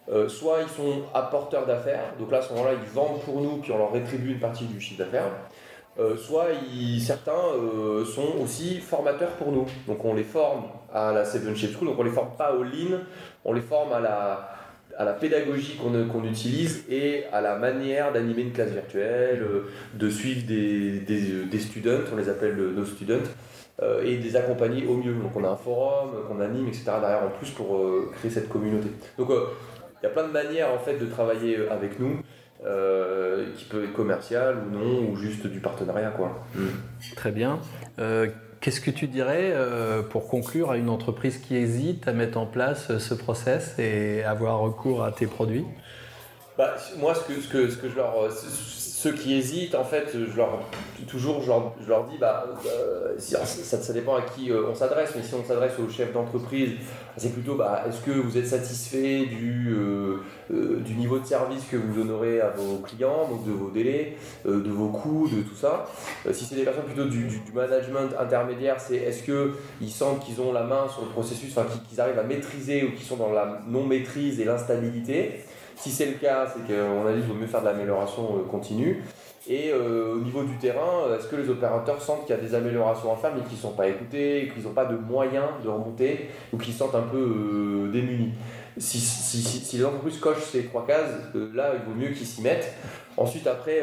Euh, 0.09 0.29
soit 0.29 0.59
ils 0.63 0.69
sont 0.69 1.03
apporteurs 1.15 1.67
d'affaires, 1.67 2.15
donc 2.19 2.31
là 2.31 2.39
à 2.39 2.43
ce 2.43 2.53
moment-là 2.53 2.75
ils 2.75 2.91
vendent 2.91 3.21
pour 3.23 3.41
nous 3.41 3.57
puis 3.57 3.73
on 3.73 3.79
leur 3.79 3.93
rétribue 3.93 4.33
une 4.33 4.41
partie 4.41 4.65
du 4.65 4.81
chiffre 4.81 5.03
d'affaires. 5.03 5.33
soit 6.17 6.49
certains 7.01 7.33
sont 8.15 8.41
aussi 8.43 8.79
formateurs 8.79 9.31
pour 9.31 9.51
nous. 9.51 9.67
Donc 9.89 10.05
on 10.05 10.15
les 10.15 10.25
forme 10.25 10.65
à 10.95 11.11
la 11.13 11.25
Seven 11.25 11.57
Shape 11.57 11.73
School, 11.73 11.89
donc 11.89 11.99
on 11.99 12.05
les 12.05 12.11
forme 12.11 12.37
pas 12.39 12.53
au 12.53 12.63
lean, 12.63 13.01
on 13.45 13.53
les 13.53 13.63
forme 13.63 13.93
à 13.93 14.01
la, 14.01 14.56
à 14.99 15.05
la 15.05 15.13
pédagogie 15.13 15.79
qu'on 15.79 16.25
utilise 16.25 16.85
et 16.89 17.25
à 17.33 17.41
la 17.41 17.57
manière 17.57 18.13
d'animer 18.13 18.43
une 18.43 18.53
classe 18.53 18.71
virtuelle, 18.71 19.45
de 19.95 20.11
suivre 20.11 20.47
des, 20.47 21.01
des, 21.01 21.45
des 21.45 21.59
students, 21.59 22.05
on 22.13 22.17
les 22.17 22.29
appelle 22.29 22.57
nos 22.57 22.85
students, 22.85 23.29
euh, 23.83 24.03
et 24.03 24.17
des 24.17 24.37
accompagner 24.37 24.87
au 24.87 24.97
mieux. 24.97 25.13
Donc 25.13 25.37
on 25.37 25.45
a 25.45 25.49
un 25.49 25.57
forum 25.57 26.13
qu'on 26.27 26.41
anime, 26.41 26.69
etc. 26.69 26.85
derrière 26.99 27.25
en 27.25 27.29
plus 27.29 27.51
pour 27.51 27.77
euh, 27.77 28.11
créer 28.17 28.31
cette 28.31 28.49
communauté. 28.49 28.89
Donc 29.19 29.29
euh, 29.29 29.49
il 30.01 30.05
y 30.05 30.07
a 30.07 30.11
plein 30.11 30.27
de 30.27 30.33
manières 30.33 30.73
en 30.73 30.79
fait 30.79 30.97
de 30.97 31.05
travailler 31.05 31.59
avec 31.71 32.01
nous. 32.01 32.23
qui 33.57 33.65
peut 33.67 33.85
être 33.85 33.93
commercial 33.93 34.57
ou 34.57 34.75
non, 34.75 35.11
ou 35.11 35.17
juste 35.17 35.47
du 35.47 35.61
partenariat. 35.61 36.11
Quoi. 36.11 36.43
Mm. 36.55 37.15
Très 37.17 37.33
bien. 37.33 37.61
Qu'est-ce 38.67 38.81
que 38.81 38.91
tu 38.91 39.07
dirais 39.07 39.55
pour 40.11 40.27
conclure 40.27 40.73
à 40.73 40.77
une 40.77 40.89
entreprise 40.89 41.39
qui 41.39 41.55
hésite 41.55 42.09
à 42.09 42.13
mettre 42.13 42.37
en 42.37 42.47
place 42.47 42.99
ce 42.99 43.15
process 43.15 43.79
et 43.79 44.25
avoir 44.25 44.59
recours 44.59 45.05
à 45.05 45.13
tes 45.13 45.29
produits? 45.29 45.65
Bah, 46.59 46.75
Moi, 46.99 47.15
ce 47.15 47.21
que, 47.21 47.41
ce, 47.41 47.47
que, 47.47 47.71
ce 47.71 47.77
que 47.77 47.89
je 47.89 47.95
leur 47.95 48.29
ceux 49.07 49.13
qui 49.13 49.35
hésitent, 49.35 49.75
en 49.77 49.85
fait, 49.85 50.09
je 50.13 50.37
leur, 50.37 50.63
toujours, 51.07 51.41
je 51.41 51.89
leur, 51.89 52.05
dis, 52.09 52.19
bah, 52.19 52.45
euh, 52.67 53.15
ça, 53.19 53.93
dépend 53.93 54.17
à 54.17 54.23
qui 54.23 54.51
euh, 54.51 54.65
on 54.69 54.75
s'adresse, 54.75 55.11
mais 55.15 55.23
si 55.23 55.35
on 55.35 55.45
s'adresse 55.45 55.75
au 55.79 55.89
chef 55.89 56.13
d'entreprise, 56.13 56.73
c'est 57.17 57.33
plutôt, 57.33 57.55
bah, 57.55 57.85
est-ce 57.89 58.01
que 58.01 58.11
vous 58.11 58.37
êtes 58.37 58.49
satisfait 58.49 59.27
du, 59.27 59.77
euh, 59.77 60.19
niveau 60.97 61.21
de 61.21 61.27
service 61.27 61.63
que 61.71 61.77
vous 61.77 62.01
honorez 62.01 62.41
à 62.41 62.51
vos 62.51 62.79
clients, 62.79 63.29
donc 63.29 63.47
de 63.47 63.53
vos 63.53 63.71
délais, 63.71 64.17
de 64.45 64.71
vos 64.71 64.89
coûts, 64.89 65.29
de 65.29 65.43
tout 65.43 65.55
ça? 65.55 65.87
si 66.33 66.45
c'est 66.45 66.57
des 66.57 66.65
personnes 66.65 66.85
plutôt 66.85 67.05
du, 67.05 67.27
du, 67.27 67.53
management 67.55 68.11
intermédiaire, 68.19 68.81
c'est 68.81 68.97
est-ce 68.97 69.23
qu'ils 69.23 69.93
sentent 69.93 70.25
qu'ils 70.25 70.41
ont 70.41 70.53
la 70.53 70.65
main 70.65 70.89
sur 70.89 71.03
le 71.03 71.11
processus, 71.11 71.57
enfin, 71.57 71.69
qu'ils 71.89 72.01
arrivent 72.01 72.19
à 72.19 72.25
maîtriser 72.25 72.83
ou 72.83 72.93
qu'ils 72.93 73.07
sont 73.07 73.17
dans 73.17 73.33
la 73.33 73.61
non-maîtrise 73.69 74.41
et 74.41 74.45
l'instabilité? 74.45 75.45
Si 75.77 75.91
c'est 75.91 76.07
le 76.07 76.15
cas, 76.15 76.47
c'est 76.47 76.67
qu'on 76.67 77.07
a 77.07 77.13
dit 77.13 77.21
qu'il 77.21 77.29
vaut 77.29 77.35
mieux 77.35 77.47
faire 77.47 77.61
de 77.61 77.67
l'amélioration 77.67 78.39
euh, 78.39 78.51
continue. 78.51 79.03
Et 79.49 79.71
euh, 79.71 80.15
au 80.15 80.19
niveau 80.19 80.43
du 80.43 80.57
terrain, 80.57 81.15
est-ce 81.17 81.29
que 81.29 81.37
les 81.37 81.49
opérateurs 81.49 82.03
sentent 82.03 82.27
qu'il 82.27 82.35
y 82.35 82.39
a 82.39 82.43
des 82.43 82.55
améliorations 82.55 83.13
à 83.13 83.17
faire 83.17 83.33
mais 83.35 83.43
qu'ils 83.43 83.59
ne 83.59 83.63
sont 83.63 83.73
pas 83.73 83.87
écoutés, 83.87 84.51
qu'ils 84.53 84.65
n'ont 84.65 84.73
pas 84.73 84.87
de 84.87 84.97
moyens 84.97 85.47
de 85.63 85.69
remonter 85.69 86.31
ou 86.53 86.57
qu'ils 86.57 86.73
se 86.73 86.81
sentent 86.81 86.97
un 86.97 87.03
peu 87.03 87.19
euh, 87.19 87.93
démunis? 87.93 88.33
Si, 88.79 88.99
si, 88.99 89.41
si, 89.43 89.79
les 89.79 89.85
entreprises 89.85 90.19
cochent 90.19 90.43
ces 90.51 90.65
trois 90.65 90.87
cases, 90.87 91.11
là, 91.55 91.73
il 91.75 91.91
vaut 91.91 91.99
mieux 91.99 92.13
qu'ils 92.13 92.27
s'y 92.27 92.43
mettent. 92.43 92.75
Ensuite, 93.17 93.47
après, 93.47 93.83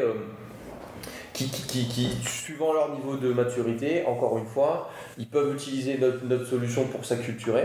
suivant 1.34 2.72
leur 2.72 2.94
niveau 2.94 3.16
de 3.16 3.32
maturité, 3.32 4.04
encore 4.06 4.38
une 4.38 4.46
fois, 4.46 4.90
ils 5.18 5.26
peuvent 5.26 5.52
utiliser 5.52 5.98
notre 5.98 6.44
solution 6.46 6.84
pour 6.86 7.04
s'acculturer 7.04 7.64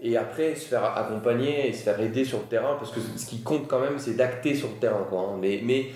et 0.00 0.16
après 0.16 0.54
se 0.54 0.66
faire 0.66 0.84
accompagner 0.96 1.68
et 1.68 1.72
se 1.72 1.82
faire 1.82 2.00
aider 2.00 2.24
sur 2.24 2.38
le 2.38 2.44
terrain 2.44 2.76
parce 2.78 2.90
que 2.90 3.00
ce 3.00 3.26
qui 3.26 3.42
compte 3.42 3.68
quand 3.68 3.80
même 3.80 3.98
c'est 3.98 4.14
d'acter 4.14 4.54
sur 4.54 4.68
le 4.68 4.74
terrain 4.74 5.04
quoi, 5.08 5.20
hein. 5.20 5.38
mais, 5.40 5.60
mais 5.64 5.86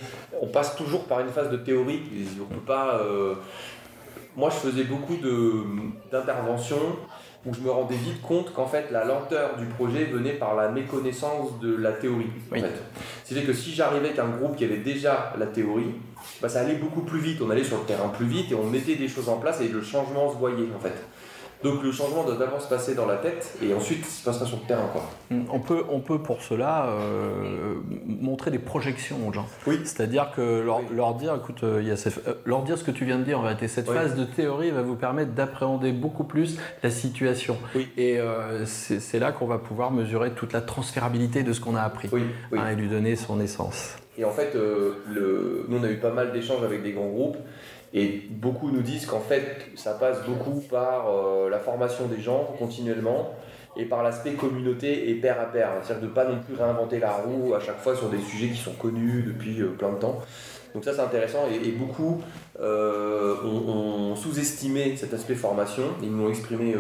on 0.40 0.46
passe 0.46 0.76
toujours 0.76 1.04
par 1.04 1.20
une 1.20 1.28
phase 1.28 1.50
de 1.50 1.56
théorie 1.56 2.02
on 2.40 2.54
peut 2.54 2.60
pas 2.60 3.00
euh, 3.00 3.34
moi 4.36 4.50
je 4.50 4.56
faisais 4.68 4.84
beaucoup 4.84 5.16
d'interventions 6.10 6.96
où 7.46 7.54
je 7.54 7.60
me 7.60 7.70
rendais 7.70 7.94
vite 7.94 8.20
compte 8.22 8.52
qu'en 8.52 8.66
fait 8.66 8.90
la 8.90 9.04
lenteur 9.04 9.56
du 9.56 9.66
projet 9.66 10.04
venait 10.04 10.32
par 10.32 10.56
la 10.56 10.68
méconnaissance 10.68 11.58
de 11.60 11.74
la 11.76 11.92
théorie. 11.92 12.26
En 12.50 12.56
fait. 12.56 12.64
C'est-à-dire 13.24 13.46
que 13.46 13.52
si 13.52 13.72
j'arrivais 13.72 14.08
avec 14.08 14.18
un 14.18 14.28
groupe 14.28 14.56
qui 14.56 14.64
avait 14.64 14.78
déjà 14.78 15.32
la 15.38 15.46
théorie, 15.46 15.94
bah, 16.42 16.48
ça 16.48 16.60
allait 16.60 16.74
beaucoup 16.74 17.02
plus 17.02 17.20
vite, 17.20 17.40
on 17.40 17.50
allait 17.50 17.64
sur 17.64 17.78
le 17.78 17.84
terrain 17.84 18.08
plus 18.08 18.26
vite 18.26 18.50
et 18.50 18.54
on 18.54 18.64
mettait 18.64 18.96
des 18.96 19.08
choses 19.08 19.28
en 19.28 19.36
place 19.36 19.60
et 19.60 19.68
le 19.68 19.80
changement 19.80 20.30
se 20.30 20.36
voyait 20.36 20.68
en 20.76 20.80
fait. 20.80 20.94
Donc 21.62 21.82
le 21.82 21.90
changement 21.90 22.24
doit 22.24 22.36
d'abord 22.36 22.60
se 22.60 22.68
passer 22.68 22.94
dans 22.94 23.06
la 23.06 23.16
tête 23.16 23.56
et 23.62 23.72
ensuite 23.74 24.04
se 24.04 24.22
passera 24.24 24.44
sur 24.44 24.58
le 24.58 24.66
terrain. 24.66 24.88
Quoi. 24.92 25.02
Hmm, 25.30 25.44
on, 25.50 25.60
peut, 25.60 25.84
on 25.88 26.00
peut 26.00 26.18
pour 26.18 26.42
cela 26.42 26.86
euh, 26.86 27.74
montrer 28.06 28.50
des 28.50 28.58
projections 28.58 29.16
aux 29.26 29.32
gens. 29.32 29.46
Oui. 29.66 29.80
C'est-à-dire 29.84 30.32
que 30.34 30.60
leur, 30.60 30.82
leur, 30.94 31.14
dire, 31.14 31.34
écoute, 31.34 31.62
euh, 31.62 31.80
il 31.80 31.88
y 31.88 31.90
a 31.90 31.94
euh, 31.94 32.34
leur 32.44 32.62
dire 32.62 32.76
ce 32.76 32.84
que 32.84 32.90
tu 32.90 33.04
viens 33.04 33.18
de 33.18 33.24
dire 33.24 33.38
en 33.38 33.42
réalité, 33.42 33.68
cette 33.68 33.90
phase 33.90 34.14
de 34.14 34.24
théorie 34.24 34.70
va 34.70 34.82
vous 34.82 34.96
permettre 34.96 35.32
d'appréhender 35.32 35.92
beaucoup 35.92 36.24
plus 36.24 36.58
la 36.82 36.90
situation. 36.90 37.56
Oui. 37.74 37.88
Et 37.96 38.18
c'est 38.66 39.18
là 39.18 39.32
qu'on 39.32 39.46
va 39.46 39.58
pouvoir 39.58 39.90
mesurer 39.90 40.32
toute 40.32 40.52
la 40.52 40.60
transférabilité 40.60 41.42
de 41.42 41.52
ce 41.52 41.60
qu'on 41.60 41.74
a 41.74 41.82
appris 41.82 42.10
hein, 42.52 42.68
et 42.70 42.74
lui 42.74 42.88
donner 42.88 43.16
son 43.16 43.40
essence. 43.40 43.96
Et 44.18 44.24
en 44.24 44.30
fait, 44.30 44.54
le, 44.54 45.66
nous 45.68 45.78
on 45.78 45.82
a 45.82 45.90
eu 45.90 45.98
pas 45.98 46.12
mal 46.12 46.32
d'échanges 46.32 46.62
avec 46.64 46.82
des 46.82 46.92
grands 46.92 47.08
groupes 47.08 47.36
et 47.94 48.22
beaucoup 48.30 48.70
nous 48.70 48.82
disent 48.82 49.06
qu'en 49.06 49.20
fait, 49.20 49.66
ça 49.74 49.94
passe 49.94 50.18
beaucoup 50.26 50.60
par 50.70 51.08
euh, 51.08 51.48
la 51.48 51.58
formation 51.58 52.06
des 52.06 52.20
gens 52.20 52.54
continuellement 52.58 53.34
et 53.76 53.84
par 53.84 54.02
l'aspect 54.02 54.32
communauté 54.32 55.10
et 55.10 55.14
pair 55.14 55.40
à 55.40 55.46
pair. 55.46 55.68
C'est-à-dire 55.82 56.02
de 56.02 56.08
ne 56.08 56.14
pas 56.14 56.24
non 56.24 56.38
plus 56.40 56.54
réinventer 56.54 56.98
la 56.98 57.12
roue 57.12 57.54
à 57.54 57.60
chaque 57.60 57.78
fois 57.78 57.94
sur 57.94 58.08
des 58.08 58.18
sujets 58.18 58.48
qui 58.48 58.58
sont 58.58 58.72
connus 58.72 59.22
depuis 59.26 59.60
euh, 59.60 59.68
plein 59.68 59.90
de 59.92 59.98
temps. 59.98 60.20
Donc 60.74 60.84
ça 60.84 60.92
c'est 60.92 61.00
intéressant 61.00 61.44
et, 61.50 61.70
beaucoup 61.70 62.20
euh, 62.60 63.34
ont, 63.44 64.14
sous-estimé 64.14 64.94
cet 64.96 65.14
aspect 65.14 65.34
formation, 65.34 65.84
ils 66.02 66.10
nous 66.10 66.24
l'ont 66.24 66.28
exprimé 66.28 66.74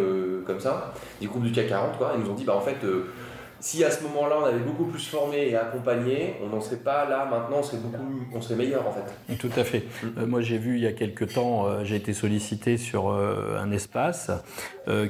comme 0.44 0.60
ça, 0.60 0.92
des 1.18 1.26
groupes 1.26 1.44
du 1.44 1.52
CAC 1.52 1.68
40 1.68 1.96
quoi, 1.96 2.12
ils 2.14 2.22
nous 2.22 2.30
ont 2.30 2.34
dit 2.34 2.44
bah 2.44 2.54
en 2.54 2.60
fait 2.60 2.76
si 3.60 3.84
à 3.84 3.90
ce 3.90 4.02
moment-là 4.04 4.36
on 4.42 4.44
avait 4.44 4.60
beaucoup 4.60 4.84
plus 4.84 5.06
formé 5.06 5.48
et 5.48 5.56
accompagné, 5.56 6.34
on 6.42 6.48
n'en 6.48 6.60
serait 6.60 6.76
pas 6.76 7.08
là 7.08 7.26
maintenant, 7.30 7.58
on 7.58 7.62
serait 7.62 7.78
beaucoup, 7.78 8.26
on 8.34 8.40
serait 8.40 8.56
meilleur 8.56 8.86
en 8.86 8.92
fait. 8.92 9.36
Tout 9.36 9.50
à 9.56 9.64
fait. 9.64 9.84
Mm. 10.02 10.06
Euh, 10.18 10.26
moi 10.26 10.40
j'ai 10.40 10.58
vu 10.58 10.76
il 10.76 10.82
y 10.82 10.86
a 10.86 10.92
quelques 10.92 11.34
temps, 11.34 11.66
euh, 11.66 11.84
j'ai 11.84 11.96
été 11.96 12.12
sollicité 12.12 12.76
sur 12.76 13.10
euh, 13.10 13.58
un 13.58 13.70
espace 13.70 14.30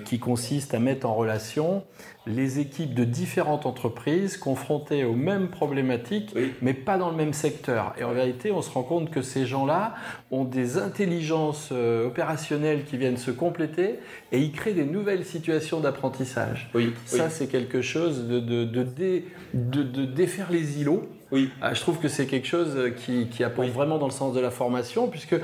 qui 0.07 0.19
consiste 0.19 0.73
à 0.73 0.79
mettre 0.79 1.07
en 1.07 1.15
relation 1.15 1.85
les 2.27 2.59
équipes 2.59 2.95
de 2.95 3.05
différentes 3.05 3.67
entreprises 3.67 4.37
confrontées 4.37 5.05
aux 5.05 5.15
mêmes 5.15 5.49
problématiques, 5.49 6.35
mais 6.63 6.75
pas 6.75 6.99
dans 6.99 7.11
le 7.11 7.17
même 7.17 7.33
secteur. 7.33 7.95
Et 7.99 8.05
en 8.05 8.13
vérité, 8.13 8.51
on 8.53 8.63
se 8.63 8.71
rend 8.71 8.83
compte 8.83 9.11
que 9.11 9.23
ces 9.23 9.47
gens-là 9.47 9.95
ont 10.31 10.45
des 10.45 10.79
intelligences 10.79 11.73
opérationnelles 11.73 12.85
qui 12.85 12.97
viennent 12.97 13.17
se 13.17 13.31
compléter 13.31 14.01
et 14.33 14.41
ils 14.41 14.53
créent 14.53 14.75
des 14.75 14.85
nouvelles 14.85 15.25
situations 15.25 15.81
d'apprentissage. 15.81 16.71
Oui, 16.75 16.93
Ça, 17.05 17.31
c'est 17.31 17.47
quelque 17.47 17.81
chose 17.81 18.27
de, 18.27 18.41
de, 18.41 18.65
de, 18.65 20.05
défaire 20.05 20.51
les 20.51 20.81
îlots 20.81 21.09
oui. 21.33 21.51
Ah, 21.61 21.75
je 21.75 21.81
trouve 21.81 21.99
que 21.99 22.09
c'est 22.09 22.27
quelque 22.27 22.47
chose 22.47 22.79
qui, 22.97 23.29
qui 23.29 23.43
apporte 23.43 23.69
vraiment 23.69 23.99
dans 23.99 24.07
le 24.07 24.13
sens 24.13 24.33
de 24.35 24.41
la 24.41 24.51
formation, 24.51 25.09
puisque 25.09 25.37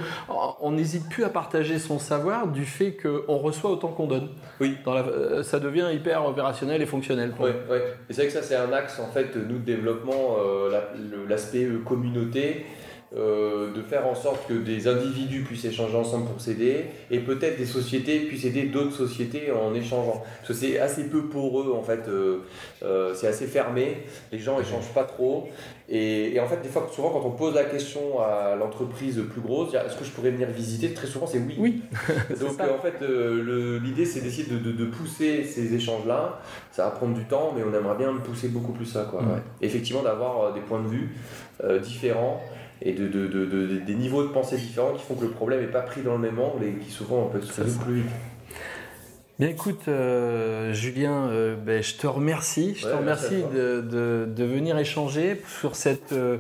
on 0.60 0.72
n'hésite 0.72 1.08
plus 1.08 1.24
à 1.24 1.28
partager 1.28 1.78
son 1.78 1.98
savoir 1.98 2.46
du 2.46 2.64
fait 2.64 2.96
qu'on 2.96 3.38
reçoit 3.38 3.70
autant 3.70 3.88
qu'on 3.88 4.06
donne. 4.06 4.28
Oui. 4.60 4.76
Dans 4.84 4.94
la, 4.94 5.00
euh, 5.02 5.42
ça 5.42 5.58
devient 5.58 5.88
hyper 5.92 6.24
opérationnel 6.24 6.82
et 6.82 6.86
fonctionnel. 6.86 7.32
Oui, 7.40 7.50
oui. 7.68 7.78
Et 8.08 8.12
c'est 8.12 8.22
vrai 8.22 8.26
que 8.26 8.32
ça, 8.32 8.42
c'est 8.42 8.56
un 8.56 8.72
axe, 8.72 9.00
en 9.00 9.10
fait, 9.10 9.34
nous, 9.36 9.58
de 9.58 9.64
développement, 9.64 10.36
euh, 10.38 10.80
l'aspect 11.28 11.64
euh, 11.64 11.78
communauté. 11.84 12.64
Euh, 13.14 13.70
de 13.75 13.83
faire 13.83 14.07
en 14.07 14.14
sorte 14.14 14.48
que 14.48 14.55
des 14.55 14.88
individus 14.88 15.42
puissent 15.42 15.66
échanger 15.66 15.98
ensemble 15.98 16.25
pour 16.29 16.40
s'aider 16.40 16.87
et 17.11 17.18
peut-être 17.18 17.59
des 17.59 17.66
sociétés 17.66 18.20
puissent 18.20 18.46
aider 18.46 18.62
d'autres 18.62 18.96
sociétés 18.96 19.53
en 19.53 19.75
échangeant. 19.75 20.22
Parce 20.38 20.48
que 20.48 20.55
c'est 20.55 20.79
assez 20.79 21.05
peu 21.11 21.27
pour 21.27 21.61
eux 21.61 21.75
en 21.77 21.83
fait, 21.83 22.09
euh, 22.09 22.38
euh, 22.83 23.12
c'est 23.12 23.27
assez 23.27 23.46
fermé, 23.46 23.98
les 24.33 24.38
gens 24.38 24.59
échangent 24.59 24.94
pas 24.94 25.05
trop. 25.05 25.51
Et, 25.90 26.40
en 26.40 26.46
fait, 26.46 26.62
des 26.62 26.70
fois, 26.70 26.88
souvent 26.90 27.11
quand 27.11 27.22
on 27.27 27.33
pose 27.33 27.55
la 27.55 27.64
question 27.64 28.18
à 28.18 28.57
l'entreprise 28.57 29.20
plus 29.31 29.42
grosse, 29.42 29.75
est-ce 29.75 29.98
que 29.98 30.07
je 30.07 30.11
pourrais 30.11 30.31
venir 30.31 30.48
visiter 30.48 30.94
Très 30.94 31.07
souvent 31.07 31.27
c'est 31.27 31.38
oui. 31.38 31.57
Oui. 31.59 31.83
Donc 32.40 32.59
en 32.61 32.81
fait, 32.81 33.05
l'idée 33.85 34.07
c'est 34.07 34.22
d'essayer 34.22 34.48
de, 34.48 34.85
pousser 34.87 35.44
ces 35.44 35.75
échanges-là. 35.75 36.40
Ça 36.70 36.85
va 36.85 36.92
prendre 36.92 37.12
du 37.12 37.25
temps, 37.27 37.53
mais 37.55 37.62
on 37.62 37.79
aimerait 37.79 37.98
bien 37.98 38.14
pousser 38.25 38.48
beaucoup 38.48 38.72
plus 38.72 38.87
ça. 38.87 39.07
Quoi. 39.11 39.22
Effectivement, 39.61 40.03
d'avoir 40.03 40.55
des 40.55 40.61
points 40.61 40.81
de 40.81 40.88
vue 40.88 41.14
différents 41.83 42.40
et 42.84 42.92
de, 42.92 43.06
de, 43.06 43.26
de, 43.26 43.78
des 43.78 43.94
niveaux 43.94 44.22
de 44.22 44.28
pensée 44.28 44.56
différents 44.56 44.92
qui 44.94 45.04
font 45.04 45.14
que 45.14 45.24
le 45.24 45.30
problème 45.30 45.60
n'est 45.60 45.66
pas 45.66 45.82
pris 45.82 46.02
dans 46.02 46.14
le 46.14 46.18
même 46.18 46.38
angle 46.38 46.64
et 46.64 46.72
qui 46.72 46.90
souvent 46.90 47.26
peut 47.26 47.40
se 47.40 47.62
résoudre 47.62 47.84
plus 47.84 47.94
vite. 47.96 48.10
Bien 49.38 49.48
écoute, 49.48 49.88
euh, 49.88 50.72
Julien, 50.74 51.26
euh, 51.28 51.56
ben, 51.56 51.82
je 51.82 51.96
te 51.96 52.06
remercie. 52.06 52.76
Je 52.76 52.86
te 52.86 52.94
remercie 52.94 53.42
de, 53.52 53.80
de, 53.80 54.44
venir 54.44 54.78
échanger 54.78 55.42
sur 55.58 55.74
cette, 55.74 56.12
euh, 56.12 56.36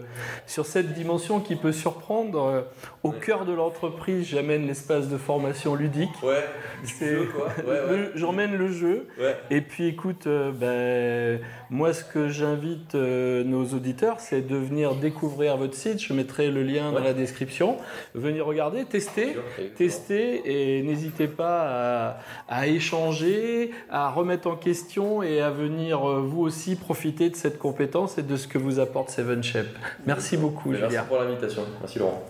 sur 0.46 0.66
cette 0.66 0.92
dimension 0.92 1.40
qui 1.40 1.56
peut 1.56 1.72
surprendre. 1.72 2.66
Au 3.02 3.10
cœur 3.10 3.44
de 3.44 3.52
l'entreprise, 3.52 4.26
j'amène 4.28 4.66
l'espace 4.66 5.08
de 5.08 5.16
formation 5.16 5.74
ludique. 5.74 6.10
Ouais, 6.22 6.44
J'emmène 8.14 8.56
le 8.56 8.68
jeu. 8.68 9.08
Et 9.50 9.60
puis 9.60 9.86
écoute, 9.86 10.26
ben, 10.26 11.40
moi 11.70 11.92
ce 11.92 12.04
que 12.04 12.28
j'invite 12.28 12.94
nos 12.94 13.64
auditeurs, 13.66 14.20
c'est 14.20 14.46
de 14.46 14.56
venir 14.56 14.94
découvrir 14.94 15.56
votre 15.56 15.74
site. 15.74 16.00
Je 16.00 16.12
mettrai 16.12 16.50
le 16.50 16.62
lien 16.62 16.92
dans 16.92 17.00
la 17.00 17.14
description. 17.14 17.76
Venir 18.14 18.46
regarder, 18.46 18.84
tester, 18.84 19.36
tester 19.76 20.42
et 20.44 20.82
n'hésitez 20.82 21.28
pas 21.28 22.08
à, 22.08 22.18
à 22.48 22.66
échanger 22.66 22.92
changer, 22.92 23.70
à 23.90 24.10
remettre 24.10 24.48
en 24.48 24.56
question 24.56 25.22
et 25.22 25.40
à 25.40 25.50
venir 25.50 26.08
euh, 26.08 26.20
vous 26.20 26.42
aussi 26.42 26.76
profiter 26.76 27.30
de 27.30 27.36
cette 27.36 27.58
compétence 27.58 28.18
et 28.18 28.22
de 28.22 28.36
ce 28.36 28.46
que 28.46 28.58
vous 28.58 28.80
apporte 28.80 29.10
Seven 29.10 29.42
Shape. 29.42 29.66
Merci 30.06 30.36
beaucoup, 30.36 30.70
Merci 30.70 30.98
pour 31.08 31.18
l'invitation. 31.18 31.62
Merci 31.80 31.98
Laurent. 31.98 32.22